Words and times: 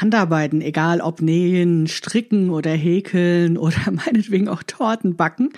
Handarbeiten, 0.00 0.60
egal 0.60 1.00
ob 1.00 1.20
nähen, 1.20 1.86
stricken 1.86 2.50
oder 2.50 2.70
häkeln 2.70 3.56
oder 3.58 3.78
meinetwegen 3.90 4.48
auch 4.48 4.62
Torten 4.62 5.16
backen, 5.16 5.50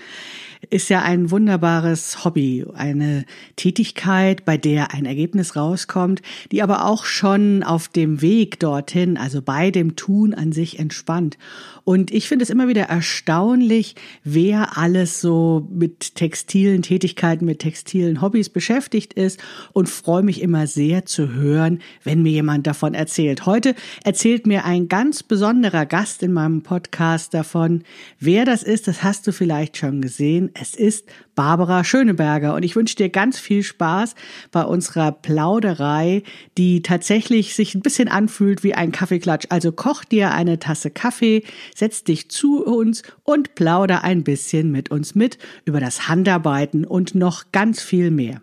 ist 0.71 0.89
ja 0.89 1.03
ein 1.03 1.31
wunderbares 1.31 2.25
Hobby, 2.25 2.65
eine 2.75 3.25
Tätigkeit, 3.57 4.45
bei 4.45 4.57
der 4.57 4.95
ein 4.95 5.07
Ergebnis 5.07 5.57
rauskommt, 5.57 6.23
die 6.53 6.63
aber 6.63 6.85
auch 6.85 7.05
schon 7.05 7.63
auf 7.63 7.89
dem 7.89 8.23
Weg 8.23 8.61
dorthin, 8.61 9.17
also 9.17 9.43
bei 9.43 9.71
dem 9.71 9.97
Tun 9.97 10.35
an 10.35 10.53
sich 10.53 10.79
entspannt. 10.79 11.37
Und 11.85 12.13
ich 12.13 12.29
finde 12.29 12.45
es 12.45 12.51
immer 12.51 12.69
wieder 12.69 12.85
erstaunlich, 12.85 13.97
wer 14.23 14.79
alles 14.79 15.21
so 15.21 15.67
mit 15.71 16.15
textilen 16.15 16.83
Tätigkeiten, 16.83 17.45
mit 17.45 17.59
textilen 17.59 18.23
Hobbys 18.23 18.49
beschäftigt 18.49 19.15
ist 19.15 19.43
und 19.73 19.89
freue 19.89 20.23
mich 20.23 20.41
immer 20.41 20.69
sehr 20.69 21.07
zu 21.07 21.33
hören, 21.33 21.81
wenn 22.05 22.23
mir 22.23 22.31
jemand 22.31 22.69
davon 22.69 22.95
erzählt. 22.95 23.47
Heute 23.47 23.75
erzählt 24.05 24.47
mir 24.47 24.65
ein 24.65 24.87
ganz 24.87 25.25
besonderer 25.25 25.87
Gast 25.87 26.23
in 26.23 26.33
meinem 26.33 26.63
Podcast 26.63 27.35
davon. 27.35 27.83
Wer 28.21 28.45
das 28.45 28.63
ist, 28.63 28.87
das 28.87 29.03
hast 29.03 29.27
du 29.27 29.33
vielleicht 29.33 29.77
schon 29.77 30.01
gesehen. 30.01 30.51
Es 30.55 30.75
ist 30.75 31.09
Barbara 31.35 31.85
Schöneberger 31.85 32.55
und 32.55 32.63
ich 32.63 32.77
wünsche 32.77 32.97
dir 32.97 33.09
ganz 33.09 33.39
viel 33.39 33.63
Spaß 33.63 34.15
bei 34.51 34.63
unserer 34.63 35.13
Plauderei, 35.13 36.23
die 36.59 36.83
tatsächlich 36.83 37.55
sich 37.55 37.75
ein 37.75 37.81
bisschen 37.81 38.09
anfühlt 38.09 38.63
wie 38.63 38.75
ein 38.75 38.93
Kaffeeklatsch. 38.93 39.47
Also 39.49 39.73
koch 39.73 40.05
dir 40.05 40.33
eine 40.33 40.59
Tasse 40.59 40.91
Kaffee, 40.91 41.45
setz 41.75 42.05
dich 42.05 42.29
zu 42.31 42.65
uns 42.65 43.03
und 43.23 43.55
plauder 43.55 44.05
ein 44.05 44.25
bisschen 44.25 44.71
mit 44.71 44.91
uns 44.91 45.15
mit 45.15 45.39
über 45.65 45.81
das 45.81 46.09
Handarbeiten 46.09 46.85
und 46.85 47.15
noch 47.15 47.53
ganz 47.53 47.83
viel 47.83 48.11
mehr. 48.11 48.43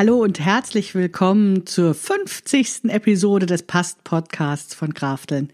Hallo 0.00 0.22
und 0.22 0.40
herzlich 0.40 0.94
willkommen 0.94 1.66
zur 1.66 1.92
50. 1.92 2.84
Episode 2.88 3.44
des 3.44 3.64
Past 3.64 4.02
Podcasts 4.02 4.74
von 4.74 4.94
Krafteln. 4.94 5.52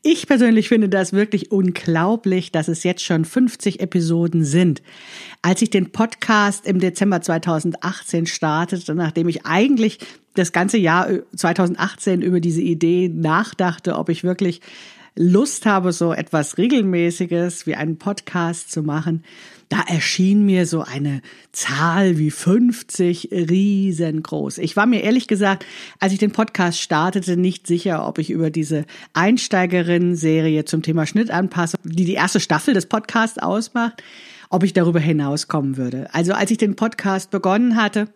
Ich 0.00 0.26
persönlich 0.26 0.70
finde 0.70 0.88
das 0.88 1.12
wirklich 1.12 1.52
unglaublich, 1.52 2.50
dass 2.50 2.68
es 2.68 2.82
jetzt 2.82 3.04
schon 3.04 3.26
50 3.26 3.80
Episoden 3.80 4.42
sind. 4.42 4.80
Als 5.42 5.60
ich 5.60 5.68
den 5.68 5.92
Podcast 5.92 6.66
im 6.66 6.80
Dezember 6.80 7.20
2018 7.20 8.24
startete, 8.24 8.94
nachdem 8.94 9.28
ich 9.28 9.44
eigentlich 9.44 9.98
das 10.32 10.52
ganze 10.52 10.78
Jahr 10.78 11.06
2018 11.36 12.22
über 12.22 12.40
diese 12.40 12.62
Idee 12.62 13.10
nachdachte, 13.14 13.96
ob 13.98 14.08
ich 14.08 14.24
wirklich 14.24 14.62
Lust 15.16 15.64
habe, 15.64 15.92
so 15.92 16.12
etwas 16.12 16.58
Regelmäßiges 16.58 17.66
wie 17.66 17.76
einen 17.76 17.98
Podcast 17.98 18.72
zu 18.72 18.82
machen, 18.82 19.22
da 19.68 19.80
erschien 19.86 20.44
mir 20.44 20.66
so 20.66 20.82
eine 20.82 21.22
Zahl 21.52 22.18
wie 22.18 22.30
50 22.30 23.30
riesengroß. 23.32 24.58
Ich 24.58 24.76
war 24.76 24.86
mir 24.86 25.02
ehrlich 25.02 25.28
gesagt, 25.28 25.64
als 26.00 26.12
ich 26.12 26.18
den 26.18 26.32
Podcast 26.32 26.80
startete, 26.80 27.36
nicht 27.36 27.66
sicher, 27.66 28.06
ob 28.06 28.18
ich 28.18 28.30
über 28.30 28.50
diese 28.50 28.84
Einsteigerin-Serie 29.14 30.64
zum 30.64 30.82
Thema 30.82 31.06
Schnittanpassung, 31.06 31.80
die 31.84 32.04
die 32.04 32.14
erste 32.14 32.40
Staffel 32.40 32.74
des 32.74 32.86
Podcasts 32.86 33.38
ausmacht, 33.38 34.02
ob 34.50 34.64
ich 34.64 34.72
darüber 34.72 35.00
hinauskommen 35.00 35.76
würde. 35.76 36.12
Also 36.12 36.32
als 36.32 36.50
ich 36.50 36.58
den 36.58 36.76
Podcast 36.76 37.30
begonnen 37.30 37.76
hatte, 37.76 38.08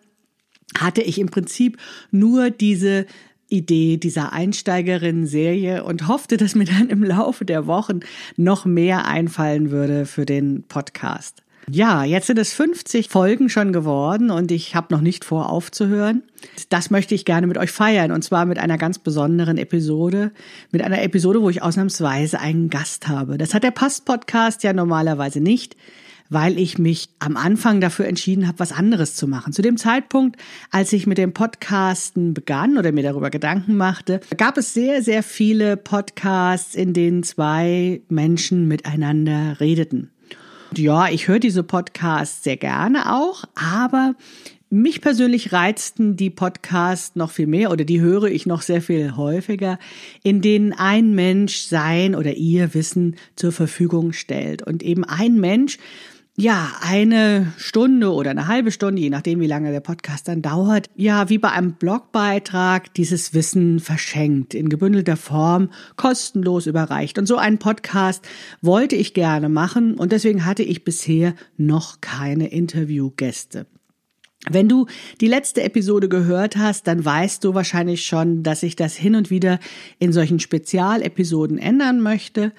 hatte 0.77 1.03
ich 1.03 1.19
im 1.19 1.29
Prinzip 1.29 1.79
nur 2.11 2.51
diese 2.51 3.07
Idee 3.49 3.97
dieser 3.97 4.33
Einsteigerinnen-Serie 4.33 5.85
und 5.85 6.09
hoffte, 6.09 6.37
dass 6.37 6.55
mir 6.55 6.65
dann 6.65 6.89
im 6.89 7.03
Laufe 7.03 7.45
der 7.45 7.67
Wochen 7.67 8.01
noch 8.37 8.65
mehr 8.65 9.07
einfallen 9.07 9.71
würde 9.71 10.07
für 10.07 10.27
den 10.27 10.65
Podcast. 10.65 11.43
Ja, 11.71 12.03
jetzt 12.03 12.29
sind 12.29 12.39
es 12.39 12.55
50 12.55 13.11
Folgen 13.11 13.51
schon 13.51 13.75
geworden 13.75 14.31
und 14.31 14.51
ich 14.51 14.75
habe 14.75 14.95
noch 14.95 15.03
nicht 15.03 15.25
vor 15.25 15.51
aufzuhören. 15.51 16.23
Das 16.71 16.91
möchte 16.91 17.15
ich 17.15 17.27
gerne 17.27 17.47
mit 17.47 17.59
euch 17.59 17.71
feiern 17.71 18.11
und 18.11 18.23
zwar 18.23 18.47
mit 18.47 18.59
einer 18.59 18.79
ganz 18.79 18.99
besonderen 18.99 19.59
Episode, 19.59 20.33
mit 20.71 20.81
einer 20.81 21.03
Episode, 21.03 21.43
wo 21.43 21.51
ich 21.51 21.63
ausnahmsweise 21.63 22.41
einen 22.41 22.71
Gast 22.71 23.09
habe. 23.09 23.37
Das 23.37 23.53
hat 23.53 23.65
der 23.65 23.71
Past-Podcast 23.71 24.63
ja 24.63 24.73
normalerweise 24.73 25.41
nicht 25.41 25.77
weil 26.31 26.59
ich 26.59 26.79
mich 26.79 27.09
am 27.19 27.37
Anfang 27.37 27.81
dafür 27.81 28.07
entschieden 28.07 28.47
habe, 28.47 28.59
was 28.59 28.73
anderes 28.73 29.15
zu 29.15 29.27
machen. 29.27 29.53
Zu 29.53 29.63
dem 29.63 29.77
Zeitpunkt, 29.77 30.37
als 30.71 30.93
ich 30.93 31.07
mit 31.07 31.19
dem 31.19 31.33
Podcasten 31.33 32.35
begann 32.35 32.79
oder 32.79 32.93
mir 32.93 33.03
darüber 33.03 33.31
Gedanken 33.31 33.77
machte, 33.77 34.21
gab 34.37 34.59
es 34.59 34.75
sehr, 34.75 35.03
sehr 35.03 35.23
viele 35.23 35.77
Podcasts, 35.77 36.75
in 36.75 36.93
denen 36.93 37.23
zwei 37.23 38.03
Menschen 38.09 38.69
miteinander 38.69 39.61
redeten. 39.61 40.11
Und 40.71 40.79
ja, 40.79 41.09
ich 41.09 41.29
höre 41.29 41.39
diese 41.39 41.63
Podcasts 41.63 42.45
sehr 42.45 42.57
gerne 42.57 43.15
auch, 43.15 43.45
aber 43.55 44.15
mich 44.71 45.01
persönlich 45.01 45.53
reizten 45.55 46.17
die 46.17 46.29
Podcasts 46.29 47.17
noch 47.17 47.31
viel 47.31 47.47
mehr 47.47 47.71
oder 47.71 47.87
die 47.87 48.03
höre 48.03 48.25
ich 48.25 48.45
noch 48.45 48.61
sehr 48.61 48.83
viel 48.83 49.17
häufiger, 49.17 49.79
in 50.23 50.43
denen 50.43 50.75
ein 50.75 51.15
Mensch 51.15 51.61
sein 51.63 52.15
oder 52.15 52.35
ihr 52.35 52.75
Wissen 52.75 53.17
zur 53.35 53.53
Verfügung 53.53 54.13
stellt 54.13 54.63
und 54.63 54.83
eben 54.83 55.05
ein 55.05 55.41
Mensch 55.41 55.79
ja, 56.41 56.71
eine 56.83 57.53
Stunde 57.57 58.13
oder 58.13 58.31
eine 58.31 58.47
halbe 58.47 58.71
Stunde, 58.71 59.03
je 59.03 59.11
nachdem, 59.11 59.41
wie 59.41 59.49
lange 59.49 59.73
der 59.73 59.81
Podcast 59.81 60.29
dann 60.29 60.41
dauert, 60.41 60.89
ja, 60.95 61.29
wie 61.29 61.39
bei 61.39 61.51
einem 61.51 61.73
Blogbeitrag 61.73 62.95
dieses 62.95 63.35
Wissen 63.35 63.81
verschenkt, 63.81 64.55
in 64.55 64.69
gebündelter 64.69 65.17
Form, 65.17 65.71
kostenlos 65.97 66.67
überreicht. 66.67 67.19
Und 67.19 67.27
so 67.27 67.39
einen 67.39 67.59
Podcast 67.59 68.25
wollte 68.63 68.95
ich 68.95 69.15
gerne 69.15 69.49
machen 69.49 69.95
und 69.95 70.13
deswegen 70.13 70.45
hatte 70.45 70.63
ich 70.63 70.85
bisher 70.85 71.35
noch 71.57 72.01
keine 72.01 72.47
Interviewgäste. 72.53 73.67
Wenn 74.49 74.69
du 74.69 74.87
die 75.21 75.27
letzte 75.27 75.65
Episode 75.65 76.09
gehört 76.09 76.57
hast, 76.57 76.87
dann 76.87 77.05
weißt 77.05 77.43
du 77.43 77.55
wahrscheinlich 77.55 78.07
schon, 78.07 78.45
dass 78.45 78.63
ich 78.63 78.77
das 78.77 78.95
hin 78.95 79.17
und 79.17 79.31
wieder 79.31 79.59
in 79.99 80.13
solchen 80.13 80.39
Spezialepisoden 80.39 81.59
ändern 81.59 82.01
möchte. 82.01 82.53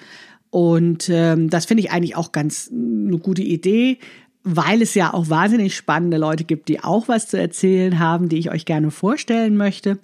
Und 0.49 1.09
ähm, 1.09 1.49
das 1.49 1.65
finde 1.65 1.83
ich 1.83 1.91
eigentlich 1.91 2.15
auch 2.15 2.31
ganz 2.31 2.71
eine 2.71 3.17
gute 3.19 3.43
Idee, 3.43 3.99
weil 4.43 4.81
es 4.81 4.95
ja 4.95 5.13
auch 5.13 5.29
wahnsinnig 5.29 5.75
spannende 5.75 6.17
Leute 6.17 6.43
gibt, 6.43 6.69
die 6.69 6.83
auch 6.83 7.07
was 7.07 7.27
zu 7.27 7.37
erzählen 7.37 7.99
haben, 7.99 8.29
die 8.29 8.37
ich 8.37 8.51
euch 8.51 8.65
gerne 8.65 8.89
vorstellen 8.89 9.57
möchte. 9.57 9.99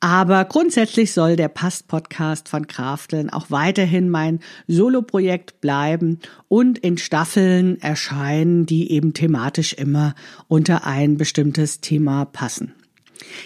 Aber 0.00 0.44
grundsätzlich 0.44 1.12
soll 1.12 1.36
der 1.36 1.48
Past-Podcast 1.48 2.50
von 2.50 2.66
Krafteln 2.66 3.30
auch 3.30 3.50
weiterhin 3.50 4.10
mein 4.10 4.40
Solo-Projekt 4.66 5.62
bleiben 5.62 6.18
und 6.48 6.78
in 6.78 6.98
Staffeln 6.98 7.80
erscheinen, 7.80 8.66
die 8.66 8.90
eben 8.90 9.14
thematisch 9.14 9.72
immer 9.72 10.14
unter 10.46 10.86
ein 10.86 11.16
bestimmtes 11.16 11.80
Thema 11.80 12.26
passen. 12.26 12.74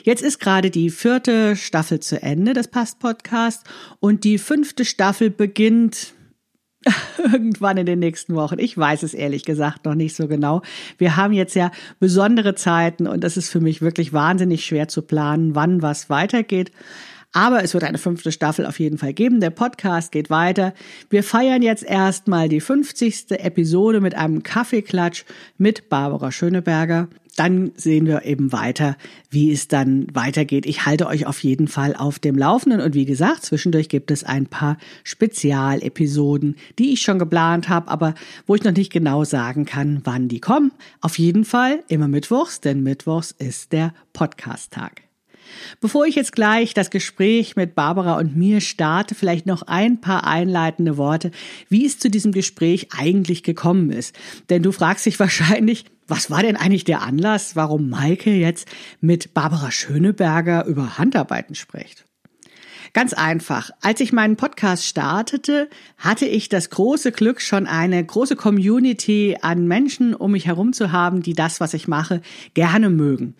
Jetzt 0.02 0.22
ist 0.22 0.40
gerade 0.40 0.70
die 0.70 0.90
vierte 0.90 1.54
Staffel 1.54 2.00
zu 2.00 2.20
Ende 2.20 2.54
des 2.54 2.68
Past-Podcast 2.68 3.64
und 4.00 4.24
die 4.24 4.38
fünfte 4.38 4.84
Staffel 4.84 5.30
beginnt 5.30 6.14
irgendwann 7.18 7.76
in 7.76 7.86
den 7.86 7.98
nächsten 7.98 8.34
Wochen. 8.34 8.58
Ich 8.58 8.76
weiß 8.76 9.02
es 9.02 9.14
ehrlich 9.14 9.44
gesagt 9.44 9.84
noch 9.84 9.94
nicht 9.94 10.14
so 10.14 10.28
genau. 10.28 10.62
Wir 10.96 11.16
haben 11.16 11.32
jetzt 11.32 11.54
ja 11.54 11.70
besondere 11.98 12.54
Zeiten 12.54 13.06
und 13.06 13.24
es 13.24 13.36
ist 13.36 13.50
für 13.50 13.60
mich 13.60 13.82
wirklich 13.82 14.12
wahnsinnig 14.12 14.64
schwer 14.64 14.88
zu 14.88 15.02
planen, 15.02 15.54
wann 15.54 15.82
was 15.82 16.08
weitergeht. 16.10 16.70
Aber 17.32 17.62
es 17.62 17.74
wird 17.74 17.84
eine 17.84 17.98
fünfte 17.98 18.32
Staffel 18.32 18.66
auf 18.66 18.80
jeden 18.80 18.98
Fall 18.98 19.12
geben. 19.12 19.40
Der 19.40 19.50
Podcast 19.50 20.12
geht 20.12 20.30
weiter. 20.30 20.72
Wir 21.10 21.22
feiern 21.22 21.62
jetzt 21.62 21.84
erstmal 21.84 22.48
die 22.48 22.60
50. 22.60 23.30
Episode 23.30 24.00
mit 24.00 24.14
einem 24.14 24.42
Kaffeeklatsch 24.42 25.24
mit 25.58 25.88
Barbara 25.88 26.32
Schöneberger 26.32 27.08
dann 27.38 27.70
sehen 27.76 28.06
wir 28.06 28.24
eben 28.24 28.52
weiter, 28.52 28.96
wie 29.30 29.52
es 29.52 29.68
dann 29.68 30.08
weitergeht. 30.12 30.66
Ich 30.66 30.86
halte 30.86 31.06
euch 31.06 31.26
auf 31.26 31.42
jeden 31.44 31.68
Fall 31.68 31.94
auf 31.94 32.18
dem 32.18 32.36
Laufenden 32.36 32.80
und 32.80 32.94
wie 32.94 33.04
gesagt, 33.04 33.44
zwischendurch 33.44 33.88
gibt 33.88 34.10
es 34.10 34.24
ein 34.24 34.46
paar 34.46 34.76
Spezialepisoden, 35.04 36.56
die 36.78 36.92
ich 36.92 37.02
schon 37.02 37.18
geplant 37.18 37.68
habe, 37.68 37.88
aber 37.88 38.14
wo 38.46 38.56
ich 38.56 38.64
noch 38.64 38.72
nicht 38.72 38.92
genau 38.92 39.22
sagen 39.22 39.66
kann, 39.66 40.00
wann 40.04 40.28
die 40.28 40.40
kommen. 40.40 40.72
Auf 41.00 41.18
jeden 41.18 41.44
Fall 41.44 41.84
immer 41.86 42.08
Mittwochs, 42.08 42.60
denn 42.60 42.82
Mittwochs 42.82 43.30
ist 43.38 43.72
der 43.72 43.94
Podcast-Tag. 44.12 45.07
Bevor 45.80 46.06
ich 46.06 46.14
jetzt 46.14 46.32
gleich 46.32 46.74
das 46.74 46.90
Gespräch 46.90 47.56
mit 47.56 47.74
Barbara 47.74 48.18
und 48.18 48.36
mir 48.36 48.60
starte, 48.60 49.14
vielleicht 49.14 49.46
noch 49.46 49.62
ein 49.62 50.00
paar 50.00 50.26
einleitende 50.26 50.96
Worte, 50.96 51.30
wie 51.68 51.86
es 51.86 51.98
zu 51.98 52.10
diesem 52.10 52.32
Gespräch 52.32 52.88
eigentlich 52.96 53.42
gekommen 53.42 53.90
ist. 53.90 54.16
Denn 54.50 54.62
du 54.62 54.72
fragst 54.72 55.06
dich 55.06 55.18
wahrscheinlich, 55.20 55.84
was 56.06 56.30
war 56.30 56.42
denn 56.42 56.56
eigentlich 56.56 56.84
der 56.84 57.02
Anlass, 57.02 57.54
warum 57.54 57.90
Maike 57.90 58.30
jetzt 58.30 58.66
mit 59.00 59.34
Barbara 59.34 59.70
Schöneberger 59.70 60.64
über 60.64 60.98
Handarbeiten 60.98 61.54
spricht? 61.54 62.04
Ganz 62.94 63.12
einfach. 63.12 63.70
Als 63.82 64.00
ich 64.00 64.12
meinen 64.12 64.36
Podcast 64.36 64.86
startete, 64.86 65.68
hatte 65.98 66.24
ich 66.24 66.48
das 66.48 66.70
große 66.70 67.12
Glück, 67.12 67.40
schon 67.40 67.66
eine 67.66 68.02
große 68.02 68.36
Community 68.36 69.36
an 69.42 69.66
Menschen 69.66 70.14
um 70.14 70.32
mich 70.32 70.46
herum 70.46 70.72
zu 70.72 70.90
haben, 70.90 71.22
die 71.22 71.34
das, 71.34 71.60
was 71.60 71.74
ich 71.74 71.86
mache, 71.86 72.22
gerne 72.54 72.88
mögen 72.88 73.34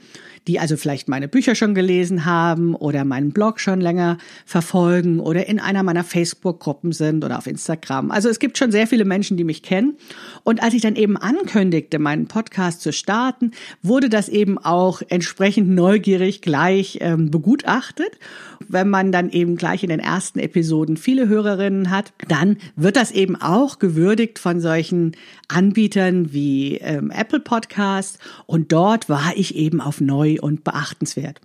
die 0.48 0.58
also 0.58 0.78
vielleicht 0.78 1.08
meine 1.08 1.28
Bücher 1.28 1.54
schon 1.54 1.74
gelesen 1.74 2.24
haben 2.24 2.74
oder 2.74 3.04
meinen 3.04 3.32
Blog 3.32 3.60
schon 3.60 3.82
länger 3.82 4.16
verfolgen 4.46 5.20
oder 5.20 5.46
in 5.46 5.60
einer 5.60 5.82
meiner 5.82 6.04
Facebook-Gruppen 6.04 6.92
sind 6.92 7.22
oder 7.22 7.36
auf 7.36 7.46
Instagram. 7.46 8.10
Also 8.10 8.30
es 8.30 8.38
gibt 8.38 8.56
schon 8.56 8.72
sehr 8.72 8.86
viele 8.86 9.04
Menschen, 9.04 9.36
die 9.36 9.44
mich 9.44 9.62
kennen. 9.62 9.98
Und 10.44 10.62
als 10.62 10.72
ich 10.72 10.80
dann 10.80 10.96
eben 10.96 11.18
ankündigte, 11.18 11.98
meinen 11.98 12.28
Podcast 12.28 12.80
zu 12.80 12.94
starten, 12.94 13.52
wurde 13.82 14.08
das 14.08 14.30
eben 14.30 14.56
auch 14.56 15.02
entsprechend 15.10 15.68
neugierig 15.68 16.40
gleich 16.40 16.98
ähm, 17.02 17.30
begutachtet. 17.30 18.18
Wenn 18.66 18.88
man 18.88 19.12
dann 19.12 19.30
eben 19.30 19.56
gleich 19.56 19.82
in 19.82 19.90
den 19.90 20.00
ersten 20.00 20.38
Episoden 20.38 20.96
viele 20.96 21.28
Hörerinnen 21.28 21.90
hat, 21.90 22.14
dann 22.26 22.56
wird 22.74 22.96
das 22.96 23.10
eben 23.10 23.36
auch 23.36 23.78
gewürdigt 23.78 24.38
von 24.38 24.60
solchen 24.60 25.12
Anbietern 25.48 26.32
wie 26.32 26.78
ähm, 26.78 27.10
Apple 27.10 27.40
Podcast. 27.40 28.18
Und 28.46 28.72
dort 28.72 29.10
war 29.10 29.32
ich 29.36 29.54
eben 29.54 29.82
auf 29.82 30.00
neu 30.00 30.37
und 30.40 30.64
beachtenswert. 30.64 31.40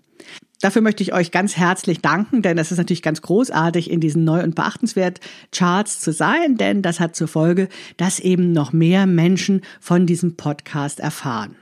Dafür 0.62 0.81
möchte 0.81 1.04
ich 1.04 1.13
euch 1.13 1.31
ganz 1.31 1.57
herzlich 1.57 2.00
danken, 2.00 2.42
denn 2.42 2.57
es 2.57 2.72
ist 2.72 2.78
natürlich 2.78 3.01
ganz 3.01 3.22
großartig, 3.22 3.92
in 3.92 4.00
diesen 4.00 4.24
neu 4.24 4.42
und 4.44 4.56
beachtenswert 4.56 5.19
Charts 5.51 6.00
zu 6.00 6.13
sein, 6.13 6.56
denn 6.56 6.81
das 6.81 7.01
hat 7.01 7.18
zur 7.18 7.28
Folge, 7.28 7.68
dass 7.98 8.19
eben 8.19 8.54
noch 8.54 8.72
mehr 8.72 9.06
Menschen 9.06 9.62
von 9.81 10.06
diesem 10.06 10.38
Podcast 10.38 11.01
erfahren. 11.01 11.57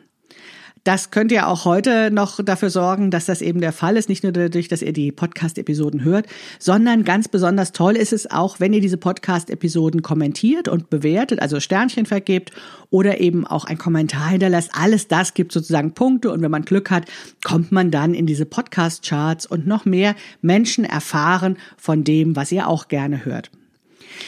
Das 0.83 1.11
könnt 1.11 1.31
ihr 1.31 1.47
auch 1.47 1.65
heute 1.65 2.09
noch 2.09 2.43
dafür 2.43 2.71
sorgen, 2.71 3.11
dass 3.11 3.27
das 3.27 3.41
eben 3.41 3.61
der 3.61 3.71
Fall 3.71 3.97
ist. 3.97 4.09
Nicht 4.09 4.23
nur 4.23 4.31
dadurch, 4.31 4.67
dass 4.67 4.81
ihr 4.81 4.93
die 4.93 5.11
Podcast-Episoden 5.11 6.03
hört, 6.03 6.25
sondern 6.57 7.03
ganz 7.03 7.27
besonders 7.27 7.71
toll 7.71 7.95
ist 7.95 8.13
es 8.13 8.31
auch, 8.31 8.59
wenn 8.59 8.73
ihr 8.73 8.81
diese 8.81 8.97
Podcast-Episoden 8.97 10.01
kommentiert 10.01 10.67
und 10.67 10.89
bewertet, 10.89 11.39
also 11.39 11.59
Sternchen 11.59 12.07
vergebt 12.07 12.51
oder 12.89 13.19
eben 13.19 13.45
auch 13.45 13.65
ein 13.65 13.77
Kommentar 13.77 14.29
hinterlässt. 14.29 14.71
Alles 14.73 15.07
das 15.07 15.35
gibt 15.35 15.51
sozusagen 15.51 15.93
Punkte 15.93 16.31
und 16.31 16.41
wenn 16.41 16.51
man 16.51 16.65
Glück 16.65 16.89
hat, 16.89 17.05
kommt 17.43 17.71
man 17.71 17.91
dann 17.91 18.15
in 18.15 18.25
diese 18.25 18.47
Podcast-Charts 18.47 19.45
und 19.45 19.67
noch 19.67 19.85
mehr 19.85 20.15
Menschen 20.41 20.83
erfahren 20.83 21.57
von 21.77 22.03
dem, 22.03 22.35
was 22.35 22.51
ihr 22.51 22.67
auch 22.67 22.87
gerne 22.87 23.23
hört. 23.23 23.51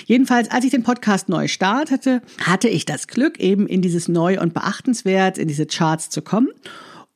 Jedenfalls, 0.06 0.50
als 0.52 0.66
ich 0.66 0.72
den 0.72 0.84
Podcast 0.84 1.30
neu 1.30 1.48
startete, 1.48 2.22
hatte 2.42 2.70
ich 2.70 2.86
das 2.86 3.08
Glück, 3.08 3.40
eben 3.40 3.68
in 3.68 3.82
dieses 3.82 4.08
Neu 4.08 4.40
und 4.40 4.54
Beachtenswert, 4.54 5.38
in 5.38 5.48
diese 5.48 5.66
Charts 5.66 6.10
zu 6.10 6.22
kommen. 6.22 6.50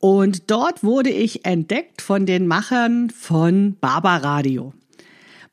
Und 0.00 0.50
dort 0.50 0.84
wurde 0.84 1.10
ich 1.10 1.44
entdeckt 1.44 2.02
von 2.02 2.24
den 2.24 2.46
Machern 2.46 3.10
von 3.10 3.76
Baba 3.80 4.18
Radio. 4.18 4.72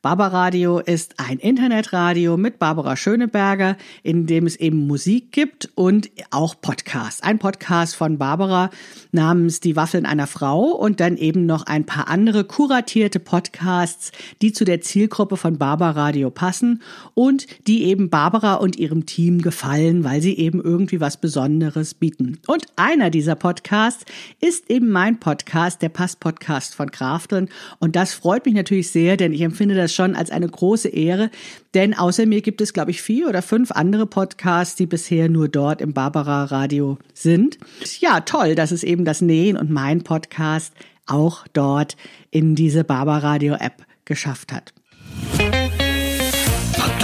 Barbaradio 0.06 0.78
ist 0.78 1.14
ein 1.18 1.40
Internetradio 1.40 2.36
mit 2.36 2.60
Barbara 2.60 2.94
Schöneberger, 2.94 3.76
in 4.04 4.26
dem 4.26 4.46
es 4.46 4.54
eben 4.54 4.86
Musik 4.86 5.32
gibt 5.32 5.68
und 5.74 6.10
auch 6.30 6.54
Podcast. 6.60 7.24
Ein 7.24 7.40
Podcast 7.40 7.96
von 7.96 8.16
Barbara 8.16 8.70
namens 9.10 9.58
Die 9.58 9.74
Waffeln 9.74 10.06
einer 10.06 10.28
Frau 10.28 10.66
und 10.66 11.00
dann 11.00 11.16
eben 11.16 11.44
noch 11.44 11.66
ein 11.66 11.86
paar 11.86 12.06
andere 12.06 12.44
kuratierte 12.44 13.18
Podcasts, 13.18 14.12
die 14.42 14.52
zu 14.52 14.64
der 14.64 14.80
Zielgruppe 14.80 15.36
von 15.36 15.58
Barbaradio 15.58 16.30
passen 16.30 16.82
und 17.14 17.48
die 17.66 17.86
eben 17.86 18.08
Barbara 18.08 18.54
und 18.54 18.76
ihrem 18.76 19.06
Team 19.06 19.42
gefallen, 19.42 20.04
weil 20.04 20.22
sie 20.22 20.38
eben 20.38 20.62
irgendwie 20.62 21.00
was 21.00 21.16
Besonderes 21.16 21.94
bieten. 21.94 22.38
Und 22.46 22.66
einer 22.76 23.10
dieser 23.10 23.34
Podcasts 23.34 24.04
ist 24.40 24.70
eben 24.70 24.88
mein 24.88 25.18
Podcast, 25.18 25.82
der 25.82 25.88
Pass-Podcast 25.88 26.76
von 26.76 26.92
Krafteln. 26.92 27.48
Und 27.80 27.96
das 27.96 28.14
freut 28.14 28.46
mich 28.46 28.54
natürlich 28.54 28.92
sehr, 28.92 29.16
denn 29.16 29.32
ich 29.32 29.40
empfinde 29.40 29.74
das 29.74 29.95
schon 29.96 30.14
als 30.14 30.30
eine 30.30 30.48
große 30.48 30.88
Ehre, 30.88 31.30
denn 31.74 31.94
außer 31.94 32.26
mir 32.26 32.42
gibt 32.42 32.60
es, 32.60 32.72
glaube 32.72 32.92
ich, 32.92 33.02
vier 33.02 33.28
oder 33.28 33.42
fünf 33.42 33.72
andere 33.72 34.06
Podcasts, 34.06 34.76
die 34.76 34.86
bisher 34.86 35.28
nur 35.28 35.48
dort 35.48 35.80
im 35.80 35.92
Barbara 35.92 36.44
Radio 36.44 36.98
sind. 37.14 37.58
Ja, 38.00 38.20
toll, 38.20 38.54
dass 38.54 38.70
es 38.70 38.84
eben 38.84 39.04
das 39.04 39.20
Nähen 39.20 39.56
und 39.56 39.70
mein 39.70 40.02
Podcast 40.02 40.72
auch 41.06 41.46
dort 41.52 41.96
in 42.30 42.54
diese 42.54 42.84
Barbara 42.84 43.18
Radio 43.18 43.54
App 43.54 43.84
geschafft 44.04 44.52
hat. 44.52 44.72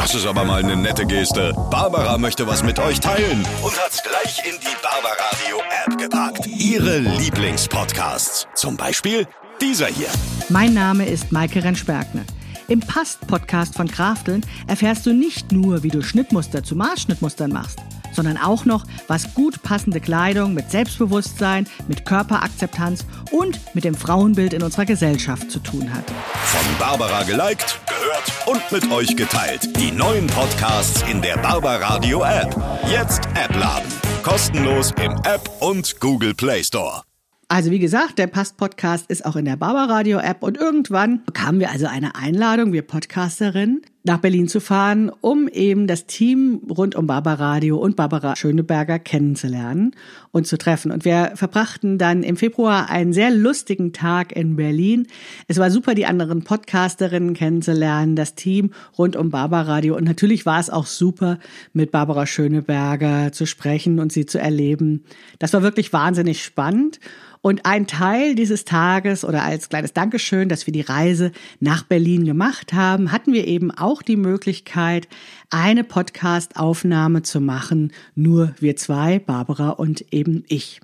Das 0.03 0.15
ist 0.17 0.27
aber 0.27 0.45
mal 0.45 0.65
eine 0.65 0.77
nette 0.77 1.07
Geste. 1.07 1.53
Barbara 1.71 2.19
möchte 2.19 2.47
was 2.47 2.65
mit 2.65 2.79
euch 2.81 2.99
teilen 2.99 3.45
und 3.63 3.73
hat's 3.81 4.03
gleich 4.03 4.43
in 4.45 4.59
die 4.61 4.77
Barbara 4.83 5.15
Radio 5.31 5.63
App 5.87 5.99
gepackt. 5.99 6.47
Ihre 6.59 6.99
Lieblingspodcasts. 6.99 8.49
Zum 8.55 8.77
Beispiel 8.77 9.29
dieser 9.61 9.87
hier. 9.87 10.09
Mein 10.49 10.75
Name 10.75 11.07
ist 11.07 11.31
Maike 11.31 11.63
Rentschbergner. 11.63 12.25
Im 12.69 12.81
Past-Podcast 12.81 13.75
von 13.75 13.89
Krafteln 13.89 14.45
erfährst 14.67 15.05
du 15.07 15.13
nicht 15.13 15.53
nur, 15.53 15.83
wie 15.83 15.89
du 15.89 16.03
Schnittmuster 16.03 16.63
zu 16.63 16.77
Maßschnittmustern 16.77 17.53
machst, 17.53 17.79
sondern 18.13 18.37
auch 18.37 18.65
noch, 18.65 18.85
was 19.09 19.35
gut 19.35 19.63
passende 19.63 20.01
Kleidung 20.01 20.55
mit 20.55 20.71
Selbstbewusstsein, 20.71 21.67
mit 21.89 22.05
Körperakzeptanz 22.05 23.05
und 23.31 23.61
mit 23.75 23.85
dem 23.85 23.95
Frauenbild 23.95 24.53
in 24.53 24.63
unserer 24.63 24.85
Gesellschaft 24.85 25.51
zu 25.51 25.59
tun 25.59 25.93
hat. 25.93 26.05
Von 26.45 26.79
Barbara 26.79 27.23
geliked, 27.25 27.81
gehört 27.87 28.47
und 28.47 28.73
mit 28.73 28.93
euch 28.93 29.17
geteilt. 29.17 29.69
Die 29.79 29.91
neuen 29.91 30.27
Podcasts 30.29 31.03
in 31.11 31.21
der 31.21 31.37
Barbaradio 31.39 32.23
App. 32.23 32.55
Jetzt 32.89 33.27
App 33.35 33.55
laden. 33.57 33.91
Kostenlos 34.23 34.93
im 35.03 35.13
App 35.25 35.51
und 35.61 35.99
Google 36.01 36.35
Play 36.35 36.63
Store. 36.63 37.03
Also 37.49 37.71
wie 37.71 37.79
gesagt, 37.79 38.19
der 38.19 38.29
Past-Podcast 38.29 39.11
ist 39.11 39.25
auch 39.27 39.37
in 39.37 39.45
der 39.45 39.57
Barbaradio-App 39.57 40.43
und 40.43 40.57
irgendwann 40.57 41.25
bekamen 41.25 41.61
wir 41.61 41.71
also 41.71 41.87
eine 41.87 42.15
Einladung, 42.15 42.73
wir 42.73 42.83
Podcasterinnen, 42.83 43.83
nach 44.05 44.19
Berlin 44.19 44.49
zu 44.49 44.61
fahren, 44.61 45.11
um 45.21 45.49
eben 45.49 45.87
das 45.87 46.07
Team 46.07 46.61
rund 46.69 46.97
um 46.97 47.07
Barbaradio 47.07 47.77
und 47.79 47.95
Barbara 47.95 48.35
Schöneberger 48.35 48.99
kennenzulernen 48.99 49.95
und 50.33 50.47
zu 50.47 50.59
treffen. 50.59 50.91
Und 50.91 51.05
wir 51.05 51.33
verbrachten 51.35 51.99
dann 51.99 52.23
im 52.23 52.37
Februar 52.37 52.91
einen 52.91 53.13
sehr 53.13 53.31
lustigen 53.31 53.93
Tag 53.93 54.35
in 54.35 54.57
Berlin. 54.57 55.07
Es 55.47 55.59
war 55.59 55.71
super, 55.71 55.95
die 55.95 56.07
anderen 56.07 56.43
Podcasterinnen 56.43 57.35
kennenzulernen, 57.35 58.17
das 58.17 58.35
Team 58.35 58.73
rund 58.99 59.15
um 59.15 59.31
Barbaradio. 59.31 59.97
Und 59.97 60.05
natürlich 60.05 60.47
war 60.47 60.59
es 60.59 60.71
auch 60.71 60.87
super, 60.87 61.39
mit 61.73 61.93
Barbara 61.93 62.27
Schöneberger 62.27 63.31
zu 63.33 63.47
sprechen 63.47 64.01
und 64.01 64.13
sie 64.13 64.27
zu 64.27 64.41
erleben. 64.41 65.05
Das 65.39 65.53
war 65.53 65.63
wirklich 65.63 65.93
wahnsinnig 65.93 66.43
spannend. 66.43 66.99
Und 67.43 67.67
ein 67.67 67.89
Teil 67.89 68.37
dieses 68.37 68.65
Tages 68.65 69.25
oder 69.25 69.43
als 69.43 69.69
kleines 69.69 69.93
Dankeschön, 69.93 70.49
dass 70.49 70.67
wir 70.67 70.73
die 70.73 70.81
Reise 70.81 71.33
nach 71.59 71.83
Berlin 71.83 72.25
gemacht 72.25 72.73
haben, 72.73 73.11
hatten 73.11 73.33
wir 73.33 73.49
eben 73.49 73.73
auch 73.73 73.92
die 74.01 74.17
Möglichkeit, 74.17 75.09
eine 75.51 75.85
Podcast-Aufnahme 75.85 77.21
zu 77.21 77.41
machen. 77.41 77.93
Nur 78.15 78.55
wir 78.61 78.77
zwei, 78.77 79.19
Barbara 79.19 79.69
und 79.69 80.13
eben 80.13 80.45
ich. 80.49 80.81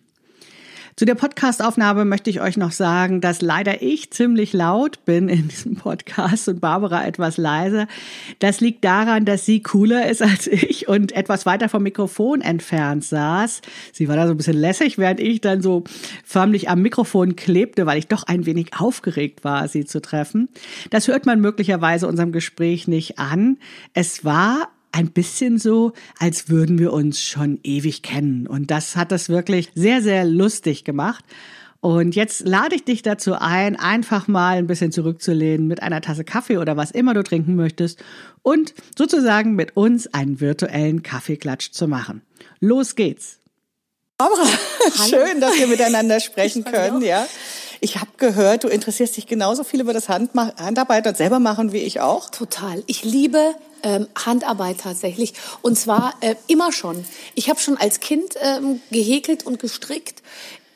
Zu 0.99 1.05
der 1.05 1.15
Podcastaufnahme 1.15 2.05
möchte 2.05 2.29
ich 2.29 2.41
euch 2.41 2.57
noch 2.57 2.73
sagen, 2.73 3.21
dass 3.21 3.41
leider 3.41 3.83
ich 3.83 4.11
ziemlich 4.11 4.53
laut 4.53 5.05
bin 5.05 5.29
in 5.29 5.47
diesem 5.47 5.77
Podcast 5.77 6.49
und 6.49 6.61
Barbara 6.61 7.07
etwas 7.07 7.37
leiser. 7.37 7.87
Das 8.41 8.61
liegt 8.61 8.83
daran, 8.85 9.25
dass 9.25 9.47
sie 9.47 9.63
cooler 9.63 10.11
ist 10.11 10.23
als 10.23 10.49
ich 10.49 10.89
und 10.89 11.13
etwas 11.13 11.47
weiter 11.47 11.69
vom 11.69 11.85
Mikrofon 11.85 12.41
entfernt 12.41 13.05
saß. 13.05 13.63
Sie 13.93 14.09
war 14.09 14.17
da 14.17 14.27
so 14.27 14.33
ein 14.33 14.39
bisschen 14.39 14.57
lässig, 14.57 14.99
während 14.99 15.21
ich 15.21 15.41
dann 15.41 15.63
so 15.63 15.85
förmlich 16.25 16.69
am 16.69 16.83
Mikrofon 16.83 17.37
klebte, 17.37 17.87
weil 17.87 18.01
ich 18.01 18.09
doch 18.09 18.25
ein 18.25 18.45
wenig 18.45 18.73
aufgeregt 18.77 19.45
war, 19.45 19.69
sie 19.69 19.85
zu 19.85 20.03
treffen. 20.03 20.49
Das 20.91 21.07
hört 21.07 21.27
man 21.27 21.41
möglicherweise 21.41 22.09
unserem 22.09 22.33
Gespräch 22.33 22.89
nicht 22.89 23.21
an. 23.21 23.59
Es 23.95 24.25
war 24.25 24.69
ein 24.93 25.11
bisschen 25.11 25.59
so, 25.59 25.93
als 26.19 26.49
würden 26.49 26.79
wir 26.79 26.93
uns 26.93 27.21
schon 27.21 27.61
ewig 27.63 28.03
kennen. 28.03 28.47
Und 28.47 28.71
das 28.71 28.97
hat 28.97 29.13
das 29.13 29.29
wirklich 29.29 29.71
sehr, 29.75 30.03
sehr 30.03 30.25
lustig 30.25 30.85
gemacht. 30.85 31.25
Und 31.81 32.17
jetzt 32.17 32.47
lade 32.47 32.75
ich 32.75 32.85
dich 32.85 33.03
dazu 33.03 33.35
ein, 33.35 33.77
einfach 33.77 34.27
mal 34.27 34.57
ein 34.57 34.67
bisschen 34.67 34.91
zurückzulehnen 34.91 35.69
mit 35.69 35.81
einer 35.81 36.01
Tasse 36.01 36.25
Kaffee 36.25 36.59
oder 36.59 36.77
was 36.77 36.91
immer 36.91 37.15
du 37.15 37.23
trinken 37.23 37.55
möchtest 37.55 38.03
und 38.43 38.75
sozusagen 38.97 39.55
mit 39.55 39.77
uns 39.77 40.13
einen 40.13 40.41
virtuellen 40.41 41.05
Kaffeeklatsch 41.05 41.71
zu 41.71 41.87
machen. 41.87 42.23
Los 42.59 42.97
geht's. 42.97 43.39
Barbara, 44.17 44.49
schön, 45.09 45.41
dass 45.41 45.57
wir 45.57 45.69
miteinander 45.69 46.19
sprechen 46.21 46.65
können, 46.65 47.03
ja. 47.03 47.25
Ich 47.81 47.99
habe 47.99 48.11
gehört, 48.17 48.65
du 48.65 48.69
interessierst 48.69 49.17
dich 49.17 49.29
genauso 49.29 49.63
viel 49.63 49.81
über 49.81 49.93
das 49.93 50.09
Handma 50.09 50.53
Handarbeit 50.59 51.07
und 51.07 51.17
selber 51.17 51.39
machen 51.39 51.73
wie 51.73 51.79
ich 51.79 52.01
auch. 52.01 52.29
Total. 52.29 52.83
Ich 52.89 53.05
liebe 53.05 53.55
ähm, 53.83 54.07
Handarbeit 54.15 54.81
tatsächlich. 54.81 55.35
Und 55.63 55.79
zwar 55.79 56.15
äh, 56.21 56.35
immer 56.47 56.73
schon. 56.73 57.05
Ich 57.35 57.49
habe 57.49 57.61
schon 57.61 57.77
als 57.77 58.01
Kind 58.01 58.35
ähm, 58.41 58.81
gehäkelt 58.91 59.47
und 59.47 59.59
gestrickt. 59.59 60.23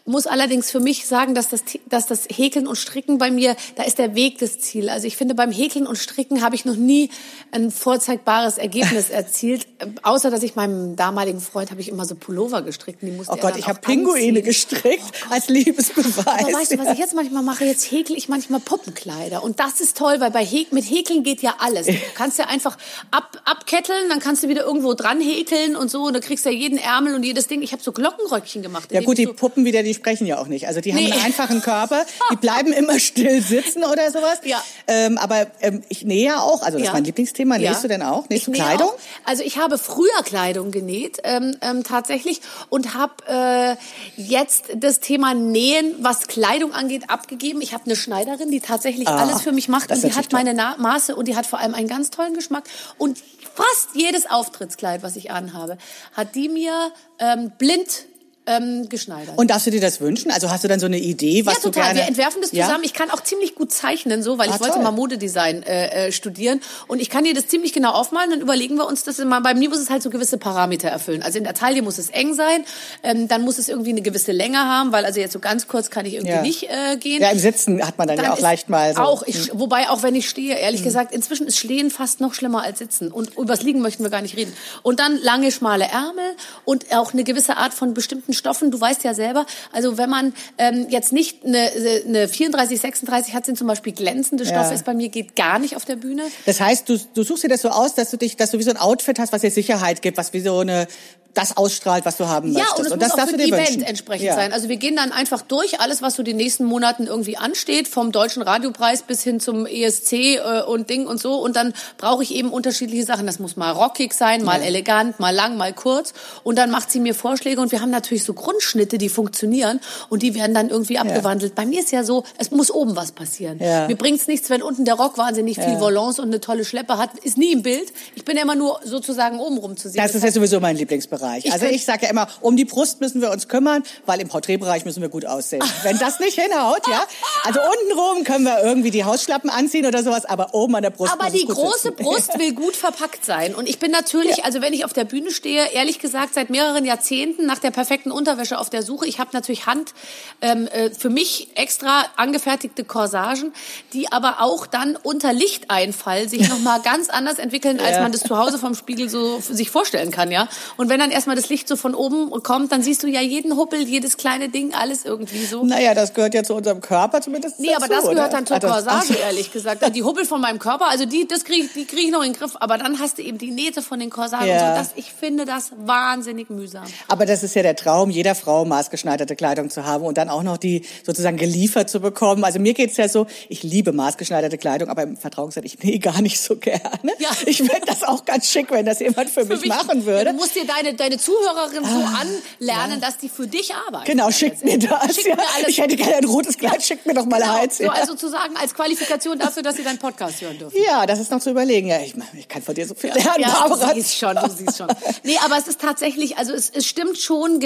Muss 0.05 0.27
allerdings 0.27 0.71
für 0.71 0.81
mich 0.81 1.07
sagen, 1.07 1.35
dass 1.35 1.49
das, 1.49 1.63
dass 1.87 2.07
das 2.07 2.27
Häkeln 2.29 2.67
und 2.67 2.77
Stricken 2.77 3.19
bei 3.19 3.31
mir, 3.31 3.57
da 3.77 3.85
ist 3.85 3.99
der 3.99 4.15
Weg 4.15 4.39
das 4.39 4.59
Ziel. 4.59 4.89
Also 4.89 5.07
ich 5.07 5.17
finde, 5.17 5.35
beim 5.35 5.53
Häkeln 5.53 5.87
und 5.87 5.97
Stricken 5.97 6.43
habe 6.43 6.55
ich 6.55 6.65
noch 6.65 6.77
nie 6.77 7.11
ein 7.53 7.71
vorzeigbares 7.71 8.59
Ergebnis 8.59 9.11
erzielt. 9.11 9.67
Außer, 10.03 10.31
dass 10.31 10.43
ich 10.43 10.57
meinem 10.57 10.97
damaligen 10.97 11.41
Freund 11.41 11.71
habe 11.71 11.81
ich 11.81 11.89
immer 11.89 12.05
so 12.05 12.15
Pullover 12.15 12.63
gestrickt. 12.63 13.03
Die 13.03 13.11
musste 13.11 13.33
oh 13.33 13.37
Gott, 13.37 13.57
ich 13.57 13.69
habe 13.69 13.81
Pinguine 13.81 14.43
gestrickt 14.43 15.03
oh 15.29 15.33
als 15.33 15.49
Liebesbeweis. 15.49 16.27
Aber 16.27 16.53
weißt 16.53 16.73
du, 16.73 16.79
was 16.79 16.93
ich 16.93 16.99
jetzt 16.99 17.15
manchmal 17.15 17.43
mache? 17.43 17.65
Jetzt 17.65 17.91
häkel 17.91 18.17
ich 18.17 18.29
manchmal 18.29 18.61
Puppenkleider. 18.61 19.43
Und 19.43 19.61
das 19.61 19.81
ist 19.81 19.97
toll, 19.97 20.17
weil 20.19 20.31
bei 20.31 20.45
Hä 20.45 20.67
mit 20.71 20.85
Häkeln 20.85 21.23
geht 21.23 21.43
ja 21.43 21.57
alles. 21.59 21.87
Du 21.87 21.95
kannst 22.15 22.39
ja 22.39 22.47
einfach 22.47 22.77
ab, 23.11 23.41
abketteln, 23.45 24.09
dann 24.09 24.21
kannst 24.21 24.43
du 24.43 24.49
wieder 24.49 24.65
irgendwo 24.65 24.95
dran 24.95 25.21
häkeln 25.21 25.77
und 25.77 25.91
so. 25.91 26.05
Und 26.05 26.15
du 26.15 26.21
kriegst 26.21 26.45
ja 26.45 26.51
jeden 26.51 26.79
Ärmel 26.79 27.15
und 27.15 27.25
jedes 27.25 27.47
Ding. 27.47 27.63
Ich 27.63 27.73
habe 27.73 27.83
so 27.83 27.93
Glockenröckchen 27.93 28.63
gemacht. 28.63 28.91
Ja 28.93 29.01
gut, 29.03 29.19
die 29.19 29.25
so 29.25 29.35
Puppen 29.35 29.65
wieder, 29.65 29.83
die 29.83 29.92
sprechen 29.95 30.27
ja 30.27 30.39
auch 30.39 30.47
nicht. 30.47 30.67
Also 30.67 30.81
die 30.81 30.93
haben 30.93 31.03
nee. 31.03 31.13
einen 31.13 31.23
einfachen 31.23 31.63
Körper, 31.63 32.05
die 32.31 32.37
bleiben 32.41 32.73
immer 32.73 32.99
still 32.99 33.43
sitzen 33.43 33.85
oder 33.85 34.11
sowas. 34.11 34.41
Ja. 34.45 34.63
Ähm, 34.87 35.19
aber 35.19 35.47
ähm, 35.61 35.83
ich 35.89 36.05
nähe 36.05 36.27
ja 36.27 36.41
auch, 36.41 36.63
also 36.63 36.79
das 36.79 36.87
ja. 36.87 36.91
ist 36.91 36.93
mein 36.93 37.05
Lieblingsthema. 37.05 37.59
Nähst 37.59 37.75
ja. 37.75 37.83
du 37.83 37.89
denn 37.89 38.03
auch? 38.03 38.29
Nähst 38.29 38.47
du 38.47 38.53
Kleidung? 38.53 38.89
Auch. 38.89 38.99
Also 39.25 39.43
ich 39.43 39.59
habe 39.59 39.79
früher 39.79 40.23
Kleidung 40.25 40.71
genäht, 40.71 41.19
ähm, 41.25 41.57
ähm, 41.61 41.85
tatsächlich, 41.85 42.41
und 42.69 42.95
habe 42.95 43.13
äh, 43.29 43.77
jetzt 44.17 44.67
das 44.77 45.01
Thema 45.01 45.35
Nähen, 45.35 45.97
was 46.01 46.27
Kleidung 46.27 46.73
angeht, 46.73 47.09
abgegeben. 47.09 47.61
Ich 47.61 47.73
habe 47.73 47.85
eine 47.85 47.97
Schneiderin, 47.97 48.51
die 48.51 48.61
tatsächlich 48.61 49.09
ah, 49.09 49.19
alles 49.19 49.43
für 49.43 49.53
mich 49.53 49.69
macht 49.69 49.91
und 49.91 50.03
die 50.03 50.13
hat 50.13 50.31
toll. 50.31 50.41
meine 50.41 50.55
Na 50.55 50.77
Maße 50.79 51.15
und 51.15 51.29
die 51.29 51.37
hat 51.37 51.47
vor 51.47 51.59
allem 51.59 51.75
einen 51.75 51.89
ganz 51.89 52.11
tollen 52.11 52.35
Geschmack 52.35 52.65
und 52.99 53.19
fast 53.55 53.91
jedes 53.95 54.31
Auftrittskleid, 54.31 55.03
was 55.03 55.17
ich 55.17 55.31
anhabe, 55.31 55.79
hat 56.15 56.35
die 56.35 56.49
mir 56.49 56.93
ähm, 57.19 57.53
blind 57.59 58.07
ähm, 58.47 58.89
geschneidert. 58.89 59.39
Und 59.39 59.51
darfst 59.51 59.67
du 59.67 59.71
dir 59.71 59.81
das 59.81 60.01
wünschen? 60.01 60.31
Also 60.31 60.51
hast 60.51 60.65
du 60.65 60.69
dann 60.69 60.81
so 60.81 60.87
eine 60.87 60.99
Idee, 60.99 61.47
was 61.47 61.55
ja, 61.55 61.61
total. 61.61 61.71
du 61.71 61.81
gerne... 61.81 62.01
Wir 62.01 62.09
entwerfen 62.09 62.41
das 62.41 62.51
zusammen. 62.51 62.71
Ja? 62.71 62.81
Ich 62.83 62.93
kann 62.93 63.11
auch 63.11 63.23
ziemlich 63.23 63.55
gut 63.55 63.73
zeichnen, 63.73 64.23
so, 64.23 64.39
weil 64.39 64.49
ah, 64.49 64.55
ich 64.55 64.61
wollte 64.61 64.75
toll. 64.75 64.83
mal 64.83 64.91
Modedesign 64.91 65.63
äh, 65.63 66.09
äh, 66.09 66.13
studieren. 66.13 66.61
Und 66.89 67.01
ich 67.01 67.09
kann 67.09 67.25
dir 67.25 67.35
das 67.35 67.47
ziemlich 67.47 67.73
genau 67.73 67.93
aufmalen. 67.93 68.31
Dann 68.31 68.41
überlegen 68.41 68.77
wir 68.77 68.87
uns 68.87 69.05
das 69.05 69.19
immer. 69.19 69.41
Bei 69.41 69.55
mir 69.55 69.69
muss 69.69 69.79
es 69.79 69.91
halt 69.91 70.03
so 70.03 70.11
gewisse 70.11 70.39
Parameter 70.39 70.89
erfüllen. 70.89 71.23
Also 71.23 71.39
in 71.39 71.45
der 71.45 71.55
Taille 71.55 71.83
muss 71.83 71.99
es 71.99 72.11
eng 72.11 72.35
sein. 72.35 72.65
Ähm, 73.03 73.29
dann 73.29 73.43
muss 73.43 73.59
es 73.59 73.69
irgendwie 73.69 73.91
eine 73.91 74.03
gewisse 74.03 74.33
Länge 74.33 74.59
haben, 74.59 74.91
weil 74.91 75.05
also 75.05 75.21
jetzt 75.21 75.33
so 75.33 75.39
ganz 75.39 75.69
kurz 75.69 75.91
kann 75.91 76.05
ich 76.05 76.15
irgendwie 76.15 76.35
ja. 76.35 76.43
nicht 76.43 76.65
äh, 76.65 76.97
gehen. 76.97 77.23
Ja, 77.23 77.31
im 77.31 77.39
Sitzen 77.39 77.87
hat 77.87 77.97
man 77.99 78.09
dann, 78.09 78.17
dann 78.17 78.27
ja 78.27 78.33
auch 78.33 78.41
leicht 78.41 78.69
mal 78.69 78.95
so... 78.95 79.03
Auch, 79.03 79.23
ich, 79.23 79.51
hm. 79.51 79.61
wobei 79.61 79.89
auch 79.89 80.03
wenn 80.03 80.15
ich 80.17 80.29
stehe, 80.29 80.57
ehrlich 80.57 80.81
hm. 80.81 80.87
gesagt, 80.87 81.13
inzwischen 81.15 81.47
ist 81.47 81.59
Stehen 81.59 81.91
fast 81.91 82.21
noch 82.21 82.35
schlimmer 82.35 82.63
als 82.63 82.81
Sitzen. 82.81 83.13
Und 83.13 83.37
übers 83.37 83.63
Liegen 83.63 83.83
möchten 83.83 84.03
wir 84.03 84.11
gar 84.11 84.23
nicht 84.23 84.37
reden. 84.37 84.53
Und 84.83 84.99
dann 84.99 85.17
lange, 85.23 85.53
schmale 85.53 85.85
Ärmel 85.85 86.35
und 86.65 86.93
auch 86.93 87.13
eine 87.13 87.23
gewisse 87.23 87.57
Art 87.57 87.73
von 87.73 87.95
bestimmten 87.95 88.32
Stoffen. 88.35 88.71
Du 88.71 88.81
weißt 88.81 89.05
ja 89.05 89.15
selber. 89.15 89.47
Also 89.73 89.99
wenn 89.99 90.11
man 90.11 90.35
ähm, 90.59 90.87
jetzt 90.89 91.13
nicht 91.13 91.45
eine, 91.45 91.71
eine 92.07 92.29
34, 92.29 92.81
36 92.81 93.35
hat, 93.35 93.47
sind 93.47 93.59
zum 93.59 93.67
Beispiel 93.67 93.93
glänzende 93.93 94.45
Stoffe, 94.45 94.69
ja. 94.69 94.73
ist 94.73 94.85
bei 94.85 94.95
mir 94.95 95.09
geht 95.09 95.37
gar 95.37 95.59
nicht 95.59 95.77
auf 95.77 95.85
der 95.85 95.97
Bühne. 95.97 96.23
Das 96.47 96.61
heißt, 96.61 96.89
du, 96.89 96.99
du 97.15 97.23
suchst 97.23 97.45
dir 97.45 97.49
das 97.49 97.63
so 97.63 97.69
aus, 97.69 97.95
dass 97.95 98.11
du 98.11 98.17
dich, 98.17 98.37
dass 98.37 98.51
du 98.51 98.59
wie 98.59 98.63
so 98.63 98.71
ein 98.71 98.77
Outfit 98.77 99.19
hast, 99.19 99.33
was 99.33 99.41
dir 99.41 99.51
Sicherheit 99.51 100.03
gibt, 100.03 100.17
was 100.17 100.33
wie 100.33 100.41
so 100.41 100.59
eine 100.59 100.87
das 101.35 101.57
ausstrahlt, 101.57 102.05
was 102.05 102.17
du 102.17 102.29
haben 102.29 102.53
ja, 102.53 102.61
möchtest. 102.61 102.79
und, 102.79 102.87
es 102.87 102.93
und 102.93 103.03
das 103.03 103.13
muss 103.13 103.21
auch 103.21 103.29
für 103.29 103.35
ein 103.35 103.41
Event 103.41 103.69
wünschen. 103.69 103.83
entsprechend 103.83 104.27
ja. 104.27 104.35
sein. 104.35 104.53
Also 104.53 104.69
wir 104.69 104.77
gehen 104.77 104.97
dann 104.97 105.13
einfach 105.13 105.43
durch 105.43 105.81
alles, 105.81 106.03
was 106.03 106.15
so 106.15 106.23
die 106.23 106.35
nächsten 106.35 106.65
Monaten 106.65 107.07
irgendwie 107.07 107.37
ansteht, 107.37 107.89
vom 107.89 108.13
Deutschen 108.13 108.43
Radiopreis 108.43 109.03
bis 109.03 109.23
hin 109.23 109.41
zum 109.41 109.67
ESC 109.67 110.13
äh, 110.13 110.63
und 110.67 110.91
Ding 110.91 111.07
und 111.07 111.21
so. 111.21 111.35
Und 111.37 111.57
dann 111.57 111.73
brauche 111.97 112.23
ich 112.23 112.35
eben 112.35 112.51
unterschiedliche 112.51 113.05
Sachen. 113.05 113.27
Das 113.27 113.39
muss 113.39 113.57
mal 113.57 113.71
rockig 113.71 114.13
sein, 114.13 114.45
mal 114.45 114.61
ja. 114.61 114.67
elegant, 114.67 115.21
mal 115.21 115.35
lang, 115.35 115.57
mal 115.57 115.73
kurz. 115.73 116.13
Und 116.45 116.57
dann 116.57 116.71
macht 116.71 116.91
sie 116.91 117.01
mir 117.01 117.15
Vorschläge 117.15 117.61
und 117.61 117.73
wir 117.73 117.81
haben 117.81 117.91
natürlich 117.91 118.25
so 118.25 118.35
Grundschnitte, 118.35 118.99
die 118.99 119.09
funktionieren 119.09 119.81
und 120.09 120.23
die 120.23 120.35
werden 120.35 120.55
dann 120.55 120.69
irgendwie 120.69 120.99
abgewandelt. 120.99 121.55
Bei 121.55 121.65
mir 121.65 121.81
ist 121.81 121.93
ja 121.93 122.05
so, 122.05 122.25
es 122.39 122.51
muss 122.51 122.71
oben 122.71 122.95
was 122.97 123.13
passieren. 123.13 123.59
Ja. 123.59 123.89
Mir 123.89 123.97
bringt's 123.97 124.27
nichts, 124.27 124.51
wenn 124.51 124.63
unten 124.63 124.85
der 124.85 124.95
Rock 124.95 125.19
wahnsinnig 125.19 125.57
viel 125.57 125.81
Volance 125.81 126.21
und 126.21 126.29
eine 126.29 126.41
tolle 126.41 126.65
Schleppe 126.65 126.99
hat. 126.99 127.11
Ist 127.23 127.39
nie 127.39 127.53
im 127.53 127.63
Bild. 127.63 127.93
Ich 128.15 128.25
bin 128.25 128.37
ja 128.37 128.43
immer 128.43 128.55
nur 128.55 128.81
sozusagen 128.85 129.41
oben 129.41 129.59
rum 129.59 129.77
zu 129.77 129.89
sehen. 129.89 130.03
Das, 130.03 130.13
das 130.13 130.17
ist 130.17 130.25
ja 130.25 130.33
sowieso 130.33 130.61
mein 130.61 130.77
Lieblingsbereich. 130.77 131.22
Bereich. 131.23 131.45
Ich 131.45 131.53
also 131.53 131.67
ich 131.67 131.85
sage 131.85 132.05
ja 132.05 132.11
immer, 132.11 132.29
um 132.41 132.57
die 132.57 132.65
Brust 132.65 133.01
müssen 133.01 133.21
wir 133.21 133.31
uns 133.31 133.49
kümmern, 133.49 133.83
weil 134.07 134.21
im 134.21 134.29
Porträtbereich 134.29 134.85
müssen 134.85 135.01
wir 135.01 135.09
gut 135.09 135.25
aussehen. 135.25 135.63
Wenn 135.83 135.99
das 135.99 136.21
nicht 136.21 136.39
hinhaut, 136.39 136.87
ja, 136.89 137.03
also 137.45 137.61
untenrum 137.61 138.25
können 138.25 138.45
wir 138.45 138.63
irgendwie 138.63 138.91
die 138.91 139.05
Hausschlappen 139.05 139.49
anziehen 139.49 139.87
oder 139.87 140.03
sowas, 140.03 140.25
aber 140.25 140.55
oben 140.55 140.77
an 140.77 140.83
der 140.83 140.91
Brust 140.91 141.13
Aber 141.13 141.31
die 141.31 141.47
große 141.47 141.91
sitzen. 141.91 142.05
Brust 142.05 142.39
will 142.39 142.53
gut 142.55 142.77
verpackt 142.77 143.25
sein 143.25 143.55
und 143.55 143.69
ich 143.69 143.79
bin 143.79 143.91
natürlich, 143.91 144.39
ja. 144.39 144.45
also 144.45 144.61
wenn 144.61 144.73
ich 144.73 144.85
auf 144.85 144.93
der 144.93 145.05
Bühne 145.05 145.31
stehe, 145.31 145.73
ehrlich 145.73 145.99
gesagt 145.99 146.35
seit 146.35 146.51
mehreren 146.51 146.85
Jahrzehnten 146.85 147.47
nach 147.47 147.59
der 147.59 147.71
perfekten 147.71 148.11
Unterwäsche 148.11 148.59
auf 148.59 148.71
der 148.71 148.83
Suche. 148.83 149.07
Ich 149.07 149.19
habe 149.19 149.31
natürlich 149.33 149.67
Hand 149.67 149.95
ähm, 150.41 150.67
äh, 150.69 150.91
für 150.91 151.11
mich 151.11 151.49
extra 151.55 152.05
angefertigte 152.17 152.85
Corsagen, 152.85 153.53
die 153.93 154.11
aber 154.11 154.41
auch 154.41 154.67
dann 154.67 154.97
unter 154.97 155.33
Lichteinfall 155.33 156.29
sich 156.29 156.49
noch 156.49 156.59
mal 156.59 156.81
ganz 156.81 157.09
anders 157.09 157.39
entwickeln, 157.39 157.79
als 157.81 157.97
ja. 157.97 158.03
man 158.03 158.13
das 158.13 158.23
zu 158.23 158.37
Hause 158.37 158.59
vom 158.59 158.75
Spiegel 158.75 159.09
so 159.09 159.41
sich 159.41 159.71
vorstellen 159.71 160.11
kann, 160.11 160.31
ja. 160.31 160.49
Und 160.77 160.89
wenn 160.89 160.99
dann 160.99 161.12
erstmal 161.13 161.37
das 161.37 161.49
Licht 161.49 161.69
so 161.69 161.77
von 161.77 161.95
oben 161.95 162.31
kommt, 162.43 162.73
dann 162.73 162.83
siehst 162.83 163.03
du 163.03 163.07
ja 163.07 163.21
jeden 163.21 163.57
Huppel, 163.57 163.83
jedes 163.83 164.17
kleine 164.17 164.49
Ding, 164.49 164.75
alles 164.75 165.05
irgendwie 165.05 165.45
so. 165.45 165.65
Naja, 165.65 165.95
das 165.95 166.15
gehört 166.15 166.35
ja 166.35 166.43
zu 166.43 166.55
unserem 166.55 166.81
Körper 166.81 167.21
zumindest. 167.21 167.61
Nee, 167.61 167.69
dazu, 167.69 167.77
aber 167.77 167.89
das 167.89 168.03
gehört 168.03 168.19
oder? 168.19 168.29
dann 168.29 168.47
zur 168.47 168.61
Corsage, 168.61 169.15
ehrlich 169.15 169.53
gesagt. 169.53 169.95
Die 169.95 170.03
Huppel 170.03 170.25
von 170.25 170.41
meinem 170.41 170.59
Körper, 170.59 170.89
also 170.89 171.05
die, 171.05 171.27
das 171.27 171.45
kriege 171.45 171.69
die 171.75 171.85
krieg 171.85 172.05
ich 172.05 172.11
noch 172.11 172.23
in 172.23 172.33
den 172.33 172.39
Griff. 172.39 172.57
Aber 172.61 172.79
dann 172.79 172.99
hast 172.99 173.19
du 173.19 173.23
eben 173.23 173.39
die 173.39 173.51
Nähte 173.51 173.83
von 173.83 174.01
den 174.01 174.11
Corsagen 174.11 174.49
ja. 174.49 174.55
und 174.55 174.77
so. 174.77 174.83
Das, 174.83 174.91
ich 174.97 175.13
finde 175.13 175.45
das 175.45 175.73
wahnsinnig 175.77 176.51
mühsam. 176.51 176.85
Aber 177.09 177.27
das 177.27 177.43
ist 177.43 177.55
ja 177.55 177.63
der 177.63 177.77
Traum 177.77 178.11
jeder 178.11 178.35
Frau, 178.35 178.65
maßgeschneiderte 178.65 179.37
Kleidung 179.37 179.71
zu 179.71 179.85
haben 179.85 180.05
und 180.05 180.19
dann 180.19 180.29
auch 180.29 180.43
noch 180.43 180.57
die 180.57 180.85
sozusagen 181.05 181.37
geliefert 181.37 181.91
zu 181.91 182.01
bekommen. 182.01 182.45
Also 182.45 182.59
mir 182.59 182.75
geht's 182.75 182.97
ja 182.97 183.09
so, 183.09 183.27
ich 183.49 183.63
liebe 183.63 183.93
maßgeschneiderte 183.93 184.59
Kleidung, 184.59 184.89
aber 184.89 185.03
im 185.03 185.17
Vertrauenssein, 185.17 185.65
ich 185.65 185.79
nähe 185.83 185.99
gar 185.99 186.21
nicht 186.23 186.41
so 186.41 186.57
gerne. 186.57 186.81
Ja. 187.19 187.31
Ich 187.47 187.59
fände 187.59 187.87
das 187.87 188.03
auch 188.03 188.25
ganz 188.25 188.51
schick, 188.51 188.71
wenn 188.71 188.87
das 188.87 189.01
jemand 189.01 189.31
für, 189.31 189.43
für 189.47 189.55
mich, 189.55 189.63
mich, 189.63 189.69
machen 189.69 190.07
würde. 190.07 190.27
Ja, 190.27 190.33
du 190.33 190.39
musst 190.39 190.55
dir 190.55 190.67
deine, 190.67 190.95
deine 191.03 191.19
Zuhörerin 191.19 191.85
so 191.85 191.97
ah, 191.97 192.21
anlernen, 192.21 193.01
ja. 193.01 193.07
dass 193.07 193.19
die 193.19 193.29
für 193.29 193.47
dich 193.47 193.75
arbeiten. 193.75 194.07
Genau, 194.07 194.31
schickt 194.31 194.65
mir 194.65 194.79
das. 194.79 195.15
Schickt 195.15 195.29
ja. 195.29 195.37
mir 195.37 195.45
alles. 195.57 195.69
Ich 195.69 195.79
hätte 195.79 195.97
gerne 195.97 196.17
ein 196.17 196.25
rotes 196.25 196.57
Kleid, 196.57 196.75
ja. 196.75 196.81
schickt 196.81 197.07
mir 197.07 197.15
doch 197.15 197.27
mal 197.27 197.41
genau. 197.41 197.63
Ja. 197.63 197.71
So, 197.71 197.89
also 197.89 198.13
sozusagen 198.13 198.57
als 198.57 198.75
Qualifikation 198.75 199.39
dafür, 199.39 199.63
dass 199.63 199.77
sie 199.77 199.83
deinen 199.83 199.99
Podcast 199.99 200.41
hören 200.41 200.59
dürfen. 200.59 200.77
Ja, 200.83 201.07
das 201.07 201.19
ist 201.19 201.31
noch 201.31 201.41
zu 201.41 201.51
überlegen. 201.51 201.89
Ja, 201.89 202.01
ich, 202.01 202.15
ich 202.39 202.49
kann 202.49 202.63
von 202.63 202.75
dir 202.75 202.87
so 202.87 202.95
viel 202.95 203.13
lernen, 203.13 203.41
ja, 203.41 203.49
Barbara. 203.49 203.89
Du 203.89 203.95
siehst 203.95 204.17
schon, 204.17 204.37
du 204.37 204.51
siehst 204.51 204.79
schon. 204.79 204.89
Nee, 205.25 205.39
aber 205.45 205.59
es 205.59 205.67
ist 205.67 205.81
tatsächlich, 205.81 206.39
also 206.39 206.53
es, 206.53 206.71
es 206.71 206.87
stimmt 206.87 207.19
schon, 207.19 207.61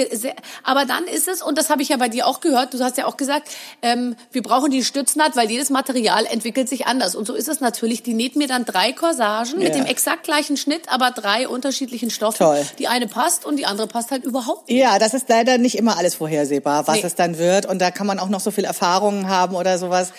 aber 0.63 0.85
dann 0.85 1.05
ist 1.05 1.27
es, 1.27 1.41
und 1.41 1.57
das 1.57 1.69
habe 1.69 1.81
ich 1.81 1.89
ja 1.89 1.97
bei 1.97 2.09
dir 2.09 2.27
auch 2.27 2.39
gehört, 2.39 2.73
du 2.73 2.79
hast 2.83 2.97
ja 2.97 3.05
auch 3.05 3.17
gesagt, 3.17 3.49
ähm, 3.81 4.15
wir 4.31 4.41
brauchen 4.41 4.71
die 4.71 4.83
Stütznaht, 4.83 5.35
weil 5.35 5.49
jedes 5.49 5.69
Material 5.69 6.25
entwickelt 6.25 6.69
sich 6.69 6.87
anders. 6.87 7.15
Und 7.15 7.25
so 7.27 7.33
ist 7.33 7.47
es 7.47 7.59
natürlich. 7.59 8.03
Die 8.03 8.13
näht 8.13 8.35
mir 8.35 8.47
dann 8.47 8.65
drei 8.65 8.93
Corsagen 8.93 9.59
mit 9.59 9.75
dem 9.75 9.85
exakt 9.85 10.23
gleichen 10.23 10.57
Schnitt, 10.57 10.89
aber 10.89 11.11
drei 11.11 11.47
unterschiedlichen 11.47 12.09
Stoffen. 12.09 12.37
Toll. 12.37 12.65
Die 12.79 12.87
eine 12.87 13.07
passt 13.07 13.26
und 13.45 13.57
die 13.57 13.65
andere 13.65 13.87
passt 13.87 14.11
halt 14.11 14.23
überhaupt 14.23 14.67
nicht. 14.69 14.77
Ja, 14.77 14.99
das 14.99 15.13
ist 15.13 15.29
leider 15.29 15.57
nicht 15.57 15.77
immer 15.77 15.97
alles 15.97 16.15
vorhersehbar, 16.15 16.87
was 16.87 16.97
nee. 16.97 17.03
es 17.03 17.15
dann 17.15 17.37
wird. 17.37 17.65
Und 17.65 17.79
da 17.79 17.91
kann 17.91 18.07
man 18.07 18.19
auch 18.19 18.29
noch 18.29 18.39
so 18.39 18.51
viel 18.51 18.65
Erfahrungen 18.65 19.27
haben 19.29 19.55
oder 19.55 19.77
sowas. 19.77 20.11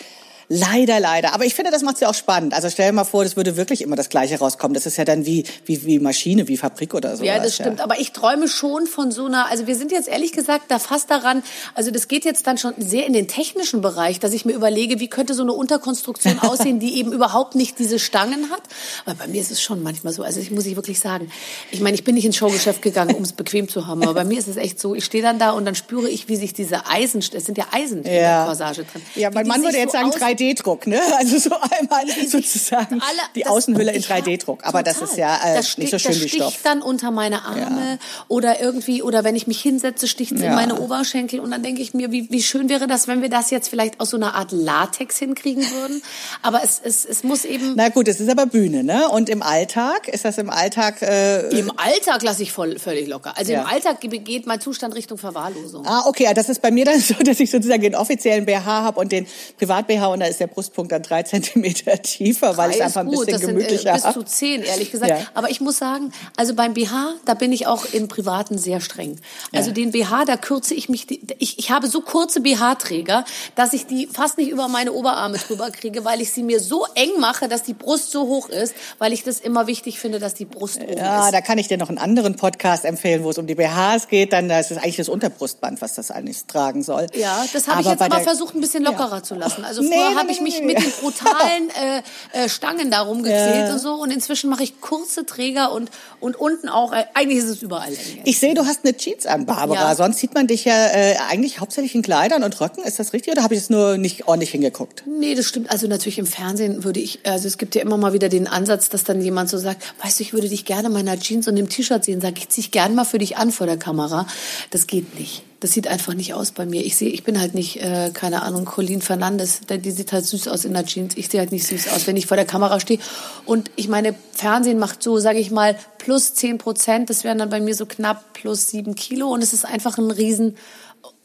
Leider, 0.51 0.99
leider. 0.99 1.35
Aber 1.35 1.45
ich 1.45 1.53
finde, 1.53 1.69
das 1.69 1.83
macht 1.83 1.95
es 1.95 2.01
ja 2.01 2.09
auch 2.09 2.15
spannend. 2.15 2.55
Also 2.55 2.71
stell 2.71 2.87
dir 2.87 2.93
mal 2.93 3.03
vor, 3.03 3.23
das 3.23 3.35
würde 3.35 3.55
wirklich 3.55 3.81
immer 3.81 3.95
das 3.95 4.09
Gleiche 4.09 4.39
rauskommen. 4.39 4.73
Das 4.73 4.87
ist 4.87 4.97
ja 4.97 5.05
dann 5.05 5.27
wie, 5.27 5.43
wie, 5.65 5.85
wie 5.85 5.99
Maschine, 5.99 6.47
wie 6.47 6.57
Fabrik 6.57 6.95
oder 6.95 7.15
so. 7.15 7.23
Ja, 7.23 7.37
das 7.37 7.53
stimmt. 7.53 7.77
Ja. 7.77 7.83
Aber 7.83 7.99
ich 7.99 8.13
träume 8.13 8.47
schon 8.47 8.87
von 8.87 9.11
so 9.11 9.27
einer, 9.27 9.51
also 9.51 9.67
wir 9.67 9.75
sind 9.75 9.91
jetzt 9.91 10.07
ehrlich 10.07 10.31
gesagt 10.31 10.65
da 10.69 10.79
fast 10.79 11.11
daran, 11.11 11.43
also 11.75 11.91
das 11.91 12.07
geht 12.07 12.25
jetzt 12.25 12.47
dann 12.47 12.57
schon 12.57 12.73
sehr 12.79 13.05
in 13.05 13.13
den 13.13 13.27
technischen 13.27 13.81
Bereich, 13.81 14.19
dass 14.19 14.33
ich 14.33 14.43
mir 14.43 14.53
überlege, 14.53 14.99
wie 14.99 15.07
könnte 15.07 15.35
so 15.35 15.43
eine 15.43 15.53
Unterkonstruktion 15.53 16.39
aussehen, 16.41 16.79
die 16.79 16.97
eben 16.97 17.13
überhaupt 17.13 17.53
nicht 17.53 17.77
diese 17.77 17.99
Stangen 17.99 18.49
hat. 18.49 18.63
Aber 19.05 19.17
bei 19.17 19.27
mir 19.27 19.41
ist 19.41 19.51
es 19.51 19.61
schon 19.61 19.83
manchmal 19.83 20.13
so, 20.13 20.23
also 20.23 20.39
ich 20.39 20.49
muss 20.49 20.65
ich 20.65 20.75
wirklich 20.75 20.99
sagen, 20.99 21.31
ich 21.69 21.79
meine, 21.79 21.93
ich 21.93 22.03
bin 22.03 22.15
nicht 22.15 22.25
ins 22.25 22.37
Showgeschäft 22.37 22.81
gegangen, 22.81 23.13
um 23.13 23.21
es 23.21 23.33
bequem 23.33 23.69
zu 23.69 23.85
haben, 23.85 24.01
aber 24.01 24.15
bei 24.15 24.23
mir 24.23 24.39
ist 24.39 24.47
es 24.47 24.57
echt 24.57 24.79
so, 24.79 24.95
ich 24.95 25.05
stehe 25.05 25.21
dann 25.21 25.37
da 25.37 25.51
und 25.51 25.65
dann 25.65 25.75
spüre 25.75 26.09
ich, 26.09 26.27
wie 26.27 26.37
sich 26.37 26.53
diese 26.53 26.87
Eisen, 26.87 27.19
es 27.19 27.45
sind 27.45 27.59
ja 27.59 27.67
Eisen 27.71 28.03
ja. 28.03 28.09
in 28.09 28.13
der 28.13 28.45
Corsage 28.47 28.83
drin. 28.83 29.03
Ja, 29.13 29.29
mein 29.29 29.45
Mann 29.45 29.61
würde 29.61 29.77
jetzt 29.77 29.91
so 29.91 29.99
sagen 29.99 30.11
3D-Druck, 30.39 30.87
ne? 30.87 30.99
Also 31.19 31.37
so 31.37 31.55
einmal 31.55 32.05
sozusagen 32.27 33.01
alle, 33.01 33.21
die 33.35 33.41
das, 33.41 33.51
Außenhülle 33.51 33.91
in 33.91 34.01
3D-Druck. 34.01 34.63
Aber 34.63 34.83
total. 34.83 35.01
das 35.01 35.09
ist 35.09 35.17
ja 35.17 35.35
äh, 35.35 35.55
das 35.55 35.77
nicht 35.77 35.91
so 35.91 35.99
schön 35.99 36.15
wie 36.15 36.29
Stoff. 36.29 36.39
Das 36.39 36.49
sticht 36.53 36.65
dann 36.65 36.81
unter 36.81 37.11
meine 37.11 37.43
Arme 37.45 37.91
ja. 37.91 37.97
oder 38.27 38.61
irgendwie, 38.61 39.03
oder 39.03 39.23
wenn 39.23 39.35
ich 39.35 39.47
mich 39.47 39.61
hinsetze, 39.61 40.07
sticht 40.07 40.31
es 40.31 40.41
ja. 40.41 40.49
in 40.49 40.55
meine 40.55 40.79
Oberschenkel 40.79 41.39
und 41.39 41.51
dann 41.51 41.63
denke 41.63 41.81
ich 41.81 41.93
mir, 41.93 42.11
wie, 42.11 42.31
wie 42.31 42.41
schön 42.41 42.69
wäre 42.69 42.87
das, 42.87 43.07
wenn 43.07 43.21
wir 43.21 43.29
das 43.29 43.51
jetzt 43.51 43.67
vielleicht 43.69 43.99
aus 43.99 44.11
so 44.11 44.17
einer 44.17 44.35
Art 44.35 44.51
Latex 44.51 45.17
hinkriegen 45.17 45.63
würden. 45.71 46.01
Aber 46.41 46.63
es, 46.63 46.79
es, 46.83 47.05
es 47.05 47.23
muss 47.23 47.45
eben... 47.45 47.73
Na 47.75 47.89
gut, 47.89 48.07
es 48.07 48.19
ist 48.19 48.29
aber 48.29 48.45
Bühne, 48.45 48.83
ne? 48.83 49.09
Und 49.09 49.29
im 49.29 49.41
Alltag, 49.41 50.07
ist 50.07 50.25
das 50.25 50.37
im 50.37 50.49
Alltag... 50.49 51.01
Äh, 51.01 51.49
Im 51.49 51.71
Alltag 51.77 52.23
lasse 52.23 52.43
ich 52.43 52.51
voll, 52.51 52.79
völlig 52.79 53.07
locker. 53.07 53.33
Also 53.37 53.51
ja. 53.51 53.61
im 53.61 53.67
Alltag 53.67 53.99
geht 54.01 54.47
mein 54.47 54.61
Zustand 54.61 54.95
Richtung 54.95 55.17
Verwahrlosung. 55.17 55.85
Ah, 55.85 56.03
okay, 56.05 56.31
das 56.33 56.49
ist 56.49 56.61
bei 56.61 56.71
mir 56.71 56.85
dann 56.85 56.99
so, 56.99 57.15
dass 57.15 57.39
ich 57.39 57.51
sozusagen 57.51 57.81
den 57.81 57.95
offiziellen 57.95 58.45
BH 58.45 58.65
habe 58.65 58.99
und 58.99 59.11
den 59.11 59.27
Privat-BH 59.57 60.07
und 60.07 60.19
da 60.19 60.28
ist 60.29 60.39
der 60.39 60.47
Brustpunkt 60.47 60.91
dann 60.91 61.01
drei 61.01 61.23
Zentimeter 61.29 62.01
tiefer, 62.01 62.57
weil 62.57 62.71
ich 62.71 62.83
einfach 62.83 63.01
ein 63.01 63.09
bisschen 63.09 63.27
das 63.27 63.41
gemütlicher 63.41 63.97
sind, 63.97 64.11
äh, 64.11 64.13
bis 64.13 64.13
zu 64.13 64.23
zehn, 64.23 64.61
ehrlich 64.63 64.91
gesagt. 64.91 65.09
Ja. 65.09 65.25
Aber 65.33 65.49
ich 65.49 65.61
muss 65.61 65.77
sagen, 65.77 66.11
also 66.35 66.53
beim 66.53 66.73
BH, 66.73 67.15
da 67.25 67.33
bin 67.33 67.51
ich 67.51 67.67
auch 67.67 67.85
im 67.85 68.07
Privaten 68.07 68.57
sehr 68.57 68.81
streng. 68.81 69.19
Also 69.53 69.69
ja. 69.69 69.73
den 69.75 69.91
BH, 69.91 70.25
da 70.25 70.37
kürze 70.37 70.73
ich 70.73 70.89
mich, 70.89 71.07
ich, 71.39 71.59
ich 71.59 71.71
habe 71.71 71.87
so 71.87 72.01
kurze 72.01 72.41
BH-Träger, 72.41 73.25
dass 73.55 73.73
ich 73.73 73.85
die 73.85 74.07
fast 74.07 74.37
nicht 74.37 74.49
über 74.49 74.67
meine 74.67 74.93
Oberarme 74.93 75.37
drüber 75.37 75.71
kriege, 75.71 76.05
weil 76.05 76.21
ich 76.21 76.31
sie 76.31 76.43
mir 76.43 76.59
so 76.59 76.85
eng 76.95 77.19
mache, 77.19 77.47
dass 77.47 77.63
die 77.63 77.73
Brust 77.73 78.11
so 78.11 78.27
hoch 78.27 78.49
ist, 78.49 78.73
weil 78.97 79.13
ich 79.13 79.23
das 79.23 79.39
immer 79.39 79.67
wichtig 79.67 79.99
finde, 79.99 80.19
dass 80.19 80.33
die 80.33 80.45
Brust 80.45 80.81
oben 80.81 80.97
ja, 80.97 81.19
ist. 81.19 81.25
Ja, 81.25 81.31
da 81.31 81.41
kann 81.41 81.57
ich 81.57 81.67
dir 81.67 81.77
noch 81.77 81.89
einen 81.89 81.97
anderen 81.97 82.35
Podcast 82.35 82.85
empfehlen, 82.85 83.23
wo 83.23 83.29
es 83.29 83.37
um 83.37 83.47
die 83.47 83.55
BHs 83.55 84.07
geht. 84.07 84.33
Dann 84.33 84.49
ist 84.49 84.71
es 84.71 84.77
eigentlich 84.77 84.97
das 84.97 85.09
Unterbrustband, 85.09 85.81
was 85.81 85.95
das 85.95 86.11
eigentlich 86.11 86.45
tragen 86.45 86.83
soll. 86.83 87.07
Ja, 87.15 87.45
das 87.51 87.67
habe 87.67 87.81
ich 87.81 87.87
jetzt 87.87 88.01
aber 88.01 88.19
versucht, 88.19 88.55
ein 88.55 88.61
bisschen 88.61 88.83
lockerer 88.83 89.17
ja. 89.17 89.23
zu 89.23 89.35
lassen. 89.35 89.63
Also 89.63 89.83
früher 89.83 90.08
nee, 90.09 90.15
habe 90.15 90.31
ich 90.31 90.41
mich 90.41 90.59
nee, 90.59 90.65
mit 90.65 90.77
den 90.77 90.91
brutalen 90.91 91.69
äh, 92.33 92.43
äh, 92.45 92.49
Stangen 92.49 92.91
darum 92.91 93.23
gequält 93.23 93.67
ja. 93.67 93.73
und 93.73 93.79
so. 93.79 93.95
Und 93.95 94.11
inzwischen 94.11 94.49
mache 94.49 94.63
ich 94.63 94.81
kurze 94.81 95.25
Träger 95.25 95.71
und, 95.71 95.89
und 96.19 96.35
unten 96.35 96.69
auch, 96.69 96.93
äh, 96.93 97.05
eigentlich 97.13 97.39
ist 97.39 97.49
es 97.49 97.61
überall. 97.61 97.91
Ich 98.23 98.39
sehe, 98.39 98.53
du 98.53 98.65
hast 98.65 98.83
eine 98.83 98.95
Jeans 98.95 99.25
an, 99.25 99.45
Barbara. 99.45 99.95
Sonst 99.95 100.19
sieht 100.19 100.33
man 100.33 100.47
dich 100.47 100.65
ja 100.65 100.87
äh, 100.87 101.15
eigentlich 101.29 101.59
hauptsächlich 101.59 101.95
in 101.95 102.01
Kleidern 102.01 102.43
und 102.43 102.59
Röcken. 102.59 102.83
Ist 102.83 102.99
das 102.99 103.13
richtig 103.13 103.33
oder 103.33 103.43
habe 103.43 103.53
ich 103.53 103.61
es 103.61 103.69
nur 103.69 103.97
nicht 103.97 104.27
ordentlich 104.27 104.51
hingeguckt? 104.51 105.03
Nee, 105.05 105.35
das 105.35 105.45
stimmt. 105.45 105.71
Also 105.71 105.87
natürlich 105.87 106.19
im 106.19 106.27
Fernsehen 106.27 106.83
würde 106.83 106.99
ich, 106.99 107.19
also 107.25 107.47
es 107.47 107.57
gibt 107.57 107.75
ja 107.75 107.81
immer 107.81 107.97
mal 107.97 108.13
wieder 108.13 108.29
den 108.29 108.47
Ansatz, 108.47 108.89
dass 108.89 109.03
dann 109.03 109.21
jemand 109.21 109.49
so 109.49 109.57
sagt, 109.57 109.83
weißt 110.03 110.19
du, 110.19 110.23
ich 110.23 110.33
würde 110.33 110.49
dich 110.49 110.65
gerne 110.65 110.87
in 110.87 110.93
meiner 110.93 111.19
Jeans 111.19 111.47
und 111.47 111.55
dem 111.55 111.69
T-Shirt 111.69 112.03
sehen. 112.03 112.21
Sag 112.21 112.37
ich, 112.37 112.49
zieh 112.49 112.61
ich 112.61 112.71
gern 112.71 112.95
mal 112.95 113.05
für 113.05 113.17
dich 113.17 113.37
an 113.37 113.51
vor 113.51 113.67
der 113.67 113.77
Kamera. 113.77 114.27
Das 114.71 114.87
geht 114.87 115.17
nicht. 115.19 115.43
Das 115.59 115.71
sieht 115.71 115.87
einfach 115.87 116.13
nicht 116.13 116.33
aus 116.33 116.51
bei 116.51 116.65
mir. 116.65 116.85
Ich 116.85 116.95
sehe, 116.95 117.09
ich 117.09 117.23
bin 117.23 117.39
halt 117.39 117.53
nicht, 117.53 117.81
äh, 117.81 118.11
keine 118.13 118.43
Ahnung, 118.43 118.65
Colleen 118.65 119.01
Fernandes. 119.01 119.61
Die 119.69 119.91
sieht 119.91 120.13
halt 120.13 120.25
süß 120.25 120.47
aus 120.47 120.63
in 120.63 120.73
der 120.73 120.85
Jeans. 120.85 121.17
Ich 121.17 121.27
sehe 121.27 121.39
halt 121.41 121.51
nicht 121.51 121.67
süß 121.67 121.89
aus, 121.89 122.07
wenn 122.07 122.15
ich 122.15 122.27
vor 122.27 122.37
der 122.37 122.45
Kamera 122.45 122.79
stehe. 122.79 122.99
Und 123.45 123.69
ich 123.75 123.89
meine, 123.89 124.15
Fernsehen 124.31 124.79
macht 124.79 125.03
so, 125.03 125.17
sage 125.19 125.39
ich 125.39 125.51
mal, 125.51 125.77
plus 125.97 126.33
zehn 126.33 126.57
Prozent. 126.57 127.09
Das 127.09 127.25
wären 127.25 127.37
dann 127.37 127.49
bei 127.49 127.59
mir 127.59 127.75
so 127.75 127.85
knapp 127.85 128.33
plus 128.33 128.69
sieben 128.69 128.95
Kilo. 128.95 129.27
Und 129.27 129.43
es 129.43 129.51
ist 129.51 129.65
einfach 129.65 129.97
ein 129.97 130.11
riesen 130.11 130.55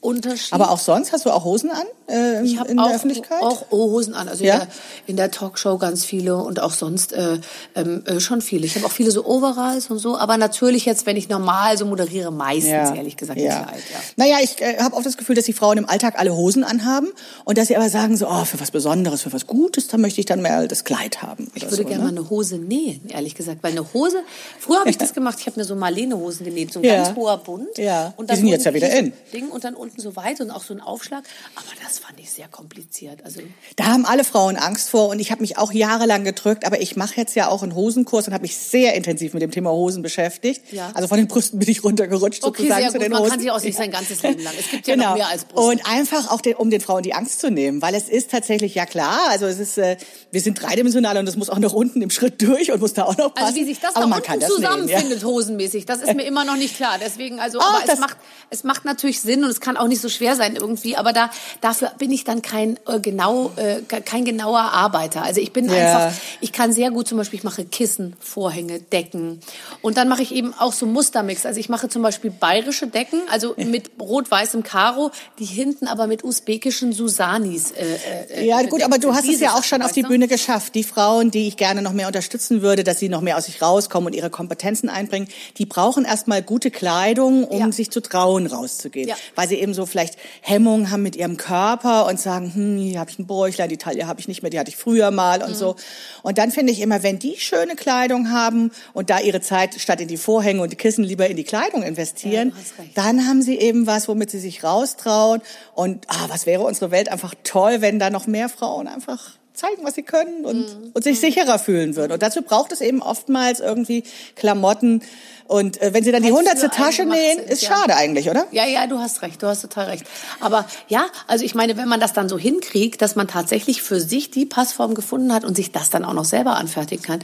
Unterschied. 0.04 0.52
Aber 0.52 0.70
auch 0.70 0.78
sonst 0.78 1.12
hast 1.12 1.25
du 1.25 1.30
auch 1.30 1.44
Hosen 1.44 1.70
an 1.70 1.87
äh, 2.08 2.44
ich 2.44 2.61
in 2.68 2.78
auch, 2.78 2.88
der 2.88 2.96
Öffentlichkeit? 2.96 3.42
auch 3.42 3.70
Hosen 3.70 4.14
an. 4.14 4.28
Also 4.28 4.44
ja? 4.44 4.54
in, 4.54 4.61
der, 4.61 4.68
in 5.06 5.16
der 5.16 5.30
Talkshow 5.30 5.78
ganz 5.78 6.04
viele 6.04 6.37
und 6.37 6.61
auch 6.61 6.73
sonst 6.73 7.14
äh, 7.14 7.38
ähm, 7.75 8.04
äh, 8.06 8.20
schon 8.20 8.42
viele. 8.42 8.66
Ich 8.66 8.75
habe 8.76 8.84
auch 8.84 8.92
viele 8.92 9.11
so 9.11 9.25
Overalls 9.25 9.90
und 9.90 9.99
so. 9.99 10.18
Aber 10.18 10.37
natürlich 10.37 10.84
jetzt, 10.84 11.06
wenn 11.06 11.16
ich 11.16 11.28
normal 11.28 11.78
so 11.78 11.87
moderiere, 11.87 12.30
meistens 12.30 12.70
ja. 12.70 12.94
ehrlich 12.94 13.16
gesagt 13.16 13.40
ja. 13.40 13.62
Kleid. 13.62 13.82
Ja. 13.92 13.99
Naja, 14.16 14.37
ich 14.42 14.61
äh, 14.61 14.78
habe 14.78 14.94
auch 14.94 15.02
das 15.02 15.16
Gefühl, 15.16 15.37
dass 15.37 15.46
die 15.46 15.54
Frauen 15.54 15.78
im 15.78 15.88
Alltag 15.88 16.18
alle 16.18 16.37
Hosen 16.37 16.64
anhaben 16.64 17.08
und 17.44 17.56
dass 17.56 17.68
sie 17.68 17.76
aber 17.76 17.88
sagen 17.88 18.16
so, 18.18 18.28
oh, 18.28 18.44
für 18.44 18.61
was 18.61 18.70
Besonderes, 18.70 19.23
für 19.23 19.32
was 19.32 19.46
Gutes, 19.46 19.88
da 19.88 19.96
möchte 19.96 20.20
ich 20.20 20.26
dann 20.26 20.42
mehr 20.42 20.66
das 20.68 20.84
Kleid 20.84 21.23
haben. 21.23 21.50
Ich 21.54 21.62
würde 21.62 21.76
so, 21.76 21.84
gerne 21.84 22.04
ne? 22.04 22.12
mal 22.12 22.18
eine 22.18 22.28
Hose 22.28 22.58
nähen, 22.58 23.08
ehrlich 23.08 23.34
gesagt. 23.34 23.62
Weil 23.62 23.73
eine 23.73 23.94
Hose, 23.94 24.18
früher 24.58 24.80
habe 24.80 24.90
ich 24.90 24.99
das 24.99 25.14
gemacht, 25.14 25.38
ich 25.40 25.46
habe 25.46 25.58
mir 25.58 25.64
so 25.64 25.75
Marlene-Hosen 25.75 26.44
genäht, 26.44 26.73
so 26.73 26.80
ein 26.80 26.82
ganz 26.82 27.16
hoher 27.16 27.38
Bund. 27.38 27.78
Ja. 27.78 28.12
Und 28.18 28.28
dann 28.28 28.37
die 28.37 28.42
sind 28.42 28.50
jetzt 28.50 28.66
ja 28.66 28.75
wieder 28.75 28.90
in. 28.90 29.14
Ding 29.32 29.49
und 29.49 29.64
dann 29.64 29.75
unten 29.75 29.93
so 30.00 30.16
weit 30.16 30.40
und 30.40 30.50
auch 30.50 30.62
so 30.62 30.74
ein 30.74 30.80
Aufschlag. 30.80 31.24
Aber 31.54 31.66
das 31.82 31.98
fand 31.98 32.18
ich 32.20 32.30
sehr 32.30 32.48
kompliziert. 32.48 33.24
Also 33.24 33.40
da 33.76 33.86
haben 33.86 34.04
alle 34.04 34.24
Frauen 34.24 34.56
Angst 34.56 34.90
vor 34.90 35.08
und 35.08 35.18
ich 35.20 35.30
habe 35.30 35.40
mich 35.40 35.58
auch 35.58 35.72
jahrelang 35.72 36.24
gedrückt, 36.24 36.66
aber 36.66 36.80
ich 36.80 36.96
mache 36.96 37.14
jetzt 37.16 37.34
ja 37.34 37.48
auch 37.48 37.62
einen 37.62 37.74
Hosenkurs 37.74 38.26
und 38.26 38.34
habe 38.34 38.42
mich 38.42 38.56
sehr 38.56 38.94
intensiv 38.94 39.34
mit 39.34 39.42
dem 39.42 39.50
Thema 39.50 39.70
Hosen 39.70 40.02
beschäftigt. 40.02 40.72
Ja. 40.72 40.90
Also 40.94 41.08
von 41.08 41.18
den 41.18 41.28
Brüsten 41.28 41.58
bin 41.58 41.68
ich 41.68 41.84
runtergerutscht 41.84 42.44
okay, 42.44 42.62
sozusagen 42.62 42.90
zu 42.90 42.98
den 42.98 43.12
Man 43.12 43.20
Hosen. 43.20 43.30
kann 43.30 43.40
sich 43.40 43.50
auch 43.50 43.62
nicht 43.62 43.76
sein 43.76 43.90
ganzes 43.90 44.22
Leben 44.22 44.42
lang. 44.42 44.54
Es 44.58 44.70
gibt 44.70 44.86
ja 44.86 44.94
genau. 44.94 45.10
noch 45.10 45.16
mehr 45.16 45.28
als 45.28 45.44
Brust. 45.44 45.68
Und 45.68 45.86
einfach 45.86 46.30
auch 46.30 46.40
den, 46.40 46.54
um 46.54 46.70
den 46.70 46.80
Frauen 46.80 47.02
die 47.02 47.14
Angst 47.14 47.40
zu 47.40 47.50
nehmen, 47.50 47.82
weil 47.82 47.94
es 47.94 48.08
ist 48.08 48.30
tatsächlich 48.30 48.74
ja 48.74 48.86
klar, 48.86 49.20
also 49.30 49.46
es 49.46 49.58
ist 49.58 49.78
äh, 49.78 49.96
wir 50.30 50.40
sind 50.40 50.60
dreidimensional 50.60 51.16
und 51.18 51.28
es 51.28 51.36
muss 51.36 51.50
auch 51.50 51.58
noch 51.58 51.72
unten 51.72 52.02
im 52.02 52.10
Schritt 52.10 52.42
durch 52.42 52.72
und 52.72 52.80
muss 52.80 52.94
da 52.94 53.04
auch 53.04 53.16
noch 53.16 53.34
passen. 53.34 53.46
Also 53.46 53.60
wie 53.60 53.64
sich 53.64 53.80
das 53.80 53.94
aber 53.96 54.20
da 54.20 54.32
unten 54.32 54.46
zusammenfindet 54.46 55.22
ja. 55.22 55.28
hosenmäßig, 55.28 55.86
das 55.86 56.02
ist 56.02 56.14
mir 56.14 56.24
immer 56.24 56.44
noch 56.44 56.56
nicht 56.56 56.76
klar. 56.76 56.98
Deswegen 57.00 57.40
also 57.40 57.58
oh, 57.58 57.62
aber 57.62 57.92
es 57.92 57.98
macht 57.98 58.16
es 58.50 58.64
macht 58.64 58.84
natürlich 58.84 59.20
Sinn 59.20 59.44
und 59.44 59.50
es 59.50 59.60
kann 59.60 59.76
auch 59.76 59.83
nicht 59.88 60.00
so 60.00 60.08
schwer 60.08 60.36
sein 60.36 60.56
irgendwie, 60.56 60.96
aber 60.96 61.12
da 61.12 61.30
dafür 61.60 61.92
bin 61.98 62.10
ich 62.10 62.24
dann 62.24 62.42
kein 62.42 62.78
äh, 62.86 63.00
genau 63.00 63.52
äh, 63.56 63.82
kein 63.82 64.24
genauer 64.24 64.60
Arbeiter. 64.60 65.22
Also 65.22 65.40
ich 65.40 65.52
bin 65.52 65.66
ja. 65.66 65.74
einfach, 65.74 66.20
ich 66.40 66.52
kann 66.52 66.72
sehr 66.72 66.90
gut 66.90 67.08
zum 67.08 67.18
Beispiel, 67.18 67.38
ich 67.38 67.44
mache 67.44 67.64
Kissen, 67.64 68.16
Vorhänge, 68.20 68.80
Decken 68.80 69.40
und 69.82 69.97
dann 69.97 70.08
mache 70.08 70.23
ich 70.23 70.34
eben 70.34 70.54
auch 70.54 70.73
so 70.73 70.86
Mustermix. 70.86 71.47
Also 71.47 71.60
ich 71.60 71.68
mache 71.68 71.88
zum 71.88 72.02
Beispiel 72.02 72.30
bayerische 72.30 72.86
Decken, 72.86 73.20
also 73.30 73.54
mit 73.56 73.90
rot-weißem 74.00 74.62
Karo, 74.62 75.10
die 75.38 75.44
hinten 75.44 75.86
aber 75.86 76.06
mit 76.06 76.25
usbekischen 76.25 76.92
Susanis. 76.92 77.70
Äh, 77.73 78.40
äh, 78.40 78.47
ja 78.47 78.62
gut, 78.62 78.82
aber 78.82 78.99
du 78.99 79.14
hast 79.14 79.28
es 79.28 79.40
ja 79.40 79.54
auch 79.54 79.64
schon 79.64 79.82
auf 79.82 79.92
die 79.92 80.02
Bühne 80.02 80.28
geschafft. 80.28 80.75
Die 80.75 80.84
Frauen, 80.84 81.30
die 81.30 81.49
ich 81.49 81.56
gerne 81.56 81.82
noch 81.82 81.92
mehr 81.92 82.06
unterstützen 82.06 82.62
würde, 82.62 82.84
dass 82.84 82.99
sie 82.99 83.08
noch 83.08 83.20
mehr 83.20 83.36
aus 83.36 83.44
sich 83.44 83.62
rauskommen 83.62 84.08
und 84.08 84.14
ihre 84.14 84.30
Kompetenzen 84.30 84.88
einbringen, 84.88 85.28
die 85.58 85.66
brauchen 85.66 86.04
erstmal 86.04 86.42
gute 86.42 86.70
Kleidung, 86.70 87.44
um 87.44 87.60
ja. 87.60 87.73
sich 87.73 87.90
zu 87.90 88.00
trauen, 88.00 88.47
rauszugehen, 88.47 89.08
ja. 89.08 89.16
weil 89.34 89.49
sie 89.49 89.56
eben 89.56 89.74
so 89.75 89.84
vielleicht 89.84 90.17
Hemmungen 90.41 90.91
haben 90.91 91.02
mit 91.02 91.17
ihrem 91.17 91.37
Körper 91.37 92.06
und 92.06 92.19
sagen, 92.19 92.54
hm, 92.54 92.78
hier 92.78 93.00
habe 93.00 93.10
ich 93.10 93.19
ein 93.19 93.26
Bäuchlein, 93.26 93.69
die 93.69 93.76
Taille 93.76 94.06
habe 94.06 94.21
ich 94.21 94.28
nicht 94.28 94.43
mehr, 94.43 94.50
die 94.50 94.58
hatte 94.58 94.71
ich 94.71 94.76
früher 94.76 95.10
mal 95.10 95.43
und 95.43 95.50
mhm. 95.50 95.54
so. 95.54 95.76
Und 96.23 96.39
dann 96.39 96.50
finde 96.50 96.73
ich 96.73 96.80
immer, 96.80 97.02
wenn 97.02 97.19
die 97.19 97.37
schöne 97.37 97.76
Kleidung 97.76 98.30
haben 98.30 98.71
und 98.93 99.10
da 99.10 99.21
ihre 99.21 99.41
Zeit 99.41 99.75
statt 99.75 100.00
in 100.00 100.08
die 100.08 100.17
Vorhänge 100.17 100.63
und 100.63 100.73
die 100.73 100.76
Kissen 100.76 101.04
lieber 101.04 101.28
in 101.28 101.37
die 101.37 101.45
Kleidung 101.45 101.82
investieren, 101.82 102.54
ja, 102.78 102.84
dann 102.95 103.26
haben 103.26 103.43
sie 103.43 103.58
eben 103.58 103.87
was, 103.87 104.08
womit 104.08 104.30
sie 104.30 104.41
sich 104.41 104.65
raustrauen. 104.65 105.43
Und 105.75 106.06
ah, 106.08 106.26
was 106.28 106.47
wäre 106.47 106.63
unsere 106.63 106.91
Welt 106.91 107.10
einfach 107.10 107.34
toll, 107.45 107.80
wenn 107.80 107.99
da 107.99 108.10
noch 108.10 108.26
mehr 108.26 108.49
Frauen 108.49 108.89
einfach 108.89 109.39
zeigen, 109.54 109.84
was 109.84 109.95
sie 109.95 110.02
können 110.02 110.45
und, 110.45 110.58
mhm. 110.58 110.90
und 110.93 111.04
sich 111.04 111.21
sicherer 111.21 111.58
fühlen 111.58 111.95
würden. 111.95 112.12
Und 112.12 112.23
dazu 112.23 112.43
braucht 112.43 112.73
es 112.73 112.80
eben 112.80 113.00
oftmals 113.00 113.60
irgendwie 113.60 114.02
Klamotten. 114.34 115.02
Und 115.47 115.80
äh, 115.80 115.95
wenn 115.95 116.02
sie 116.02 116.10
dann 116.10 116.23
die 116.23 116.32
hundertste 116.32 116.71
Tasche 116.71 117.04
nähen, 117.04 117.38
ist 117.38 117.62
ja. 117.62 117.76
schade 117.76 117.95
eigentlich, 117.97 118.28
oder? 118.30 118.47
Ja, 118.50 118.67
ja, 118.67 118.86
du 118.86 118.99
hast 118.99 119.23
recht, 119.23 119.43
du 119.43 119.47
hast 119.47 119.62
total 119.62 119.86
recht. 119.86 120.04
Aber 120.40 120.67
ja, 120.88 121.06
also 121.28 121.45
ich 121.45 121.54
meine, 121.54 121.76
wenn 121.76 121.88
man 121.88 122.00
das 122.00 122.12
dann 122.12 122.28
so 122.28 122.36
hinkriegt, 122.36 123.00
dass 123.00 123.14
man 123.14 123.28
tatsächlich 123.28 123.82
für 123.82 124.00
sich 124.00 124.30
die 124.30 124.45
Passform 124.45 124.95
gefunden 124.95 125.32
hat 125.32 125.45
und 125.45 125.54
sich 125.54 125.71
das 125.71 125.90
dann 125.90 126.04
auch 126.04 126.14
noch 126.14 126.25
selber 126.25 126.56
anfertigen 126.56 127.04
kann, 127.04 127.21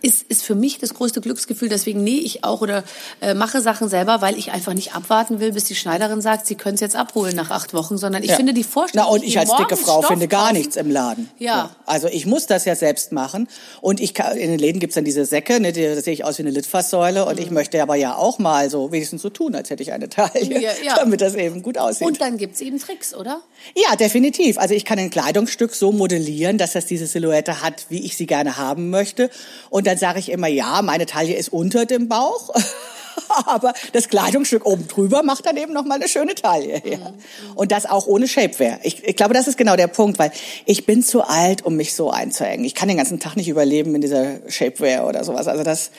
ist, 0.00 0.22
ist 0.28 0.44
für 0.44 0.54
mich 0.54 0.78
das 0.78 0.94
größte 0.94 1.20
Glücksgefühl. 1.20 1.68
Deswegen 1.68 2.04
nähe 2.04 2.20
ich 2.20 2.44
auch 2.44 2.60
oder 2.60 2.84
äh, 3.20 3.34
mache 3.34 3.60
Sachen 3.60 3.88
selber, 3.88 4.20
weil 4.20 4.38
ich 4.38 4.52
einfach 4.52 4.74
nicht 4.74 4.94
abwarten 4.94 5.40
will, 5.40 5.52
bis 5.52 5.64
die 5.64 5.74
Schneiderin 5.74 6.20
sagt, 6.20 6.46
sie 6.46 6.54
können 6.54 6.76
es 6.76 6.80
jetzt 6.80 6.94
abholen 6.94 7.34
nach 7.34 7.50
acht 7.50 7.74
Wochen, 7.74 7.98
sondern 7.98 8.22
ich 8.22 8.30
ja. 8.30 8.36
finde 8.36 8.54
die 8.54 8.62
Vorstellung. 8.62 9.06
Na, 9.08 9.12
und 9.12 9.24
ich 9.24 9.38
als 9.38 9.50
dicke 9.56 9.76
Frau 9.76 9.98
Stoff 9.98 10.06
finde 10.06 10.28
gar 10.28 10.48
kaufen. 10.48 10.56
nichts 10.58 10.76
im 10.76 10.90
Laden. 10.90 11.28
Ja. 11.38 11.46
ja. 11.46 11.70
Also 11.84 12.06
ich 12.08 12.26
muss 12.26 12.46
das 12.46 12.64
ja 12.64 12.76
selbst 12.76 13.10
machen. 13.10 13.48
Und 13.80 14.00
ich 14.00 14.14
kann, 14.14 14.36
in 14.36 14.50
den 14.50 14.58
Läden 14.58 14.78
gibt's 14.78 14.94
dann 14.94 15.04
diese 15.04 15.24
Säcke, 15.24 15.58
ne, 15.58 15.72
die, 15.72 15.82
da 15.82 16.00
sehe 16.00 16.12
ich 16.12 16.24
aus 16.24 16.38
wie 16.38 16.42
eine 16.42 16.50
Litfaßsäule. 16.50 17.24
Und 17.24 17.36
mhm. 17.36 17.42
ich 17.42 17.50
möchte 17.50 17.82
aber 17.82 17.96
ja 17.96 18.14
auch 18.14 18.38
mal 18.38 18.70
so 18.70 18.92
wenigstens 18.92 19.22
so 19.22 19.30
tun, 19.30 19.56
als 19.56 19.70
hätte 19.70 19.82
ich 19.82 19.92
eine 19.92 20.08
Taille, 20.08 20.60
ja, 20.60 20.70
ja. 20.84 20.94
damit 20.94 21.20
das 21.20 21.34
eben 21.34 21.62
gut 21.62 21.76
aussieht. 21.76 22.06
Und 22.06 22.20
dann 22.20 22.38
gibt's 22.38 22.60
eben 22.60 22.78
Tricks, 22.78 23.14
oder? 23.14 23.40
Ja, 23.74 23.96
definitiv. 23.96 24.58
Also 24.58 24.74
ich 24.74 24.84
kann 24.84 24.98
ein 25.00 25.10
Kleidungsstück 25.10 25.74
so 25.74 25.90
modellieren, 25.90 26.56
dass 26.56 26.74
das 26.74 26.86
diese 26.86 27.08
Silhouette 27.08 27.62
hat, 27.62 27.86
wie 27.88 28.04
ich 28.04 28.16
sie 28.16 28.26
gerne 28.26 28.58
haben 28.58 28.90
möchte. 28.90 29.30
Und 29.70 29.87
dann 29.88 29.98
sage 29.98 30.18
ich 30.18 30.30
immer, 30.30 30.48
ja, 30.48 30.82
meine 30.82 31.06
Taille 31.06 31.34
ist 31.34 31.52
unter 31.52 31.86
dem 31.86 32.08
Bauch. 32.08 32.54
aber 33.46 33.72
das 33.92 34.08
Kleidungsstück 34.08 34.64
oben 34.64 34.86
drüber 34.86 35.22
macht 35.22 35.46
dann 35.46 35.56
eben 35.56 35.72
noch 35.72 35.84
mal 35.84 35.96
eine 35.96 36.08
schöne 36.08 36.34
Taille. 36.34 36.82
Ja. 36.84 36.98
Mhm. 36.98 37.56
Und 37.56 37.72
das 37.72 37.86
auch 37.86 38.06
ohne 38.06 38.28
Shapewear. 38.28 38.78
Ich, 38.82 39.04
ich 39.04 39.16
glaube, 39.16 39.34
das 39.34 39.48
ist 39.48 39.58
genau 39.58 39.76
der 39.76 39.88
Punkt, 39.88 40.18
weil 40.18 40.30
ich 40.66 40.86
bin 40.86 41.02
zu 41.02 41.22
alt, 41.22 41.64
um 41.64 41.76
mich 41.76 41.94
so 41.94 42.10
einzuhängen. 42.10 42.64
Ich 42.64 42.74
kann 42.74 42.88
den 42.88 42.96
ganzen 42.96 43.18
Tag 43.18 43.36
nicht 43.36 43.48
überleben 43.48 43.94
in 43.94 44.00
dieser 44.00 44.38
Shapewear 44.48 45.06
oder 45.06 45.24
sowas. 45.24 45.48
Also 45.48 45.64
das 45.64 45.90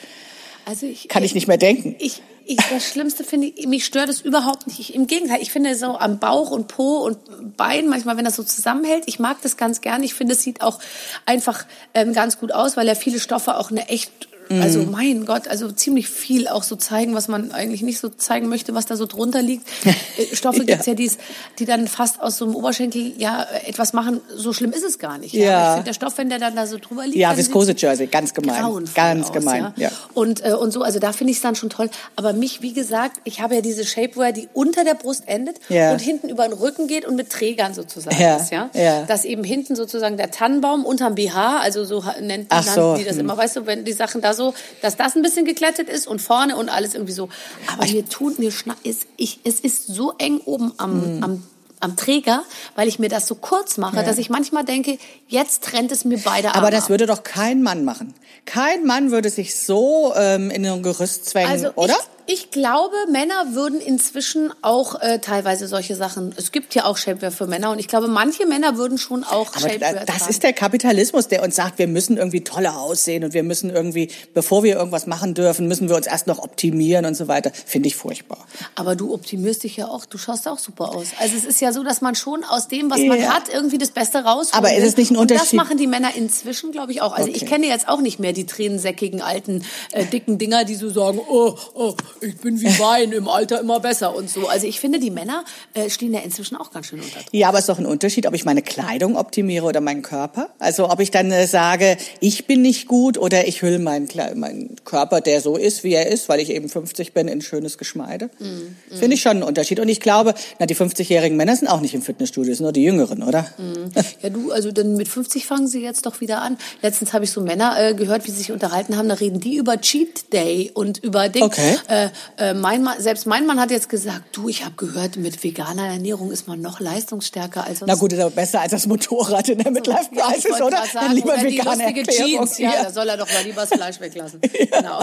also 0.64 0.86
ich, 0.86 1.08
kann 1.08 1.24
ich 1.24 1.34
nicht 1.34 1.48
mehr 1.48 1.56
denken. 1.56 1.96
Ich, 1.98 2.22
ich, 2.50 2.58
das 2.68 2.88
Schlimmste 2.88 3.22
finde 3.22 3.46
ich, 3.46 3.68
mich 3.68 3.84
stört 3.84 4.08
es 4.08 4.20
überhaupt 4.20 4.66
nicht. 4.66 4.80
Ich, 4.80 4.94
Im 4.94 5.06
Gegenteil, 5.06 5.40
ich 5.40 5.52
finde 5.52 5.76
so 5.76 5.96
am 5.96 6.18
Bauch 6.18 6.50
und 6.50 6.66
Po 6.66 6.98
und 6.98 7.56
Bein, 7.56 7.88
manchmal, 7.88 8.16
wenn 8.16 8.24
das 8.24 8.34
so 8.34 8.42
zusammenhält, 8.42 9.04
ich 9.06 9.20
mag 9.20 9.36
das 9.42 9.56
ganz 9.56 9.80
gern. 9.80 10.02
Ich 10.02 10.14
finde, 10.14 10.34
es 10.34 10.42
sieht 10.42 10.60
auch 10.60 10.80
einfach 11.26 11.64
ähm, 11.94 12.12
ganz 12.12 12.40
gut 12.40 12.50
aus, 12.50 12.76
weil 12.76 12.88
ja 12.88 12.96
viele 12.96 13.20
Stoffe 13.20 13.56
auch 13.56 13.70
eine 13.70 13.88
echt 13.88 14.29
also 14.50 14.80
mhm. 14.80 14.90
mein 14.90 15.26
Gott, 15.26 15.46
also 15.46 15.70
ziemlich 15.70 16.08
viel 16.08 16.48
auch 16.48 16.64
so 16.64 16.74
zeigen, 16.74 17.14
was 17.14 17.28
man 17.28 17.52
eigentlich 17.52 17.82
nicht 17.82 18.00
so 18.00 18.08
zeigen 18.08 18.48
möchte, 18.48 18.74
was 18.74 18.86
da 18.86 18.96
so 18.96 19.06
drunter 19.06 19.42
liegt. 19.42 19.66
Äh, 20.16 20.34
Stoffe 20.34 20.58
ja. 20.58 20.64
gibt's 20.64 20.86
ja, 20.86 20.94
die, 20.94 21.10
die 21.58 21.66
dann 21.66 21.86
fast 21.86 22.20
aus 22.20 22.38
so 22.38 22.44
einem 22.44 22.54
Oberschenkel 22.56 23.12
ja 23.18 23.46
etwas 23.66 23.92
machen. 23.92 24.20
So 24.34 24.52
schlimm 24.52 24.72
ist 24.72 24.82
es 24.82 24.98
gar 24.98 25.18
nicht. 25.18 25.34
Ja. 25.34 25.44
ja. 25.44 25.62
Ich 25.62 25.74
finde 25.74 25.84
der 25.84 25.94
Stoff, 25.94 26.18
wenn 26.18 26.28
der 26.28 26.38
dann 26.38 26.56
da 26.56 26.66
so 26.66 26.78
drüber 26.78 27.04
liegt. 27.04 27.16
Ja, 27.16 27.36
Viskose 27.36 27.74
Jersey, 27.76 28.06
ganz 28.06 28.34
gemein. 28.34 28.88
Ganz 28.94 29.26
aus, 29.26 29.32
gemein. 29.32 29.72
Ja. 29.76 29.88
ja. 29.88 29.90
Und, 30.14 30.44
äh, 30.44 30.52
und 30.52 30.72
so, 30.72 30.82
also 30.82 30.98
da 30.98 31.12
finde 31.12 31.30
ich 31.32 31.36
es 31.36 31.42
dann 31.42 31.54
schon 31.54 31.70
toll. 31.70 31.90
Aber 32.16 32.32
mich, 32.32 32.62
wie 32.62 32.72
gesagt, 32.72 33.20
ich 33.24 33.40
habe 33.40 33.56
ja 33.56 33.60
diese 33.60 33.84
Shapewear, 33.84 34.32
die 34.32 34.48
unter 34.52 34.84
der 34.84 34.94
Brust 34.94 35.24
endet 35.26 35.60
ja. 35.68 35.92
und 35.92 36.00
hinten 36.00 36.28
über 36.28 36.48
den 36.48 36.54
Rücken 36.54 36.86
geht 36.86 37.04
und 37.04 37.14
mit 37.14 37.30
Trägern 37.30 37.74
sozusagen 37.74 38.20
ja. 38.20 38.36
ist. 38.36 38.50
Ja? 38.50 38.70
Ja. 38.74 39.02
Dass 39.04 39.24
eben 39.24 39.44
hinten 39.44 39.76
sozusagen 39.76 40.16
der 40.16 40.30
Tannenbaum 40.30 40.84
unterm 40.84 41.14
BH, 41.14 41.58
also 41.60 41.84
so 41.84 42.04
nennt 42.20 42.46
Ach 42.48 42.62
so. 42.62 42.96
die 42.96 43.04
das 43.04 43.14
hm. 43.14 43.20
immer, 43.20 43.36
weißt 43.36 43.56
du, 43.56 43.66
wenn 43.66 43.84
die 43.84 43.92
Sachen 43.92 44.20
da 44.20 44.34
so, 44.34 44.39
dass 44.82 44.96
das 44.96 45.16
ein 45.16 45.22
bisschen 45.22 45.44
geklettet 45.44 45.88
ist 45.88 46.06
und 46.06 46.20
vorne 46.20 46.56
und 46.56 46.68
alles 46.68 46.94
irgendwie 46.94 47.12
so. 47.12 47.28
Aber 47.72 47.86
mir 47.86 48.08
tut 48.08 48.38
mir 48.38 48.50
schna 48.50 48.76
es, 48.84 49.06
ich, 49.16 49.40
es 49.44 49.60
ist 49.60 49.86
so 49.86 50.14
eng 50.18 50.40
oben 50.44 50.72
am, 50.78 51.18
mm. 51.18 51.24
am 51.24 51.42
am 51.80 51.96
Träger, 51.96 52.44
weil 52.76 52.88
ich 52.88 52.98
mir 52.98 53.08
das 53.08 53.26
so 53.26 53.34
kurz 53.34 53.78
mache, 53.78 53.96
ja. 53.96 54.02
dass 54.02 54.18
ich 54.18 54.30
manchmal 54.30 54.64
denke, 54.64 54.98
jetzt 55.28 55.64
trennt 55.64 55.90
es 55.90 56.04
mir 56.04 56.18
beide 56.18 56.48
Arme 56.48 56.58
Aber 56.58 56.70
das 56.70 56.90
würde 56.90 57.06
doch 57.06 57.22
kein 57.22 57.62
Mann 57.62 57.84
machen. 57.84 58.14
Kein 58.44 58.84
Mann 58.84 59.10
würde 59.10 59.30
sich 59.30 59.58
so 59.58 60.12
ähm, 60.14 60.50
in 60.50 60.64
ein 60.66 60.82
Gerüst 60.82 61.26
zwängen, 61.26 61.50
also 61.50 61.72
oder? 61.74 61.96
Ich, 62.32 62.52
glaube, 62.52 62.94
Männer 63.10 63.54
würden 63.54 63.80
inzwischen 63.80 64.52
auch 64.62 65.00
äh, 65.00 65.18
teilweise 65.18 65.66
solche 65.66 65.96
Sachen. 65.96 66.32
Es 66.36 66.52
gibt 66.52 66.76
ja 66.76 66.84
auch 66.84 66.96
Shapewear 66.96 67.32
für 67.32 67.48
Männer 67.48 67.72
und 67.72 67.80
ich 67.80 67.88
glaube, 67.88 68.06
manche 68.06 68.46
Männer 68.46 68.76
würden 68.76 68.98
schon 68.98 69.24
auch 69.24 69.48
Aber 69.48 69.68
Shapewear 69.68 70.04
Das 70.04 70.18
tragen. 70.18 70.30
ist 70.30 70.42
der 70.44 70.52
Kapitalismus, 70.52 71.26
der 71.26 71.42
uns 71.42 71.56
sagt, 71.56 71.80
wir 71.80 71.88
müssen 71.88 72.18
irgendwie 72.18 72.42
toller 72.42 72.78
aussehen 72.78 73.24
und 73.24 73.34
wir 73.34 73.42
müssen 73.42 73.70
irgendwie, 73.70 74.10
bevor 74.32 74.62
wir 74.62 74.76
irgendwas 74.76 75.08
machen 75.08 75.34
dürfen, 75.34 75.66
müssen 75.66 75.88
wir 75.88 75.96
uns 75.96 76.06
erst 76.06 76.28
noch 76.28 76.38
optimieren 76.38 77.04
und 77.04 77.16
so 77.16 77.26
weiter. 77.26 77.50
Finde 77.66 77.88
ich 77.88 77.96
furchtbar. 77.96 78.46
Aber 78.76 78.94
du 78.94 79.12
optimierst 79.12 79.64
dich 79.64 79.76
ja 79.76 79.88
auch. 79.88 80.04
Du 80.06 80.16
schaust 80.16 80.46
auch 80.46 80.58
super 80.58 80.94
aus. 80.94 81.08
Also 81.18 81.36
es 81.36 81.44
ist 81.44 81.60
ja 81.60 81.72
so, 81.72 81.82
dass 81.82 82.00
man 82.00 82.14
schon 82.14 82.44
aus 82.44 82.68
dem, 82.68 82.90
was 82.90 83.00
man 83.00 83.28
hat, 83.28 83.52
irgendwie 83.52 83.78
das 83.78 83.90
Beste 83.90 84.18
rausholt. 84.18 84.54
Aber 84.54 84.72
ist 84.72 84.86
es 84.86 84.96
nicht 84.96 85.10
ein 85.10 85.16
Unterschied? 85.16 85.52
Und 85.52 85.58
das 85.58 85.66
machen 85.66 85.78
die 85.78 85.88
Männer 85.88 86.10
inzwischen, 86.14 86.70
glaube 86.70 86.92
ich, 86.92 87.02
auch. 87.02 87.12
Also 87.12 87.28
okay. 87.28 87.40
ich 87.42 87.46
kenne 87.46 87.66
jetzt 87.66 87.88
auch 87.88 88.00
nicht 88.00 88.20
mehr 88.20 88.32
die 88.32 88.46
tränensäckigen 88.46 89.20
alten 89.20 89.64
äh, 89.90 90.04
dicken 90.04 90.38
Dinger, 90.38 90.64
die 90.64 90.76
so 90.76 90.90
sagen, 90.90 91.20
oh, 91.28 91.56
oh, 91.74 91.94
ich 92.20 92.36
bin 92.38 92.60
wie 92.60 92.78
Wein 92.78 93.12
im 93.12 93.28
Alter 93.28 93.60
immer 93.60 93.80
besser 93.80 94.14
und 94.14 94.30
so. 94.30 94.48
Also 94.48 94.66
ich 94.66 94.80
finde, 94.80 94.98
die 94.98 95.10
Männer 95.10 95.44
äh, 95.74 95.88
stehen 95.90 96.12
ja 96.12 96.20
inzwischen 96.20 96.56
auch 96.56 96.70
ganz 96.70 96.86
schön 96.86 97.00
unter 97.00 97.18
Druck. 97.18 97.28
Ja, 97.32 97.48
aber 97.48 97.58
es 97.58 97.64
ist 97.64 97.68
doch 97.68 97.78
ein 97.78 97.86
Unterschied, 97.86 98.26
ob 98.26 98.34
ich 98.34 98.44
meine 98.44 98.62
Kleidung 98.62 99.16
optimiere 99.16 99.66
oder 99.66 99.80
meinen 99.80 100.02
Körper. 100.02 100.50
Also 100.58 100.90
ob 100.90 101.00
ich 101.00 101.10
dann 101.10 101.30
äh, 101.30 101.46
sage, 101.46 101.96
ich 102.20 102.46
bin 102.46 102.62
nicht 102.62 102.86
gut 102.86 103.18
oder 103.18 103.46
ich 103.46 103.62
hülle 103.62 103.78
meinen, 103.78 104.08
meinen 104.34 104.76
Körper, 104.84 105.20
der 105.20 105.40
so 105.40 105.56
ist, 105.56 105.84
wie 105.84 105.92
er 105.92 106.06
ist, 106.06 106.28
weil 106.28 106.40
ich 106.40 106.50
eben 106.50 106.68
50 106.68 107.12
bin, 107.12 107.28
in 107.28 107.40
schönes 107.40 107.78
Geschmeide. 107.78 108.30
Mm, 108.38 108.44
mm. 108.44 108.96
Finde 108.96 109.14
ich 109.14 109.22
schon 109.22 109.32
einen 109.32 109.42
Unterschied. 109.42 109.80
Und 109.80 109.88
ich 109.88 110.00
glaube, 110.00 110.34
na, 110.58 110.66
die 110.66 110.76
50-jährigen 110.76 111.36
Männer 111.36 111.56
sind 111.56 111.68
auch 111.68 111.80
nicht 111.80 111.94
im 111.94 112.02
Fitnessstudio, 112.02 112.54
sind 112.54 112.64
nur 112.64 112.72
die 112.72 112.84
Jüngeren, 112.84 113.22
oder? 113.22 113.42
Mm. 113.58 113.90
Ja, 114.22 114.30
du, 114.30 114.50
also 114.52 114.72
dann 114.72 114.96
mit 114.96 115.08
50 115.08 115.46
fangen 115.46 115.68
sie 115.68 115.82
jetzt 115.82 116.06
doch 116.06 116.20
wieder 116.20 116.42
an. 116.42 116.58
Letztens 116.82 117.12
habe 117.12 117.24
ich 117.24 117.30
so 117.30 117.40
Männer 117.40 117.76
äh, 117.78 117.94
gehört, 117.94 118.26
wie 118.26 118.30
sie 118.30 118.38
sich 118.38 118.52
unterhalten 118.52 118.96
haben, 118.96 119.08
da 119.08 119.14
reden 119.14 119.40
die 119.40 119.56
über 119.56 119.80
Cheat 119.80 120.32
Day 120.32 120.70
und 120.74 120.98
über 120.98 121.28
Ding. 121.28 121.42
Okay. 121.42 121.76
Äh, 121.88 121.99
äh, 122.36 122.54
mein 122.54 122.82
Mann, 122.82 123.00
selbst 123.00 123.26
mein 123.26 123.46
Mann 123.46 123.60
hat 123.60 123.70
jetzt 123.70 123.88
gesagt, 123.88 124.22
du, 124.32 124.48
ich 124.48 124.64
habe 124.64 124.74
gehört, 124.76 125.16
mit 125.16 125.42
veganer 125.42 125.86
Ernährung 125.86 126.30
ist 126.30 126.48
man 126.48 126.60
noch 126.60 126.80
leistungsstärker 126.80 127.64
als. 127.64 127.80
Na 127.86 127.94
gut, 127.94 128.12
ist 128.12 128.20
aber 128.20 128.30
besser 128.30 128.60
als 128.60 128.72
das 128.72 128.86
Motorrad 128.86 129.48
in 129.48 129.58
der 129.58 129.70
Midlife 129.70 130.10
Crisis, 130.14 130.58
ja, 130.58 130.64
oder? 130.64 130.84
Sagen, 130.86 131.06
Dann 131.06 131.14
lieber 131.14 131.32
oder 131.34 131.42
vegane 131.42 132.02
Jeans. 132.04 132.58
Ja, 132.58 132.74
ja, 132.74 132.82
da 132.84 132.90
soll 132.90 133.08
er 133.08 133.16
doch 133.16 133.32
mal 133.32 133.44
lieber 133.44 133.62
das 133.62 133.70
Fleisch 133.70 134.00
weglassen. 134.00 134.40
Ja. 134.60 134.80
Genau. 134.80 135.02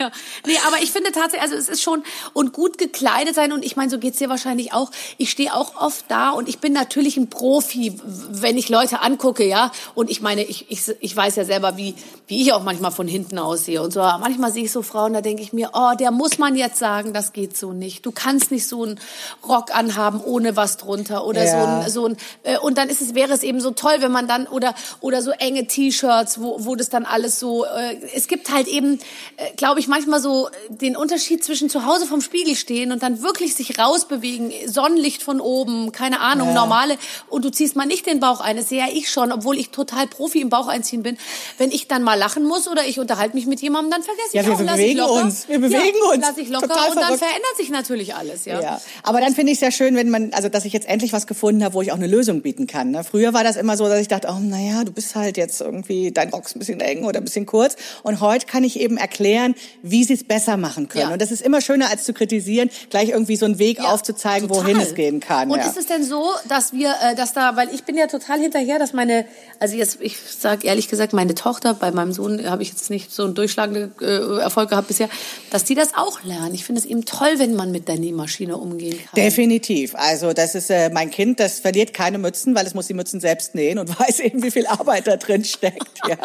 Ja. 0.00 0.10
Nee, 0.46 0.56
aber 0.66 0.82
ich 0.82 0.92
finde 0.92 1.12
tatsächlich, 1.12 1.42
also 1.42 1.56
es 1.56 1.68
ist 1.68 1.82
schon 1.82 2.02
und 2.32 2.52
gut 2.54 2.78
gekleidet 2.78 3.34
sein 3.34 3.52
und 3.52 3.64
ich 3.64 3.76
meine, 3.76 3.90
so 3.90 3.98
geht's 3.98 4.18
dir 4.18 4.30
wahrscheinlich 4.30 4.72
auch. 4.72 4.90
Ich 5.18 5.30
stehe 5.30 5.54
auch 5.54 5.76
oft 5.76 6.06
da 6.08 6.30
und 6.30 6.48
ich 6.48 6.58
bin 6.58 6.72
natürlich 6.72 7.18
ein 7.18 7.28
Profi, 7.28 8.00
wenn 8.30 8.56
ich 8.56 8.70
Leute 8.70 9.02
angucke, 9.02 9.46
ja. 9.46 9.70
Und 9.94 10.10
ich 10.10 10.22
meine, 10.22 10.42
ich, 10.42 10.70
ich, 10.70 10.94
ich 11.00 11.14
weiß 11.14 11.36
ja 11.36 11.44
selber, 11.44 11.76
wie, 11.76 11.94
wie 12.26 12.40
ich 12.40 12.52
auch 12.54 12.62
manchmal 12.62 12.92
von 12.92 13.06
hinten 13.06 13.38
aussehe 13.38 13.82
und 13.82 13.92
so. 13.92 14.00
Aber 14.00 14.18
manchmal 14.18 14.52
sehe 14.52 14.64
ich 14.64 14.72
so 14.72 14.80
Frauen, 14.80 15.12
da 15.12 15.20
denke 15.20 15.42
ich 15.42 15.52
mir, 15.52 15.70
oh, 15.74 15.92
der 15.98 16.10
muss 16.12 16.38
man 16.38 16.56
jetzt 16.56 16.78
sagen, 16.78 17.12
das 17.12 17.34
geht 17.34 17.56
so 17.56 17.72
nicht. 17.72 18.06
Du 18.06 18.10
kannst 18.10 18.50
nicht 18.50 18.66
so 18.66 18.84
einen 18.84 18.98
Rock 19.46 19.76
anhaben 19.76 20.22
ohne 20.24 20.56
was 20.56 20.78
drunter 20.78 21.26
oder 21.26 21.44
ja. 21.44 21.50
so 21.50 21.66
ein, 21.66 21.90
so 21.90 22.06
ein 22.06 22.16
äh, 22.44 22.58
und 22.58 22.78
dann 22.78 22.88
ist 22.88 23.02
es, 23.02 23.14
wäre 23.14 23.34
es 23.34 23.42
eben 23.42 23.60
so 23.60 23.72
toll, 23.72 23.96
wenn 23.98 24.12
man 24.12 24.26
dann 24.26 24.46
oder 24.46 24.74
oder 25.00 25.20
so 25.20 25.30
enge 25.32 25.66
T-Shirts, 25.66 26.40
wo, 26.40 26.64
wo 26.64 26.74
das 26.74 26.88
dann 26.88 27.04
alles 27.04 27.38
so, 27.38 27.64
äh, 27.64 27.96
es 28.14 28.28
gibt 28.28 28.50
halt 28.50 28.66
eben, 28.66 28.98
äh, 29.36 29.52
glaube 29.56 29.80
ich, 29.80 29.88
manchmal 29.90 30.20
so 30.20 30.48
den 30.68 30.96
Unterschied 30.96 31.44
zwischen 31.44 31.68
zu 31.68 31.84
Hause 31.84 32.06
vom 32.06 32.22
Spiegel 32.22 32.56
stehen 32.56 32.92
und 32.92 33.02
dann 33.02 33.22
wirklich 33.22 33.54
sich 33.54 33.78
rausbewegen, 33.78 34.50
Sonnenlicht 34.66 35.22
von 35.22 35.40
oben, 35.40 35.92
keine 35.92 36.20
Ahnung, 36.20 36.48
ja. 36.48 36.54
normale, 36.54 36.96
und 37.28 37.44
du 37.44 37.50
ziehst 37.50 37.76
mal 37.76 37.84
nicht 37.84 38.06
den 38.06 38.20
Bauch 38.20 38.40
ein. 38.40 38.56
Das 38.56 38.70
sehe 38.70 38.78
ja 38.78 38.86
ich 38.92 39.10
schon, 39.10 39.32
obwohl 39.32 39.58
ich 39.58 39.70
total 39.70 40.06
Profi 40.06 40.40
im 40.40 40.48
Bauch 40.48 40.68
einziehen 40.68 41.02
bin. 41.02 41.18
Wenn 41.58 41.70
ich 41.70 41.88
dann 41.88 42.02
mal 42.02 42.14
lachen 42.14 42.44
muss 42.44 42.68
oder 42.68 42.86
ich 42.86 42.98
unterhalte 42.98 43.36
mich 43.36 43.46
mit 43.46 43.60
jemandem, 43.60 43.90
dann 43.90 44.02
vergesse 44.02 44.36
ja, 44.36 44.42
ich 44.42 44.48
auch, 44.48 44.58
wir 44.58 44.66
bewegen 44.66 44.98
ich 44.98 45.04
uns. 45.04 45.48
Wir 45.48 45.58
bewegen 45.58 45.98
ja, 46.02 46.10
uns. 46.12 46.22
Lass 46.22 46.38
ich 46.38 46.48
locker 46.48 46.68
total 46.68 46.90
und 46.90 46.96
dann 46.96 47.18
verändert 47.18 47.56
sich 47.56 47.70
natürlich 47.70 48.14
alles, 48.14 48.44
ja. 48.44 48.60
ja. 48.60 48.80
Aber 49.02 49.20
dann 49.20 49.34
finde 49.34 49.52
ich 49.52 49.58
es 49.58 49.62
ja 49.62 49.70
schön, 49.70 49.96
wenn 49.96 50.08
man, 50.08 50.32
also 50.32 50.48
dass 50.48 50.64
ich 50.64 50.72
jetzt 50.72 50.88
endlich 50.88 51.12
was 51.12 51.26
gefunden 51.26 51.64
habe, 51.64 51.74
wo 51.74 51.82
ich 51.82 51.92
auch 51.92 51.96
eine 51.96 52.06
Lösung 52.06 52.42
bieten 52.42 52.66
kann. 52.66 52.92
Ne? 52.92 53.04
Früher 53.04 53.34
war 53.34 53.44
das 53.44 53.56
immer 53.56 53.76
so, 53.76 53.88
dass 53.88 54.00
ich 54.00 54.08
dachte, 54.08 54.28
oh, 54.30 54.38
naja, 54.40 54.84
du 54.84 54.92
bist 54.92 55.14
halt 55.14 55.36
jetzt 55.36 55.60
irgendwie, 55.60 56.12
dein 56.12 56.30
Rock 56.30 56.46
ist 56.46 56.56
ein 56.56 56.60
bisschen 56.60 56.80
eng 56.80 57.04
oder 57.04 57.18
ein 57.20 57.24
bisschen 57.24 57.46
kurz. 57.46 57.76
Und 58.02 58.20
heute 58.20 58.46
kann 58.46 58.64
ich 58.64 58.78
eben 58.78 58.96
erklären, 58.96 59.54
wie 59.82 60.04
sie 60.04 60.14
es 60.14 60.24
besser 60.24 60.56
machen 60.56 60.88
können. 60.88 61.08
Ja. 61.08 61.12
Und 61.12 61.22
das 61.22 61.30
ist 61.30 61.42
immer 61.42 61.60
schöner 61.60 61.90
als 61.90 62.04
zu 62.04 62.12
kritisieren, 62.12 62.70
gleich 62.90 63.10
irgendwie 63.10 63.36
so 63.36 63.46
einen 63.46 63.58
Weg 63.58 63.78
ja, 63.78 63.84
aufzuzeigen, 63.84 64.48
total. 64.48 64.64
wohin 64.64 64.80
es 64.80 64.94
gehen 64.94 65.20
kann. 65.20 65.50
Und 65.50 65.58
ja. 65.58 65.66
ist 65.66 65.76
es 65.76 65.86
denn 65.86 66.04
so, 66.04 66.30
dass 66.48 66.72
wir, 66.72 66.94
äh, 67.02 67.14
dass 67.14 67.32
da, 67.32 67.56
weil 67.56 67.72
ich 67.74 67.84
bin 67.84 67.96
ja 67.96 68.06
total 68.06 68.40
hinterher, 68.40 68.78
dass 68.78 68.92
meine, 68.92 69.26
also 69.58 69.76
jetzt, 69.76 69.98
ich 70.00 70.16
sage 70.18 70.66
ehrlich 70.66 70.88
gesagt, 70.88 71.12
meine 71.12 71.34
Tochter, 71.34 71.74
bei 71.74 71.90
meinem 71.90 72.12
Sohn 72.12 72.48
habe 72.48 72.62
ich 72.62 72.70
jetzt 72.70 72.90
nicht 72.90 73.12
so 73.12 73.24
einen 73.24 73.34
durchschlagenden 73.34 73.92
äh, 74.00 74.40
Erfolg 74.40 74.70
gehabt 74.70 74.88
bisher, 74.88 75.08
dass 75.50 75.64
die 75.64 75.74
das 75.74 75.94
auch 75.94 76.22
lernen. 76.24 76.54
Ich 76.54 76.64
finde 76.64 76.80
es 76.80 76.86
eben 76.86 77.04
toll, 77.04 77.34
wenn 77.38 77.54
man 77.54 77.70
mit 77.72 77.88
der 77.88 77.98
Nähmaschine 77.98 78.56
umgehen 78.56 78.98
kann. 78.98 79.14
Definitiv. 79.16 79.94
Also 79.94 80.32
das 80.32 80.54
ist 80.54 80.70
äh, 80.70 80.90
mein 80.90 81.10
Kind, 81.10 81.40
das 81.40 81.60
verliert 81.60 81.94
keine 81.94 82.18
Mützen, 82.18 82.54
weil 82.54 82.66
es 82.66 82.74
muss 82.74 82.86
die 82.86 82.94
Mützen 82.94 83.20
selbst 83.20 83.54
nähen 83.54 83.78
und 83.78 83.98
weiß 84.00 84.20
eben, 84.20 84.42
wie 84.42 84.50
viel 84.50 84.66
Arbeit 84.66 85.06
da 85.06 85.16
drin 85.16 85.44
steckt. 85.44 86.00
Ja. 86.08 86.16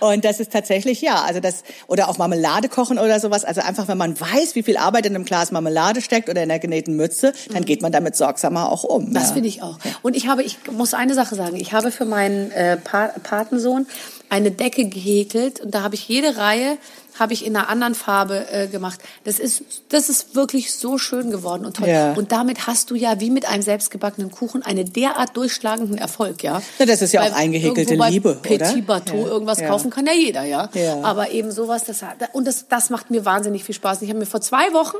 und 0.00 0.24
das 0.24 0.40
ist 0.40 0.52
tatsächlich 0.52 1.00
ja, 1.00 1.22
also 1.22 1.40
das 1.40 1.62
oder 1.86 2.08
auch 2.08 2.18
Marmelade 2.18 2.61
kochen 2.68 2.98
oder 2.98 3.20
sowas. 3.20 3.44
Also 3.44 3.60
einfach, 3.60 3.88
wenn 3.88 3.98
man 3.98 4.18
weiß, 4.18 4.54
wie 4.54 4.62
viel 4.62 4.76
Arbeit 4.76 5.06
in 5.06 5.14
einem 5.14 5.24
Glas 5.24 5.50
Marmelade 5.52 6.00
steckt 6.00 6.28
oder 6.28 6.42
in 6.42 6.48
der 6.48 6.58
genähten 6.58 6.96
Mütze, 6.96 7.32
dann 7.52 7.64
geht 7.64 7.82
man 7.82 7.92
damit 7.92 8.16
sorgsamer 8.16 8.70
auch 8.70 8.84
um. 8.84 9.12
Das 9.12 9.28
ja. 9.28 9.34
finde 9.34 9.48
ich 9.48 9.62
auch. 9.62 9.78
Und 10.02 10.16
ich 10.16 10.26
habe, 10.26 10.42
ich 10.42 10.58
muss 10.70 10.94
eine 10.94 11.14
Sache 11.14 11.34
sagen. 11.34 11.56
Ich 11.56 11.72
habe 11.72 11.90
für 11.90 12.04
meinen 12.04 12.50
äh, 12.52 12.76
Patensohn 12.76 13.86
eine 14.32 14.50
Decke 14.50 14.86
gehäkelt 14.86 15.60
und 15.60 15.74
da 15.74 15.82
habe 15.82 15.94
ich 15.94 16.08
jede 16.08 16.38
Reihe 16.38 16.78
habe 17.18 17.34
ich 17.34 17.44
in 17.44 17.54
einer 17.54 17.68
anderen 17.68 17.94
Farbe 17.94 18.46
äh, 18.50 18.66
gemacht. 18.68 18.98
Das 19.24 19.38
ist, 19.38 19.62
das 19.90 20.08
ist 20.08 20.34
wirklich 20.34 20.72
so 20.72 20.96
schön 20.96 21.30
geworden 21.30 21.66
und 21.66 21.76
toll. 21.76 21.88
Ja. 21.88 22.14
Und 22.14 22.32
damit 22.32 22.66
hast 22.66 22.90
du 22.90 22.94
ja 22.94 23.20
wie 23.20 23.28
mit 23.28 23.46
einem 23.46 23.62
selbstgebackenen 23.62 24.30
Kuchen 24.30 24.62
einen 24.62 24.94
derart 24.94 25.36
durchschlagenden 25.36 25.98
Erfolg, 25.98 26.42
ja. 26.42 26.62
ja 26.78 26.86
das 26.86 27.02
ist 27.02 27.12
ja 27.12 27.20
Weil 27.20 27.32
auch 27.32 27.36
eingehäkelte 27.36 27.96
Liebe, 27.96 28.38
Petit 28.40 28.62
oder? 28.62 28.82
Bateau 28.82 29.18
ja. 29.18 29.26
irgendwas 29.26 29.58
kaufen 29.58 29.90
kann 29.90 30.06
ja 30.06 30.14
jeder, 30.14 30.44
ja. 30.44 30.70
Aber 31.02 31.30
eben 31.30 31.52
sowas, 31.52 31.84
das 31.84 32.00
und 32.32 32.46
das, 32.46 32.66
das 32.68 32.88
macht 32.88 33.10
mir 33.10 33.26
wahnsinnig 33.26 33.64
viel 33.64 33.74
Spaß. 33.74 34.00
Ich 34.00 34.08
habe 34.08 34.18
mir 34.18 34.26
vor 34.26 34.40
zwei 34.40 34.72
Wochen 34.72 34.96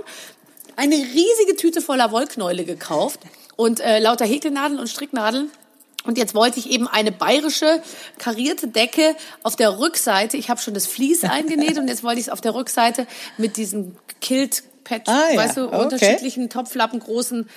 eine 0.77 0.97
riesige 0.97 1.57
Tüte 1.57 1.81
voller 1.81 2.13
Wollknäule 2.13 2.67
gekauft 2.67 3.21
und 3.57 3.81
äh, 3.81 4.01
lauter 4.01 4.27
Häkelnadeln 4.27 4.79
und 4.79 4.89
Stricknadeln 4.89 5.51
und 6.05 6.19
jetzt 6.19 6.35
wollte 6.35 6.59
ich 6.59 6.71
eben 6.71 6.89
eine 6.89 7.13
bayerische 7.13 7.83
karierte 8.19 8.69
Decke 8.69 9.17
auf 9.43 9.57
der 9.57 9.79
Rückseite. 9.79 10.37
Ich 10.37 10.51
habe 10.51 10.61
schon 10.61 10.75
das 10.75 10.87
Vlies 10.87 11.25
eingenäht 11.25 11.79
und 11.79 11.89
jetzt 11.89 12.03
wollte 12.03 12.21
ich 12.21 12.27
es 12.27 12.33
auf 12.33 12.41
der 12.41 12.55
Rückseite 12.55 13.07
mit 13.39 13.57
diesem 13.57 13.97
Kilt 14.21 14.65
Patch, 14.85 15.09
ah, 15.09 15.31
ja. 15.31 15.39
weißt 15.39 15.57
du, 15.57 15.67
okay. 15.69 15.79
unterschiedlichen 15.79 16.51
Topflappen, 16.51 17.01
großen. 17.01 17.49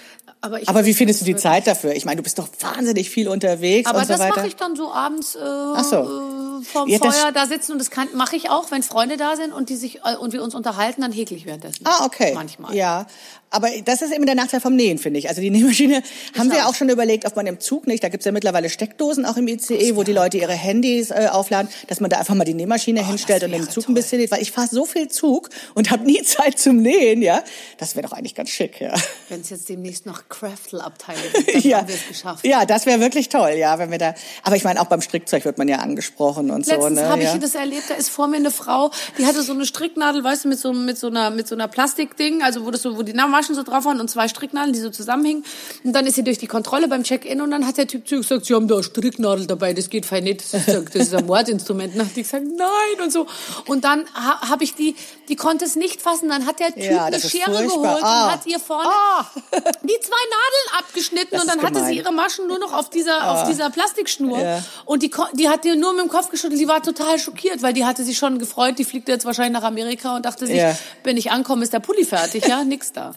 Aber, 0.41 0.62
ich 0.62 0.69
aber 0.69 0.86
wie 0.86 0.93
findest 0.93 1.21
du 1.21 1.25
die 1.25 1.36
Zeit 1.36 1.65
dafür? 1.65 1.93
Ich 1.95 2.05
meine, 2.05 2.17
du 2.17 2.23
bist 2.23 2.38
doch 2.38 2.47
wahnsinnig 2.60 3.10
viel 3.10 3.27
unterwegs 3.27 3.89
aber 3.89 3.99
und 3.99 4.05
so 4.05 4.13
das 4.13 4.19
weiter. 4.21 4.36
mache 4.36 4.47
ich 4.47 4.55
dann 4.55 4.75
so 4.75 4.91
abends 4.91 5.36
äh, 5.36 5.39
Ach 5.41 5.84
so. 5.84 5.95
äh, 5.95 6.63
vorm 6.63 6.88
ja, 6.88 6.99
Feuer 6.99 7.31
da 7.34 7.47
sitzen 7.47 7.71
und 7.71 7.79
das 7.79 7.89
kann 7.89 8.08
mache 8.13 8.36
ich 8.36 8.49
auch, 8.49 8.69
wenn 8.69 8.84
Freunde 8.84 9.17
da 9.17 9.36
sind 9.36 9.53
und 9.53 9.69
die 9.69 9.75
sich 9.75 10.01
äh, 10.03 10.15
und 10.17 10.34
wir 10.34 10.43
uns 10.43 10.53
unterhalten, 10.53 11.01
dann 11.01 11.12
häkel 11.12 11.36
ich 11.36 11.45
währenddessen. 11.45 11.86
Ah, 11.86 12.05
okay. 12.05 12.34
Manchmal. 12.36 12.75
Ja, 12.75 13.08
aber 13.49 13.69
das 13.86 14.01
ist 14.01 14.13
eben 14.13 14.25
der 14.25 14.36
Nachteil 14.36 14.60
vom 14.60 14.75
Nähen, 14.75 14.97
finde 14.97 15.19
ich. 15.19 15.29
Also 15.29 15.41
die 15.41 15.49
Nähmaschine 15.55 16.01
ich 16.34 16.39
haben 16.39 16.51
wir 16.51 16.67
auch 16.67 16.75
schon 16.75 16.89
überlegt, 16.89 17.25
ob 17.25 17.36
man 17.36 17.47
im 17.47 17.60
Zug 17.60 17.88
nicht, 17.88 18.03
da 18.03 18.10
gibt's 18.10 18.25
ja 18.25 18.31
mittlerweile 18.31 18.69
Steckdosen 18.69 19.25
auch 19.25 19.38
im 19.38 19.47
ICE, 19.47 19.95
wo 19.95 20.03
die 20.03 20.12
Leute 20.12 20.38
ihre 20.38 20.53
Handys 20.53 21.12
äh, 21.12 21.29
aufladen, 21.31 21.69
dass 21.88 21.99
man 21.99 22.10
da 22.10 22.17
einfach 22.17 22.36
mal 22.36 22.43
die 22.43 22.53
Nähmaschine 22.53 23.01
oh, 23.01 23.08
hinstellt 23.08 23.43
und 23.43 23.53
im 23.53 23.69
Zug 23.69 23.86
toll. 23.86 23.91
ein 23.91 23.95
bisschen 23.95 24.19
näht. 24.19 24.31
Weil 24.31 24.41
ich 24.41 24.51
fahre 24.51 24.67
so 24.67 24.86
viel 24.86 25.08
Zug 25.08 25.49
und 25.73 25.91
habe 25.91 26.03
nie 26.03 26.21
Zeit 26.23 26.60
zum 26.60 26.77
Nähen, 26.77 27.21
ja. 27.21 27.43
Das 27.77 27.95
wäre 27.95 28.08
doch 28.08 28.13
eigentlich 28.13 28.36
ganz 28.36 28.49
schick, 28.49 28.81
ja. 28.81 28.93
Wenn 29.29 29.41
es 29.41 29.49
jetzt 29.49 29.69
demnächst 29.69 30.05
noch 30.05 30.27
Craftle-Abteile 30.27 31.19
gibt, 31.34 31.55
dann 31.55 31.62
ja. 31.62 31.77
haben 31.79 31.88
wir 31.88 31.95
es 31.95 32.08
geschafft. 32.08 32.45
Ja, 32.45 32.65
das 32.65 32.86
wäre 32.86 32.99
wirklich 32.99 33.29
toll, 33.29 33.53
ja, 33.58 33.79
wenn 33.79 33.91
wir 33.91 33.97
da. 33.97 34.15
Aber 34.43 34.55
ich 34.55 34.63
meine, 34.63 34.81
auch 34.81 34.88
beim 34.88 35.01
Strickzeug 35.01 35.45
wird 35.45 35.58
man 35.58 35.67
ja 35.67 35.77
angesprochen 35.77 36.51
und 36.51 36.65
Letztens 36.65 36.75
so. 36.75 36.88
Letztens 36.89 37.01
ne? 37.01 37.10
habe 37.10 37.23
ja. 37.23 37.34
ich 37.34 37.39
das 37.39 37.55
erlebt, 37.55 37.89
da 37.89 37.93
ist 37.93 38.10
vor 38.10 38.27
mir 38.27 38.38
eine 38.38 38.51
Frau, 38.51 38.91
die 39.17 39.25
hatte 39.25 39.41
so 39.41 39.53
eine 39.53 39.65
Stricknadel, 39.65 40.23
weißt 40.23 40.45
du, 40.45 40.49
mit 40.49 40.60
so, 40.60 40.73
mit 40.73 40.97
so 40.97 41.08
einer, 41.08 41.29
mit 41.29 41.47
so 41.47 41.55
einer 41.55 41.67
Plastikding, 41.67 42.43
also 42.43 42.65
wo 42.65 42.71
das 42.71 42.81
so, 42.81 42.97
wo 42.97 43.03
die 43.03 43.13
Namenmaschen 43.35 43.55
so 43.55 43.63
drauf 43.63 43.85
waren 43.85 43.99
und 43.99 44.09
zwei 44.09 44.27
Stricknadeln, 44.27 44.73
die 44.73 44.79
so 44.79 44.89
zusammenhingen. 44.89 45.43
Und 45.83 45.93
dann 45.93 46.05
ist 46.05 46.15
sie 46.15 46.23
durch 46.23 46.37
die 46.37 46.47
Kontrolle 46.47 46.87
beim 46.87 47.03
Check-in 47.03 47.41
und 47.41 47.51
dann 47.51 47.65
hat 47.67 47.77
der 47.77 47.87
Typ 47.87 48.07
zu 48.07 48.17
gesagt, 48.17 48.45
sie 48.45 48.53
haben 48.53 48.67
da 48.67 48.81
Stricknadel 48.81 49.47
dabei, 49.47 49.73
das 49.73 49.89
geht 49.89 50.05
fein 50.05 50.23
nicht. 50.23 50.43
Das 50.53 50.67
ist 50.95 51.13
ein 51.13 51.25
Mordinstrument. 51.25 51.93
Und 51.93 51.99
dann 51.99 52.07
hat 52.07 52.15
die 52.15 52.23
gesagt, 52.23 52.45
nein 52.45 53.03
und 53.03 53.11
so. 53.11 53.27
Und 53.65 53.83
dann 53.83 54.05
ha, 54.13 54.49
habe 54.49 54.63
ich 54.63 54.75
die, 54.75 54.95
die 55.29 55.35
konnte 55.35 55.65
es 55.65 55.75
nicht 55.75 56.01
fassen. 56.01 56.29
Dann 56.29 56.45
hat 56.45 56.59
der 56.59 56.73
Typ 56.73 56.83
ja, 56.83 57.05
eine 57.05 57.19
Schere 57.19 57.63
geholt 57.63 58.03
ah. 58.03 58.25
und 58.25 58.31
hat 58.31 58.45
ihr 58.45 58.59
vorne 58.59 58.89
ah. 58.89 59.25
die 59.51 59.99
zwei 60.01 60.23
Nadeln 60.35 60.79
abgeschnitten 60.79 61.29
das 61.31 61.41
und 61.41 61.49
dann 61.49 61.61
hatte 61.61 61.85
sie 61.85 61.97
ihre 61.97 62.11
Maschen 62.11 62.47
nur 62.47 62.59
noch 62.59 62.73
auf 62.73 62.89
dieser, 62.89 63.21
ah. 63.21 63.33
auf 63.33 63.49
dieser 63.49 63.69
Plastikschnur. 63.69 64.39
Ja. 64.39 64.63
Und 64.85 65.03
die, 65.03 65.11
die 65.33 65.49
hat 65.49 65.65
ihr 65.65 65.75
nur 65.75 65.93
mit 65.93 66.03
dem 66.03 66.09
Kopf 66.09 66.29
geschüttelt. 66.29 66.59
Die 66.59 66.67
war 66.67 66.81
total 66.81 67.19
schockiert, 67.19 67.61
weil 67.61 67.73
die 67.73 67.85
hatte 67.85 68.03
sich 68.03 68.17
schon 68.17 68.39
gefreut. 68.39 68.77
Die 68.79 68.85
fliegt 68.85 69.07
jetzt 69.07 69.25
wahrscheinlich 69.25 69.59
nach 69.59 69.67
Amerika 69.67 70.15
und 70.15 70.25
dachte 70.25 70.47
sich, 70.47 70.57
ja. 70.57 70.75
wenn 71.03 71.17
ich 71.17 71.31
ankomme, 71.31 71.63
ist 71.63 71.73
der 71.73 71.79
Pulli 71.79 72.05
fertig. 72.05 72.47
Ja, 72.47 72.63
nix 72.75 72.91
da. 72.91 73.13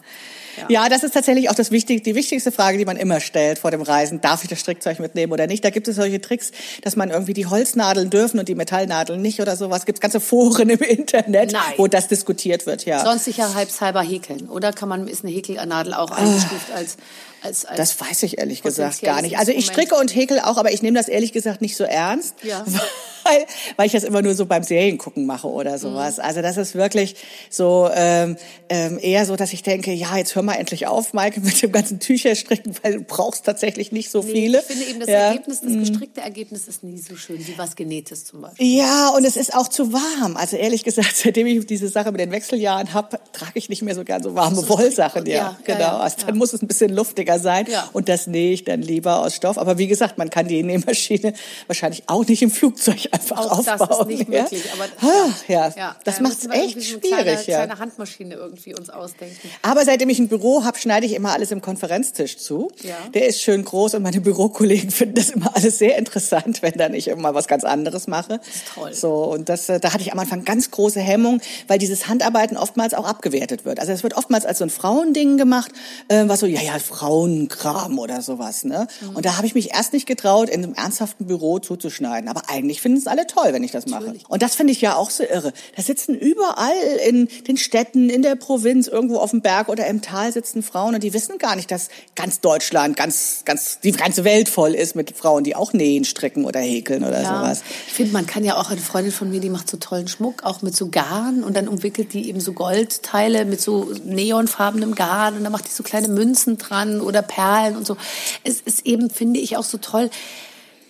Ja. 0.57 0.65
ja. 0.69 0.89
das 0.89 1.03
ist 1.03 1.13
tatsächlich 1.13 1.49
auch 1.49 1.55
das 1.55 1.71
wichtig, 1.71 2.03
die 2.03 2.15
wichtigste 2.15 2.51
Frage, 2.51 2.77
die 2.77 2.85
man 2.85 2.97
immer 2.97 3.19
stellt 3.19 3.59
vor 3.59 3.71
dem 3.71 3.81
Reisen. 3.81 4.21
Darf 4.21 4.43
ich 4.43 4.49
das 4.49 4.59
Strickzeug 4.59 4.99
mitnehmen 4.99 5.31
oder 5.33 5.47
nicht? 5.47 5.63
Da 5.63 5.69
gibt 5.69 5.87
es 5.87 5.95
solche 5.95 6.21
Tricks, 6.21 6.51
dass 6.83 6.95
man 6.95 7.09
irgendwie 7.09 7.33
die 7.33 7.45
Holznadeln 7.45 8.09
dürfen 8.09 8.39
und 8.39 8.49
die 8.49 8.55
Metallnadeln 8.55 9.21
nicht 9.21 9.41
oder 9.41 9.55
sowas. 9.55 9.85
Gibt 9.85 9.97
es 9.97 10.01
ganze 10.01 10.19
Foren 10.19 10.69
im 10.69 10.79
Internet, 10.79 11.51
Nein. 11.51 11.73
wo 11.77 11.87
das 11.87 12.07
diskutiert 12.07 12.65
wird, 12.65 12.85
ja. 12.85 13.03
Sonst 13.03 13.25
sicherheitshalber 13.25 14.01
häkeln. 14.01 14.49
Oder 14.49 14.73
kann 14.73 14.89
man, 14.89 15.07
ist 15.07 15.23
eine 15.23 15.33
Häkelnadel 15.33 15.93
auch 15.93 16.11
eingestuft 16.11 16.71
als 16.75 16.97
als, 17.41 17.65
als 17.65 17.77
das 17.77 18.01
weiß 18.01 18.23
ich 18.23 18.37
ehrlich 18.37 18.61
gesagt 18.61 19.01
gar 19.01 19.21
nicht. 19.21 19.37
Also 19.37 19.51
ich 19.51 19.65
stricke 19.65 19.95
und 19.95 20.13
häkel 20.15 20.39
auch, 20.39 20.57
aber 20.57 20.71
ich 20.71 20.81
nehme 20.81 20.97
das 20.97 21.07
ehrlich 21.07 21.33
gesagt 21.33 21.61
nicht 21.61 21.75
so 21.75 21.83
ernst. 21.83 22.35
Ja. 22.43 22.65
Weil, 23.23 23.45
weil 23.75 23.85
ich 23.85 23.91
das 23.91 24.03
immer 24.03 24.21
nur 24.21 24.33
so 24.33 24.45
beim 24.45 24.63
Seriengucken 24.63 25.25
mache 25.25 25.47
oder 25.47 25.77
sowas. 25.77 26.17
Mhm. 26.17 26.23
Also 26.23 26.41
das 26.41 26.55
ist 26.55 26.75
wirklich 26.75 27.15
so 27.49 27.89
ähm, 27.93 28.37
ähm, 28.69 28.97
eher 29.01 29.25
so, 29.25 29.35
dass 29.35 29.51
ich 29.51 29.61
denke, 29.61 29.91
ja, 29.91 30.15
jetzt 30.15 30.35
hör 30.35 30.41
mal 30.41 30.53
endlich 30.53 30.87
auf, 30.87 31.11
Maike, 31.11 31.41
mit 31.41 31.61
dem 31.61 31.73
ganzen 31.73 31.99
Tücherstricken, 31.99 32.75
weil 32.81 32.93
du 32.93 33.01
brauchst 33.01 33.43
tatsächlich 33.45 33.91
nicht 33.91 34.09
so 34.09 34.21
nee, 34.21 34.31
viele. 34.31 34.59
Ich 34.59 34.65
finde 34.65 34.85
eben, 34.85 34.99
das 35.01 35.09
ja. 35.09 35.15
Ergebnis, 35.15 35.59
das 35.59 35.69
mhm. 35.69 35.79
gestrickte 35.81 36.21
Ergebnis 36.21 36.69
ist 36.69 36.83
nie 36.83 36.97
so 36.97 37.17
schön 37.17 37.45
wie 37.45 37.57
was 37.57 37.75
Genähtes 37.75 38.25
zum 38.25 38.39
Beispiel. 38.41 38.77
Ja, 38.77 39.09
und 39.09 39.25
es 39.25 39.35
ist 39.35 39.53
auch 39.53 39.67
zu 39.67 39.91
warm. 39.91 40.37
Also 40.37 40.55
ehrlich 40.55 40.85
gesagt, 40.85 41.17
seitdem 41.21 41.45
ich 41.45 41.65
diese 41.65 41.89
Sache 41.89 42.11
mit 42.11 42.21
den 42.21 42.31
Wechseljahren 42.31 42.93
habe, 42.93 43.19
trage 43.33 43.51
ich 43.55 43.67
nicht 43.67 43.81
mehr 43.81 43.95
so 43.95 44.05
gern 44.05 44.23
so 44.23 44.33
warme 44.33 44.67
Wollsachen. 44.69 45.25
Ja, 45.25 45.35
ja, 45.35 45.57
genau. 45.63 45.97
Also 45.97 46.25
dann 46.25 46.37
muss 46.37 46.53
es 46.53 46.61
ein 46.61 46.67
bisschen 46.67 46.93
luftiger 46.93 47.28
sein. 47.37 47.67
Ja. 47.69 47.89
Und 47.93 48.09
das 48.09 48.25
nähe 48.25 48.53
ich 48.53 48.63
dann 48.63 48.81
lieber 48.81 49.19
aus 49.19 49.35
Stoff. 49.35 49.57
Aber 49.57 49.77
wie 49.77 49.87
gesagt, 49.87 50.17
man 50.17 50.29
kann 50.29 50.47
die 50.47 50.63
Nähmaschine 50.63 51.33
wahrscheinlich 51.67 52.03
auch 52.07 52.25
nicht 52.25 52.41
im 52.41 52.49
Flugzeug 52.49 53.09
einfach 53.11 53.37
auch 53.37 53.59
aufbauen. 53.59 53.87
Das 53.89 53.99
ist 53.99 54.07
nicht 54.07 54.29
möglich. 54.29 54.63
Aber, 54.73 54.85
ah, 55.07 55.29
ja. 55.47 55.73
ja. 55.75 55.95
das 56.03 56.19
macht 56.19 56.37
es 56.39 56.49
echt 56.49 56.75
so 56.75 56.81
schwierig. 56.81 57.11
Kleine, 57.11 57.31
ja. 57.31 57.57
kleine 57.57 57.79
Handmaschine 57.79 58.35
irgendwie 58.35 58.73
uns 58.73 58.89
ausdenken. 58.89 59.49
Aber 59.61 59.85
seitdem 59.85 60.09
ich 60.09 60.19
ein 60.19 60.27
Büro 60.27 60.63
habe, 60.63 60.77
schneide 60.77 61.05
ich 61.05 61.13
immer 61.13 61.33
alles 61.33 61.51
im 61.51 61.61
Konferenztisch 61.61 62.37
zu. 62.37 62.71
Ja. 62.81 62.95
Der 63.13 63.27
ist 63.27 63.41
schön 63.41 63.63
groß 63.63 63.95
und 63.95 64.03
meine 64.03 64.21
Bürokollegen 64.21 64.89
finden 64.91 65.15
das 65.15 65.29
immer 65.29 65.55
alles 65.55 65.77
sehr 65.77 65.97
interessant, 65.97 66.61
wenn 66.61 66.73
dann 66.73 66.93
ich 66.93 67.09
immer 67.09 67.33
was 67.33 67.47
ganz 67.47 67.63
anderes 67.63 68.07
mache. 68.07 68.39
Das 68.39 68.47
ist 68.47 68.63
toll. 68.73 68.93
So 68.93 69.23
und 69.25 69.49
das, 69.49 69.69
äh, 69.69 69.79
da 69.79 69.93
hatte 69.93 70.03
ich 70.03 70.11
am 70.11 70.19
Anfang 70.19 70.45
ganz 70.45 70.71
große 70.71 70.99
Hemmung, 70.99 71.41
weil 71.67 71.77
dieses 71.77 72.07
Handarbeiten 72.07 72.57
oftmals 72.57 72.93
auch 72.93 73.05
abgewertet 73.05 73.65
wird. 73.65 73.79
Also 73.79 73.91
es 73.91 74.03
wird 74.03 74.15
oftmals 74.15 74.45
als 74.45 74.59
so 74.59 74.63
ein 74.63 74.69
Frauending 74.69 75.37
gemacht, 75.37 75.71
äh, 76.07 76.23
was 76.27 76.39
so 76.39 76.45
ja 76.45 76.61
ja 76.61 76.79
Frauenkram 77.19 77.99
oder 77.99 78.21
sowas. 78.21 78.63
Ne? 78.63 78.87
Mhm. 79.01 79.15
Und 79.15 79.25
da 79.25 79.37
habe 79.37 79.47
ich 79.47 79.55
mich 79.55 79.73
erst 79.73 79.93
nicht 79.93 80.05
getraut, 80.05 80.49
in 80.49 80.63
einem 80.63 80.73
ernsthaften 80.73 81.27
Büro 81.27 81.59
zuzuschneiden. 81.59 82.29
Aber 82.29 82.43
eigentlich 82.47 82.81
finden 82.81 82.97
es 82.97 83.07
alle 83.07 83.27
toll, 83.27 83.49
wenn 83.51 83.63
ich 83.63 83.71
das 83.71 83.87
mache. 83.87 84.05
Natürlich. 84.05 84.29
Und 84.29 84.41
das 84.41 84.55
finde 84.55 84.73
ich 84.73 84.81
ja 84.81 84.95
auch 84.95 85.09
so 85.09 85.23
irre. 85.23 85.53
Da 85.75 85.81
sitzen 85.81 86.15
überall 86.15 86.73
in 87.07 87.27
den 87.47 87.57
Städten, 87.57 88.09
in 88.09 88.21
der 88.21 88.35
Provinz, 88.35 88.87
irgendwo 88.87 89.17
auf 89.17 89.31
dem 89.31 89.41
Berg 89.41 89.69
oder 89.69 89.87
im 89.87 90.01
Tal 90.01 90.31
sitzen 90.31 90.63
Frauen 90.63 90.95
und 90.95 91.03
die 91.03 91.13
wissen 91.13 91.37
gar 91.37 91.55
nicht, 91.55 91.71
dass 91.71 91.89
ganz 92.15 92.39
Deutschland, 92.39 92.95
ganz, 92.95 93.43
ganz, 93.45 93.79
die 93.81 93.91
ganze 93.91 94.23
Welt 94.23 94.49
voll 94.49 94.73
ist 94.73 94.95
mit 94.95 95.15
Frauen, 95.15 95.43
die 95.43 95.55
auch 95.55 95.73
nähen, 95.73 96.05
stricken 96.05 96.45
oder 96.45 96.59
häkeln 96.59 97.03
oder 97.03 97.21
ja. 97.21 97.39
sowas. 97.39 97.63
Ich 97.87 97.93
finde, 97.93 98.13
man 98.13 98.25
kann 98.25 98.43
ja 98.43 98.57
auch, 98.57 98.69
eine 98.69 98.81
Freundin 98.81 99.11
von 99.11 99.31
mir, 99.31 99.39
die 99.39 99.49
macht 99.49 99.69
so 99.69 99.77
tollen 99.77 100.07
Schmuck, 100.07 100.43
auch 100.43 100.61
mit 100.61 100.75
so 100.75 100.89
Garn 100.89 101.43
und 101.43 101.57
dann 101.57 101.67
umwickelt 101.67 102.13
die 102.13 102.29
eben 102.29 102.39
so 102.39 102.53
Goldteile 102.53 103.45
mit 103.45 103.61
so 103.61 103.91
neonfarbenem 104.05 104.93
Garn 104.95 105.35
und 105.35 105.43
dann 105.43 105.51
macht 105.51 105.67
die 105.67 105.71
so 105.71 105.83
kleine 105.83 106.07
Münzen 106.07 106.57
dran 106.57 107.01
oder 107.09 107.21
Perlen 107.21 107.75
und 107.75 107.85
so. 107.85 107.97
Es 108.43 108.61
ist 108.61 108.85
eben, 108.85 109.09
finde 109.09 109.39
ich, 109.39 109.57
auch 109.57 109.63
so 109.63 109.77
toll, 109.77 110.09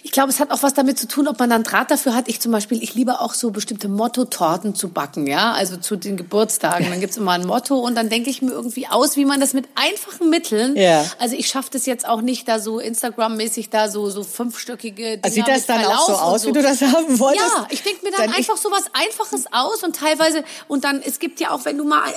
ich 0.01 0.11
glaube, 0.11 0.29
es 0.29 0.39
hat 0.39 0.51
auch 0.51 0.63
was 0.63 0.73
damit 0.73 0.97
zu 0.97 1.07
tun, 1.07 1.27
ob 1.27 1.39
man 1.39 1.49
dann 1.49 1.63
Draht 1.63 1.91
dafür 1.91 2.15
hat. 2.15 2.29
Ich 2.29 2.39
zum 2.39 2.51
Beispiel, 2.51 2.81
ich 2.81 2.95
liebe 2.95 3.19
auch 3.19 3.33
so 3.33 3.51
bestimmte 3.51 3.89
Motto-Torten 3.89 4.73
zu 4.73 4.89
backen, 4.89 5.27
ja, 5.27 5.51
also 5.51 5.77
zu 5.77 5.97
den 5.97 6.15
Geburtstagen. 6.15 6.89
Dann 6.89 7.01
gibt's 7.01 7.17
immer 7.17 7.31
ein 7.31 7.45
Motto 7.45 7.77
und 7.79 7.95
dann 7.95 8.09
denke 8.09 8.29
ich 8.29 8.41
mir 8.41 8.51
irgendwie 8.51 8.87
aus, 8.87 9.17
wie 9.17 9.25
man 9.25 9.39
das 9.39 9.53
mit 9.53 9.65
einfachen 9.75 10.29
Mitteln. 10.29 10.75
Ja. 10.77 11.05
Also 11.19 11.35
ich 11.35 11.47
schaffe 11.47 11.69
das 11.73 11.85
jetzt 11.85 12.07
auch 12.07 12.21
nicht, 12.21 12.47
da 12.47 12.59
so 12.59 12.79
Instagram-mäßig 12.79 13.69
da 13.69 13.89
so 13.89 14.09
so 14.09 14.23
fünfstöckige. 14.23 15.17
Dinger 15.17 15.23
also 15.23 15.35
sieht 15.35 15.47
das 15.47 15.65
dann 15.65 15.83
auch 15.85 16.07
so 16.07 16.13
aus, 16.13 16.41
so. 16.43 16.49
wie 16.49 16.53
du 16.53 16.61
das 16.61 16.81
haben 16.81 17.19
wolltest? 17.19 17.45
Ja, 17.57 17.67
ich 17.69 17.83
denke 17.83 18.05
mir 18.05 18.11
dann, 18.11 18.27
dann 18.27 18.35
einfach 18.35 18.57
so 18.57 18.71
was 18.71 18.85
Einfaches 18.93 19.45
aus 19.51 19.83
und 19.83 19.95
teilweise 19.95 20.43
und 20.67 20.85
dann 20.85 21.01
es 21.01 21.19
gibt 21.19 21.39
ja 21.39 21.51
auch, 21.51 21.65
wenn 21.65 21.77
du 21.77 21.83
mal 21.83 22.09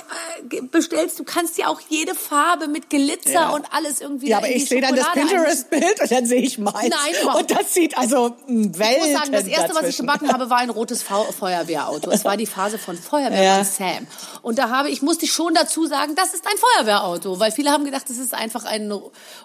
äh, 0.51 0.61
bestellst, 0.61 1.19
du 1.19 1.25
kannst 1.25 1.57
ja 1.57 1.67
auch 1.67 1.81
jede 1.89 2.15
Farbe 2.15 2.67
mit 2.67 2.89
Glitzer 2.89 3.31
ja. 3.31 3.49
und 3.49 3.65
alles 3.71 3.99
irgendwie. 3.99 4.29
Ja, 4.29 4.37
aber 4.37 4.49
ich 4.49 4.69
sehe 4.69 4.81
dann 4.81 4.95
das 4.95 5.11
Pinterest-Bild 5.11 6.01
und 6.01 6.11
dann 6.11 6.25
sehe 6.25 6.41
ich 6.41 6.57
meins. 6.57 6.89
Nein, 6.89 7.35
und 7.35 7.51
das 7.51 7.72
sieht 7.73 7.97
also 7.97 8.35
Welten 8.47 8.83
Ich 8.83 8.99
muss 8.99 9.19
sagen, 9.19 9.31
das 9.31 9.47
erste, 9.47 9.75
was 9.75 9.87
ich 9.87 9.97
gebacken 9.97 10.31
habe, 10.31 10.49
war 10.49 10.59
ein 10.59 10.69
rotes 10.69 11.03
Feuerwehrauto. 11.03 12.11
Es 12.11 12.25
war 12.25 12.37
die 12.37 12.45
Phase 12.45 12.77
von 12.77 12.97
Feuerwehrmann 12.97 13.43
ja. 13.43 13.63
Sam. 13.63 14.07
Und 14.41 14.59
da 14.59 14.69
habe 14.69 14.89
ich 14.89 15.01
musste 15.01 15.25
ich 15.25 15.33
schon 15.33 15.53
dazu 15.53 15.85
sagen, 15.85 16.15
das 16.15 16.33
ist 16.33 16.45
ein 16.45 16.57
Feuerwehrauto, 16.57 17.39
weil 17.39 17.51
viele 17.51 17.71
haben 17.71 17.85
gedacht, 17.85 18.09
das 18.09 18.17
ist 18.17 18.33
einfach 18.33 18.65
ein 18.65 18.93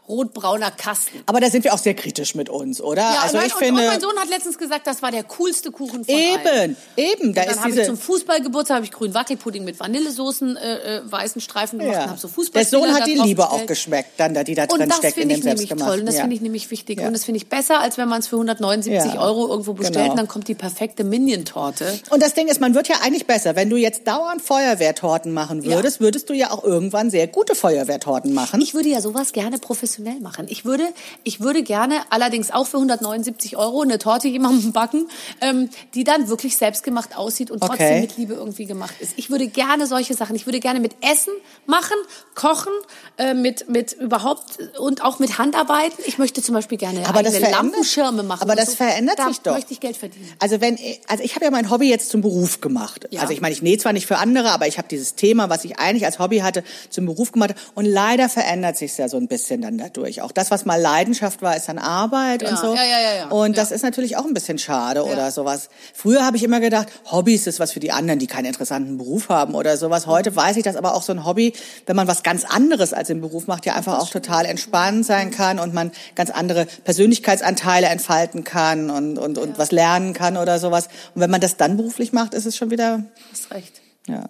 rotbrauner 0.09 0.71
Kasten. 0.71 1.23
Aber 1.27 1.41
da 1.41 1.51
sind 1.51 1.65
wir 1.65 1.75
auch 1.75 1.79
sehr 1.79 1.95
kritisch 1.95 2.35
mit 2.35 2.49
uns, 2.49 2.81
oder? 2.81 3.03
Ja, 3.03 3.21
also 3.23 3.37
nein, 3.37 3.47
ich 3.47 3.55
und, 3.55 3.59
finde, 3.59 3.83
und 3.83 3.89
mein 3.89 4.01
Sohn 4.01 4.17
hat 4.19 4.29
letztens 4.29 4.59
gesagt, 4.59 4.87
das 4.87 5.03
war 5.03 5.11
der 5.11 5.25
coolste 5.25 5.71
Kuchen 5.71 6.05
von 6.05 6.15
eben, 6.15 6.47
allen. 6.47 6.77
Eben, 6.97 7.35
da 7.35 7.43
und 7.43 7.51
dann 7.51 7.63
habe 7.63 7.81
ich 7.81 7.87
zum 7.87 7.97
Fußballgeburtstag 7.97 8.77
habe 8.77 8.85
ich 8.85 8.93
grünen 8.93 9.15
Wackelpudding 9.15 9.65
mit 9.65 9.79
Vanillesoßen, 9.79 10.57
äh, 10.57 10.97
äh, 10.99 11.13
weißen 11.13 11.41
Streifen 11.41 11.79
gemacht 11.79 11.95
ja. 11.95 12.05
und 12.05 12.11
habe 12.11 12.21
so 12.21 12.29
Fußball. 12.29 12.63
Der 12.63 12.69
Sohn 12.69 12.95
hat 12.95 13.07
die 13.07 13.15
Liebe 13.15 13.51
auch 13.51 13.67
geschmeckt, 13.67 14.13
dann 14.19 14.35
da 14.35 14.45
die 14.45 14.55
da 14.55 14.67
drin 14.67 14.91
steckt 14.93 15.19
in 15.19 15.29
dem 15.29 15.43
selbstgemachten. 15.43 15.87
Toll. 15.87 16.01
Und 16.01 16.07
das 16.07 16.21
finde 16.21 16.35
ich 16.35 16.43
nämlich 16.43 16.71
wichtig. 16.71 17.01
Und 17.01 17.13
das 17.13 17.25
finde 17.25 17.39
ich 17.39 17.49
besser, 17.49 17.81
als 17.81 17.99
wenn 17.99 18.09
man 18.09 18.18
es 18.21 18.29
für 18.29 18.37
179 18.37 19.15
ja. 19.15 19.21
Euro 19.21 19.49
irgendwo 19.49 19.73
bestellt 19.73 19.97
genau. 19.97 20.11
und 20.13 20.17
dann 20.19 20.29
kommt 20.29 20.49
die 20.49 20.55
perfekte 20.55 21.05
Minion-Torte. 21.05 21.99
Und 22.11 22.23
das 22.23 22.35
Ding 22.35 22.49
ist, 22.49 22.61
man 22.61 22.75
wird 22.75 22.89
ja 22.89 22.97
eigentlich 23.03 23.27
besser. 23.27 23.57
Wenn 23.57 23.71
du 23.71 23.77
jetzt 23.77 24.07
dauernd 24.07 24.43
Feuerwehrtorten 24.43 25.33
machen 25.33 25.65
würdest, 25.65 25.97
ja. 25.97 26.01
würdest 26.01 26.31
du 26.31 26.35
ja 26.35 26.51
auch 26.51 26.65
irgendwann 26.65 27.11
sehr 27.11 27.27
gute 27.27 27.55
Feuerwehrtorten 27.55 28.33
machen. 28.33 28.61
Ich 28.61 28.75
würde 28.75 28.89
ja 28.89 29.01
sowas 29.01 29.33
gerne 29.33 29.59
professionell 29.59 30.21
machen. 30.21 30.47
Ich 30.49 30.65
würde, 30.65 30.85
ich 31.25 31.41
würde 31.41 31.63
gerne 31.63 31.95
allerdings 32.11 32.51
auch 32.51 32.67
für 32.67 32.77
179 32.77 33.57
Euro 33.57 33.83
eine 33.83 33.99
Torte 33.99 34.29
jemandem 34.29 34.73
backen, 34.73 35.09
ähm, 35.41 35.69
die 35.95 36.05
dann 36.05 36.29
wirklich 36.29 36.57
selbstgemacht 36.57 37.17
aussieht 37.17 37.51
und 37.51 37.61
trotzdem 37.61 37.87
okay. 37.87 38.01
mit 38.01 38.17
Liebe 38.17 38.35
irgendwie 38.35 38.67
gemacht 38.67 38.95
ist. 39.01 39.13
Ich 39.17 39.31
würde 39.31 39.49
gerne 39.49 39.87
solche 39.87 40.15
Sachen, 40.15 40.37
ich 40.37 40.47
würde 40.47 40.61
gerne 40.61 40.81
mit 40.81 40.97
Essen 41.01 41.33
machen, 41.67 41.97
kochen, 42.35 42.73
äh, 43.17 43.35
mit, 43.35 43.69
mit 43.69 43.93
überhaupt 43.93 44.59
und 44.79 45.03
auch 45.03 45.19
mit 45.19 45.39
Handarbeiten. 45.39 46.05
Ich 46.07 46.19
möchte 46.19 46.43
zum 46.43 46.55
Beispiel 46.55 46.79
gerne 46.79 47.07
aber 47.09 47.23
Lampenschirme 47.23 48.08
machen. 48.13 48.43
Aber 48.43 48.57
das 48.57 48.71
so. 48.71 48.77
verändert 48.77 49.19
da 49.19 49.29
sich 49.29 49.41
doch. 49.41 49.53
möchte 49.55 49.73
ich 49.73 49.81
Geld 49.81 49.97
verdienen. 49.97 50.33
Also 50.39 50.61
wenn, 50.61 50.79
also 51.07 51.23
ich 51.23 51.35
habe 51.35 51.45
ja 51.45 51.51
mein 51.51 51.71
Hobby 51.71 51.89
jetzt 51.89 52.11
zum 52.11 52.21
Beruf 52.21 52.61
gemacht. 52.61 53.09
Ja. 53.11 53.21
Also 53.21 53.33
ich 53.33 53.41
meine, 53.41 53.53
ich 53.53 53.63
nähe 53.63 53.79
zwar 53.79 53.93
nicht 53.93 54.07
für 54.07 54.19
andere, 54.19 54.51
aber 54.51 54.67
ich 54.67 54.79
habe 54.79 54.89
dieses 54.89 55.15
Thema, 55.15 55.49
was 55.49 55.65
ich 55.65 55.79
eigentlich 55.79 56.05
als 56.05 56.19
Hobby 56.19 56.39
hatte, 56.39 56.65
zum 56.91 57.07
Beruf 57.07 57.33
gemacht. 57.33 57.55
Und 57.75 57.85
leider 57.85 58.29
verändert 58.29 58.77
sich 58.77 58.97
ja 58.99 59.09
so 59.09 59.17
ein 59.17 59.29
bisschen 59.29 59.63
dann 59.63 59.79
dadurch. 59.79 60.23
Auch 60.23 60.33
das, 60.33 60.51
was 60.51 60.65
mal 60.65 60.81
Leidenschaft 60.81 61.43
war, 61.43 61.57
ist 61.57 61.69
dann 61.69 61.79
Arbeit 61.79 62.43
ja. 62.43 62.51
und 62.51 62.59
so. 62.59 62.75
Ja, 62.75 62.85
ja, 62.85 63.01
ja, 63.01 63.17
ja. 63.17 63.29
Und 63.29 63.57
das 63.57 63.71
ist 63.71 63.83
natürlich 63.83 64.17
auch 64.17 64.25
ein 64.25 64.35
bisschen 64.35 64.59
schade 64.59 65.05
oder 65.05 65.31
sowas. 65.31 65.69
Früher 65.95 66.25
habe 66.25 66.37
ich 66.37 66.43
immer 66.43 66.61
gedacht, 66.61 66.89
Hobbys 67.11 67.47
ist 67.47 67.61
was 67.61 67.73
für 67.73 67.81
die 67.81 67.93
anderen, 67.93 68.19
die 68.19 68.27
keinen 68.27 68.47
interessanten 68.47 68.99
Beruf 68.99 69.29
haben 69.29 69.55
oder 69.55 69.77
sowas. 69.77 70.07
Heute 70.07 70.35
weiß 70.35 70.57
ich, 70.57 70.63
dass 70.63 70.77
aber 70.77 70.95
auch 70.95 71.03
so 71.03 71.13
ein 71.13 71.25
Hobby, 71.25 71.53
wenn 71.87 71.97
man 71.97 72.09
was 72.09 72.23
ganz 72.23 72.45
anderes 72.45 72.93
als 72.93 73.11
im 73.11 73.21
Beruf 73.21 73.47
macht, 73.47 73.67
ja 73.67 73.75
einfach 73.75 73.99
auch 73.99 74.11
total 74.11 74.47
entspannt 74.47 75.07
sein 75.07 75.31
kann 75.31 75.59
und 75.59 75.75
man 75.75 75.93
ganz 76.15 76.31
andere 76.31 76.67
Persönlichkeitsanteile 76.85 77.87
entfalten 77.99 78.45
kann 78.45 78.91
und, 78.91 79.19
und, 79.19 79.39
und 79.39 79.59
was 79.59 79.73
lernen 79.73 80.15
kann 80.15 80.37
oder 80.37 80.59
sowas. 80.59 80.89
Und 81.15 81.21
wenn 81.21 81.31
man 81.31 81.41
das 81.41 81.57
dann 81.57 81.77
beruflich 81.77 82.13
macht, 82.13 82.33
ist 82.33 82.47
es 82.47 82.57
schon 82.57 82.71
wieder. 82.71 83.05
Hast 83.33 83.51
recht. 83.51 83.81
Ja. 84.07 84.27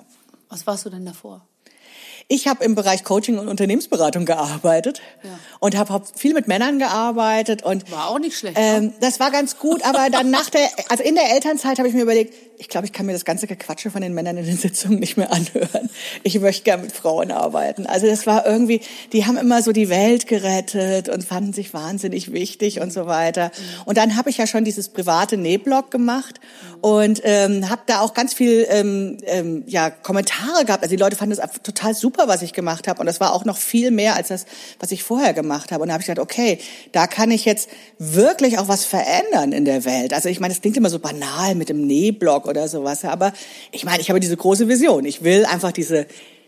Was 0.49 0.67
warst 0.67 0.87
du 0.87 0.91
denn 0.91 1.05
davor? 1.05 1.47
Ich 2.31 2.47
habe 2.47 2.63
im 2.63 2.75
Bereich 2.75 3.05
Coaching 3.05 3.39
und 3.39 3.49
Unternehmensberatung 3.49 4.27
gearbeitet 4.27 5.01
ja. 5.23 5.31
und 5.61 5.77
habe 5.77 6.03
viel 6.15 6.35
mit 6.35 6.47
Männern 6.47 6.79
gearbeitet 6.79 7.63
und 7.63 7.91
war 7.91 8.09
auch 8.09 8.19
nicht 8.19 8.37
schlecht. 8.37 8.59
Ähm, 8.61 8.93
das 9.01 9.19
war 9.19 9.31
ganz 9.31 9.59
gut, 9.59 9.83
aber 9.83 10.11
dann 10.11 10.31
nach 10.31 10.51
der, 10.51 10.69
also 10.91 11.03
in 11.03 11.15
der 11.15 11.31
Elternzeit 11.33 11.79
habe 11.79 11.89
ich 11.89 11.95
mir 11.95 12.03
überlegt, 12.03 12.35
ich 12.59 12.69
glaube, 12.69 12.87
ich 12.87 12.93
kann 12.93 13.07
mir 13.07 13.13
das 13.13 13.25
ganze 13.25 13.47
Gequatsche 13.47 13.91
von 13.91 14.03
den 14.03 14.15
Männern 14.15 14.37
in 14.37 14.45
den 14.45 14.57
Sitzungen 14.57 14.99
nicht 14.99 15.17
mehr 15.17 15.33
anhören. 15.33 15.89
Ich 16.25 16.39
möchte 16.41 16.65
gerne 16.65 16.83
mit 16.83 16.93
Frauen 16.93 17.31
arbeiten. 17.31 17.87
Also 17.87 18.09
das 18.09 18.27
war 18.27 18.47
irgendwie, 18.47 18.81
die 19.13 19.27
haben 19.27 19.37
immer 19.37 19.63
so 19.63 19.71
die 19.71 19.89
Welt 19.89 20.27
gerettet 20.27 21.09
und 21.09 21.25
fanden 21.25 21.53
sich 21.53 21.73
wahnsinnig 21.73 22.33
wichtig 22.33 22.81
und 22.81 22.93
so 22.93 23.07
weiter. 23.07 23.53
Und 23.85 23.97
dann 23.97 24.17
habe 24.17 24.31
ich 24.31 24.39
ja 24.39 24.47
schon 24.49 24.65
dieses 24.65 24.89
private 24.89 25.37
Nähblog 25.37 25.93
gemacht 25.93 26.41
und 26.81 27.21
ähm, 27.23 27.71
habe 27.71 27.83
da 27.87 28.01
auch 28.01 28.13
ganz 28.13 28.35
viel 28.35 28.67
ähm, 28.69 29.19
ähm, 29.27 29.63
ja 29.67 29.91
Kommentare 29.91 30.65
gehabt. 30.65 30.83
Also 30.83 30.97
die 30.97 31.01
Leute 31.01 31.15
fanden 31.15 31.39
es 31.39 31.63
total 31.63 31.95
super, 31.95 32.27
was 32.27 32.43
ich 32.43 32.53
gemacht 32.53 32.89
habe 32.89 32.99
und 32.99 33.07
das 33.07 33.21
war 33.21 33.35
auch 33.35 33.45
noch 33.45 33.57
viel 33.57 33.93
mehr 33.93 34.17
als 34.17 34.29
das, 34.29 34.47
was 34.81 34.91
ich 34.91 35.05
vorher 35.05 35.33
gemacht 35.33 35.71
habe. 35.71 35.83
Und 35.83 35.89
da 35.89 35.95
habe 35.95 36.03
ich 36.03 36.09
gedacht, 36.09 36.23
okay, 36.23 36.59
da 36.91 37.07
kann 37.07 37.31
ich 37.31 37.45
jetzt 37.45 37.69
wirklich 37.99 38.59
auch 38.59 38.67
was 38.67 38.85
verändern 38.85 39.53
in 39.53 39.65
der 39.65 39.85
Welt. 39.85 40.13
Also 40.13 40.29
ich 40.29 40.41
meine, 40.41 40.53
es 40.53 40.61
klingt 40.61 40.77
immer 40.77 40.91
so 40.91 40.99
banal 40.99 41.55
mit 41.55 41.69
dem 41.69 41.87
Nähblog 41.87 42.48
oder 42.49 42.69
sowas. 42.69 43.05
Aber 43.05 43.33
ich 43.71 43.85
meine, 43.85 44.01
ich 44.01 44.11
habe 44.11 44.21
diese 44.21 44.37
große 44.37 44.69
Vision. 44.69 45.05
Ich 45.05 45.23
will 45.23 45.45
einfach 45.45 45.73
diese 45.73 46.07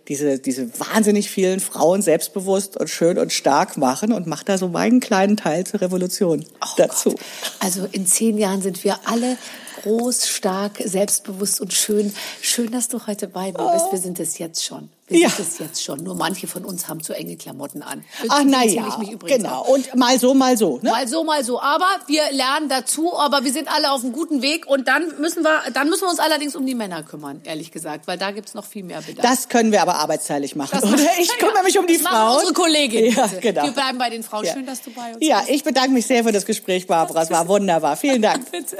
diese, 0.08 0.40
diese 0.40 0.68
wahnsinnig 0.80 1.30
vielen 1.30 1.60
Frauen 1.60 2.02
selbstbewusst 2.02 2.76
und 2.76 2.90
schön 2.90 3.16
und 3.16 3.32
stark 3.32 3.76
machen 3.76 4.12
und 4.12 4.26
mache 4.26 4.44
da 4.44 4.58
so 4.58 4.66
meinen 4.66 4.98
kleinen 4.98 5.36
Teil 5.36 5.64
zur 5.64 5.80
Revolution 5.80 6.44
oh 6.60 6.66
dazu. 6.76 7.10
Gott. 7.10 7.20
Also 7.60 7.86
in 7.92 8.06
zehn 8.06 8.36
Jahren 8.36 8.60
sind 8.60 8.82
wir 8.82 8.98
alle 9.04 9.36
groß, 9.82 10.28
stark, 10.28 10.78
selbstbewusst 10.84 11.60
und 11.60 11.72
schön. 11.72 12.14
Schön, 12.40 12.70
dass 12.70 12.88
du 12.88 13.06
heute 13.06 13.28
bei 13.28 13.52
mir 13.52 13.72
bist. 13.72 13.86
Wir 13.90 13.98
sind 13.98 14.20
es 14.20 14.38
jetzt 14.38 14.64
schon. 14.64 14.88
Wir 15.10 15.22
ja. 15.22 15.28
sind 15.28 15.48
es 15.48 15.58
jetzt 15.58 15.82
schon. 15.82 16.04
Nur 16.04 16.14
manche 16.14 16.46
von 16.46 16.64
uns 16.64 16.86
haben 16.86 17.02
zu 17.02 17.12
enge 17.14 17.36
Klamotten 17.36 17.82
an. 17.82 18.04
Ach, 18.28 18.44
naja, 18.44 18.96
genau. 19.26 19.62
Auch. 19.62 19.68
Und 19.68 19.94
mal 19.96 20.18
so, 20.20 20.34
mal 20.34 20.56
so. 20.56 20.78
Ne? 20.82 20.90
Mal 20.90 21.08
so, 21.08 21.24
mal 21.24 21.42
so. 21.42 21.60
Aber 21.60 21.88
wir 22.06 22.30
lernen 22.30 22.68
dazu, 22.68 23.18
aber 23.18 23.44
wir 23.44 23.52
sind 23.52 23.68
alle 23.68 23.90
auf 23.90 24.04
einem 24.04 24.12
guten 24.12 24.40
Weg. 24.40 24.66
Und 24.66 24.86
dann 24.86 25.18
müssen 25.20 25.42
wir, 25.42 25.62
dann 25.72 25.88
müssen 25.88 26.02
wir 26.02 26.10
uns 26.10 26.20
allerdings 26.20 26.54
um 26.54 26.64
die 26.64 26.76
Männer 26.76 27.02
kümmern, 27.02 27.40
ehrlich 27.42 27.72
gesagt, 27.72 28.06
weil 28.06 28.18
da 28.18 28.30
gibt's 28.30 28.54
noch 28.54 28.64
viel 28.64 28.84
mehr 28.84 29.02
Bedarf. 29.02 29.26
Das 29.28 29.48
können 29.48 29.72
wir 29.72 29.82
aber 29.82 29.96
arbeitsteilig 29.96 30.54
machen. 30.54 30.78
Das 30.80 30.84
oder 30.84 31.02
ich 31.18 31.36
kümmere 31.38 31.56
ja, 31.56 31.62
mich 31.64 31.78
um 31.78 31.88
die 31.88 31.98
das 31.98 32.06
Frauen. 32.06 32.36
unsere 32.36 32.52
Kollegin. 32.52 33.12
Ja, 33.12 33.26
genau. 33.40 33.64
Wir 33.64 33.72
bleiben 33.72 33.98
bei 33.98 34.10
den 34.10 34.22
Frauen. 34.22 34.46
Schön, 34.46 34.66
dass 34.66 34.80
du 34.82 34.92
bei 34.92 35.14
uns 35.14 35.26
ja, 35.26 35.38
bist. 35.38 35.48
Ja, 35.48 35.54
ich 35.54 35.64
bedanke 35.64 35.90
mich 35.90 36.06
sehr 36.06 36.22
für 36.22 36.30
das 36.30 36.46
Gespräch, 36.46 36.86
Barbara. 36.86 37.22
Es 37.22 37.30
war 37.30 37.48
wunderbar. 37.48 37.96
Vielen 37.96 38.22
Dank. 38.22 38.48
Bitte. 38.52 38.76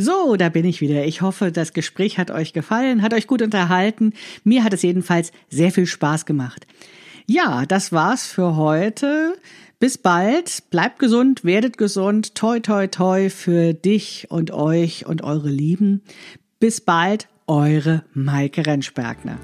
So, 0.00 0.36
da 0.36 0.48
bin 0.48 0.64
ich 0.64 0.80
wieder. 0.80 1.04
Ich 1.04 1.22
hoffe, 1.22 1.50
das 1.50 1.72
Gespräch 1.72 2.18
hat 2.18 2.30
euch 2.30 2.52
gefallen, 2.52 3.02
hat 3.02 3.12
euch 3.12 3.26
gut 3.26 3.42
unterhalten. 3.42 4.12
Mir 4.44 4.62
hat 4.62 4.72
es 4.72 4.82
jedenfalls 4.82 5.32
sehr 5.50 5.72
viel 5.72 5.86
Spaß 5.86 6.24
gemacht. 6.24 6.68
Ja, 7.26 7.66
das 7.66 7.90
war's 7.90 8.24
für 8.28 8.54
heute. 8.54 9.34
Bis 9.80 9.98
bald. 9.98 10.70
Bleibt 10.70 11.00
gesund, 11.00 11.44
werdet 11.44 11.78
gesund. 11.78 12.36
Toi, 12.36 12.60
toi, 12.60 12.86
toi 12.86 13.28
für 13.28 13.74
dich 13.74 14.28
und 14.30 14.52
euch 14.52 15.04
und 15.04 15.24
eure 15.24 15.50
Lieben. 15.50 16.02
Bis 16.60 16.80
bald, 16.80 17.26
eure 17.48 18.04
Maike 18.14 18.66
Rentschbergner. 18.66 19.38